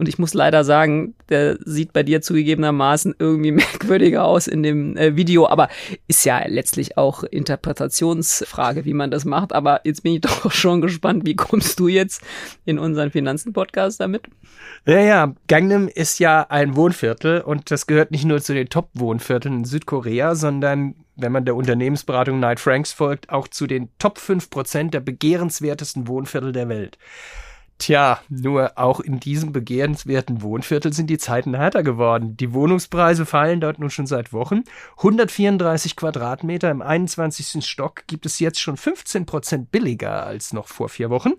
und 0.00 0.08
ich 0.08 0.18
muss 0.18 0.32
leider 0.32 0.64
sagen, 0.64 1.14
der 1.28 1.58
sieht 1.62 1.92
bei 1.92 2.02
dir 2.02 2.22
zugegebenermaßen 2.22 3.16
irgendwie 3.18 3.52
merkwürdiger 3.52 4.24
aus 4.24 4.46
in 4.46 4.62
dem 4.62 4.96
äh, 4.96 5.14
Video, 5.14 5.46
aber 5.46 5.68
ist 6.08 6.24
ja 6.24 6.42
letztlich 6.46 6.96
auch 6.96 7.22
Interpretationsfrage, 7.22 8.86
wie 8.86 8.94
man 8.94 9.10
das 9.10 9.26
macht. 9.26 9.52
Aber 9.52 9.82
jetzt 9.84 10.02
bin 10.02 10.14
ich 10.14 10.20
doch 10.22 10.50
schon 10.52 10.80
gespannt, 10.80 11.26
wie 11.26 11.36
kommst 11.36 11.78
du 11.78 11.86
jetzt 11.86 12.22
in 12.64 12.78
unseren 12.78 13.10
Finanzen-Podcast 13.10 14.00
damit? 14.00 14.22
Ja, 14.86 15.00
ja, 15.00 15.34
Gangnam 15.48 15.86
ist 15.86 16.18
ja 16.18 16.46
ein 16.48 16.76
Wohnviertel 16.76 17.42
und 17.42 17.70
das 17.70 17.86
gehört 17.86 18.10
nicht 18.10 18.24
nur 18.24 18.40
zu 18.40 18.54
den 18.54 18.70
Top-Wohnvierteln 18.70 19.58
in 19.58 19.64
Südkorea, 19.66 20.34
sondern 20.34 20.94
wenn 21.16 21.32
man 21.32 21.44
der 21.44 21.56
Unternehmensberatung 21.56 22.38
Knight 22.38 22.58
Franks 22.58 22.94
folgt, 22.94 23.28
auch 23.28 23.48
zu 23.48 23.66
den 23.66 23.90
Top 23.98 24.16
5% 24.16 24.92
der 24.92 25.00
begehrenswertesten 25.00 26.08
Wohnviertel 26.08 26.52
der 26.52 26.70
Welt. 26.70 26.96
Tja, 27.80 28.20
nur 28.28 28.72
auch 28.76 29.00
in 29.00 29.20
diesem 29.20 29.52
begehrenswerten 29.52 30.42
Wohnviertel 30.42 30.92
sind 30.92 31.08
die 31.08 31.16
Zeiten 31.16 31.54
härter 31.54 31.82
geworden. 31.82 32.36
Die 32.36 32.52
Wohnungspreise 32.52 33.24
fallen 33.24 33.62
dort 33.62 33.78
nun 33.78 33.88
schon 33.88 34.06
seit 34.06 34.34
Wochen. 34.34 34.64
134 34.98 35.96
Quadratmeter 35.96 36.70
im 36.70 36.82
21. 36.82 37.64
Stock 37.66 38.06
gibt 38.06 38.26
es 38.26 38.38
jetzt 38.38 38.60
schon 38.60 38.76
15 38.76 39.24
Prozent 39.24 39.70
billiger 39.70 40.26
als 40.26 40.52
noch 40.52 40.68
vor 40.68 40.90
vier 40.90 41.08
Wochen 41.08 41.32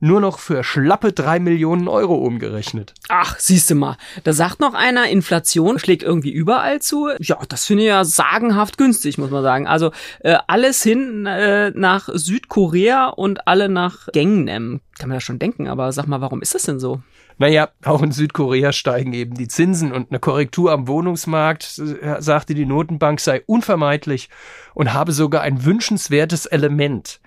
nur 0.00 0.20
noch 0.20 0.38
für 0.38 0.62
schlappe 0.62 1.12
drei 1.12 1.38
Millionen 1.38 1.88
Euro 1.88 2.14
umgerechnet. 2.16 2.94
Ach, 3.08 3.38
siehst 3.38 3.70
du 3.70 3.74
mal. 3.74 3.96
Da 4.24 4.32
sagt 4.32 4.60
noch 4.60 4.74
einer, 4.74 5.08
Inflation 5.08 5.78
schlägt 5.78 6.02
irgendwie 6.02 6.32
überall 6.32 6.80
zu. 6.80 7.08
Ja, 7.20 7.38
das 7.48 7.64
finde 7.64 7.84
ich 7.84 7.88
ja 7.88 8.04
sagenhaft 8.04 8.78
günstig, 8.78 9.18
muss 9.18 9.30
man 9.30 9.42
sagen. 9.42 9.66
Also 9.66 9.92
äh, 10.20 10.36
alles 10.46 10.82
hin 10.82 11.26
äh, 11.26 11.70
nach 11.74 12.08
Südkorea 12.12 13.08
und 13.08 13.46
alle 13.46 13.68
nach 13.68 14.08
Gangnam. 14.12 14.80
Kann 14.98 15.08
man 15.08 15.16
ja 15.16 15.20
schon 15.20 15.38
denken, 15.38 15.68
aber 15.68 15.92
sag 15.92 16.06
mal, 16.06 16.20
warum 16.20 16.42
ist 16.42 16.54
das 16.54 16.64
denn 16.64 16.78
so? 16.78 17.00
Naja, 17.38 17.68
auch 17.84 18.02
in 18.02 18.12
Südkorea 18.12 18.72
steigen 18.72 19.12
eben 19.12 19.34
die 19.34 19.48
Zinsen 19.48 19.92
und 19.92 20.10
eine 20.10 20.20
Korrektur 20.20 20.72
am 20.72 20.88
Wohnungsmarkt, 20.88 21.78
äh, 21.78 22.20
sagte 22.20 22.54
die 22.54 22.64
Notenbank, 22.64 23.20
sei 23.20 23.42
unvermeidlich 23.46 24.30
und 24.74 24.94
habe 24.94 25.12
sogar 25.12 25.42
ein 25.42 25.64
wünschenswertes 25.64 26.46
Element. 26.46 27.20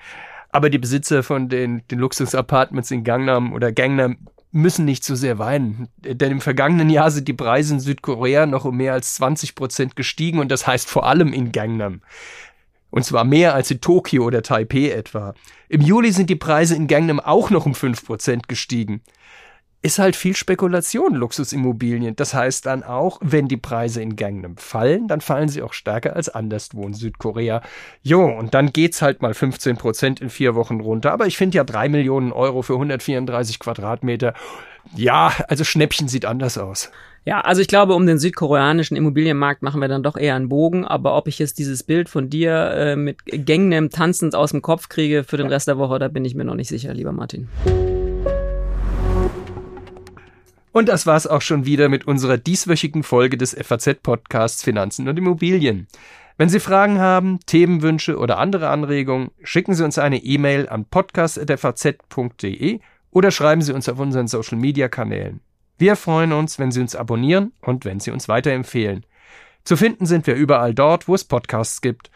Aber 0.52 0.70
die 0.70 0.80
Besitzer 0.80 1.24
von 1.24 1.50
den, 1.50 1.84
den 1.90 2.00
Luxus-Apartments 2.00 2.92
in 2.92 3.04
Gangnam 3.04 3.54
oder 3.54 3.72
Gangnam 3.72 4.18
müssen 4.52 4.86
nicht 4.86 5.04
so 5.04 5.16
sehr 5.16 5.38
weinen. 5.38 5.90
Denn 5.98 6.32
im 6.32 6.42
vergangenen 6.42 6.90
Jahr 6.90 7.12
sind 7.12 7.28
die 7.28 7.34
Preise 7.34 7.76
in 7.76 7.80
Südkorea 7.80 8.46
noch 8.46 8.66
um 8.66 8.78
mehr 8.78 8.94
als 8.94 9.16
20 9.16 9.54
Prozent 9.54 9.96
gestiegen 9.96 10.40
und 10.40 10.50
das 10.52 10.66
heißt 10.66 10.90
vor 10.90 11.06
allem 11.06 11.34
in 11.34 11.52
Gangnam. 11.52 12.02
Und 12.90 13.06
zwar 13.06 13.24
mehr 13.24 13.54
als 13.54 13.70
in 13.70 13.82
Tokio 13.82 14.24
oder 14.24 14.42
Taipei 14.42 14.90
etwa. 14.90 15.36
Im 15.68 15.82
Juli 15.82 16.12
sind 16.12 16.32
die 16.32 16.36
Preise 16.36 16.76
in 16.76 16.88
Gangnam 16.88 17.20
auch 17.20 17.52
noch 17.52 17.68
um 17.68 17.76
5 17.76 18.04
Prozent 18.04 18.48
gestiegen 18.48 19.02
ist 19.82 19.98
halt 19.98 20.16
viel 20.16 20.36
Spekulation, 20.36 21.16
Luxusimmobilien. 21.16 22.16
Das 22.16 22.34
heißt 22.34 22.66
dann 22.66 22.84
auch, 22.84 23.20
wenn 23.22 23.48
die 23.48 23.58
Preise 23.58 24.02
in 24.02 24.18
Gangnam 24.18 24.58
fallen, 24.58 25.08
dann 25.08 25.22
fallen 25.22 25.48
sie 25.48 25.62
auch 25.62 25.74
stärker 25.74 26.16
als 26.16 26.28
anderswo 26.28 26.86
in 26.86 26.94
Südkorea. 26.94 27.62
Jo, 28.02 28.26
und 28.26 28.54
dann 28.54 28.74
geht's 28.74 29.02
halt 29.02 29.22
mal 29.22 29.34
15 29.34 29.78
Prozent 29.78 30.20
in 30.20 30.30
vier 30.30 30.56
Wochen 30.56 30.82
runter. 30.82 31.14
Aber 31.14 31.28
ich 31.28 31.38
finde 31.38 31.58
ja 31.58 31.64
drei 31.64 31.88
Millionen 31.88 32.34
Euro 32.34 32.62
für 32.62 32.74
134 32.74 33.60
Quadratmeter. 33.60 34.34
Ja, 34.96 35.32
also 35.48 35.64
Schnäppchen 35.64 36.10
sieht 36.10 36.26
anders 36.26 36.58
aus. 36.58 36.92
Ja, 37.26 37.42
also 37.42 37.62
ich 37.62 37.68
glaube, 37.68 37.94
um 37.94 38.06
den 38.06 38.18
südkoreanischen 38.18 38.98
Immobilienmarkt 38.98 39.62
machen 39.62 39.82
wir 39.82 39.88
dann 39.88 40.04
doch 40.04 40.18
eher 40.18 40.36
einen 40.36 40.50
Bogen. 40.50 40.84
Aber 40.84 41.16
ob 41.16 41.28
ich 41.28 41.40
jetzt 41.40 41.58
dieses 41.58 41.84
Bild 41.84 42.10
von 42.10 42.30
dir 42.30 42.72
äh, 42.72 42.96
mit 42.98 43.20
Gangnam 43.46 43.90
tanzend 43.90 44.36
aus 44.36 44.52
dem 44.52 44.62
Kopf 44.62 44.90
kriege 44.90 45.24
für 45.24 45.38
den 45.38 45.48
Rest 45.48 45.70
der 45.70 45.78
Woche, 45.78 46.00
da 46.00 46.10
bin 46.10 46.26
ich 46.26 46.36
mir 46.36 46.44
noch 46.44 46.56
nicht 46.56 46.70
sicher, 46.70 46.94
lieber 46.94 47.12
Martin. 47.14 47.48
Und 50.72 50.88
das 50.88 51.06
war's 51.06 51.28
auch 51.28 51.42
schon 51.42 51.66
wieder 51.66 51.90
mit 51.90 52.06
unserer 52.06 52.38
dieswöchigen 52.38 53.04
Folge 53.04 53.38
des 53.38 53.56
FAZ-Podcasts 53.56 54.64
Finanzen 54.64 55.08
und 55.08 55.18
Immobilien. 55.18 55.88
Wenn 56.38 56.50
Sie 56.50 56.60
Fragen 56.60 57.00
haben, 57.00 57.40
Themenwünsche 57.46 58.18
oder 58.18 58.38
andere 58.38 58.70
Anregungen, 58.70 59.32
schicken 59.44 59.74
Sie 59.74 59.84
uns 59.84 59.98
eine 59.98 60.24
E-Mail 60.24 60.70
an 60.70 60.86
podcast.faz.de 60.86 62.80
oder 63.12 63.32
schreiben 63.32 63.62
Sie 63.62 63.74
uns 63.74 63.90
auf 63.90 64.00
unseren 64.00 64.28
Social-Media-Kanälen. 64.28 65.42
Wir 65.78 65.96
freuen 65.96 66.34
uns, 66.34 66.60
wenn 66.60 66.72
Sie 66.72 66.82
uns 66.82 66.96
abonnieren 66.96 67.52
und 67.62 67.84
wenn 67.84 68.00
Sie 68.00 68.12
uns 68.12 68.30
weiterempfehlen. 68.30 69.06
Zu 69.64 69.76
finden 69.76 70.06
sind 70.06 70.28
wir 70.28 70.36
überall 70.36 70.74
dort, 70.74 71.08
wo 71.08 71.16
es 71.16 71.24
Podcasts 71.24 71.82
gibt. 71.82 72.12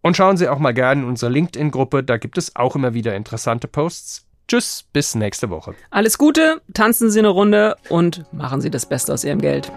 Und 0.00 0.16
schauen 0.16 0.36
Sie 0.36 0.48
auch 0.48 0.58
mal 0.58 0.72
gerne 0.72 1.02
in 1.02 1.08
unsere 1.08 1.32
LinkedIn-Gruppe, 1.32 2.04
da 2.04 2.16
gibt 2.16 2.38
es 2.38 2.54
auch 2.56 2.76
immer 2.76 2.94
wieder 2.94 3.16
interessante 3.16 3.68
Posts. 3.68 4.25
Tschüss, 4.48 4.84
bis 4.92 5.14
nächste 5.16 5.50
Woche. 5.50 5.74
Alles 5.90 6.18
Gute, 6.18 6.62
tanzen 6.72 7.10
Sie 7.10 7.18
eine 7.18 7.28
Runde 7.28 7.76
und 7.88 8.24
machen 8.32 8.60
Sie 8.60 8.70
das 8.70 8.86
Beste 8.86 9.12
aus 9.12 9.24
Ihrem 9.24 9.40
Geld. 9.40 9.72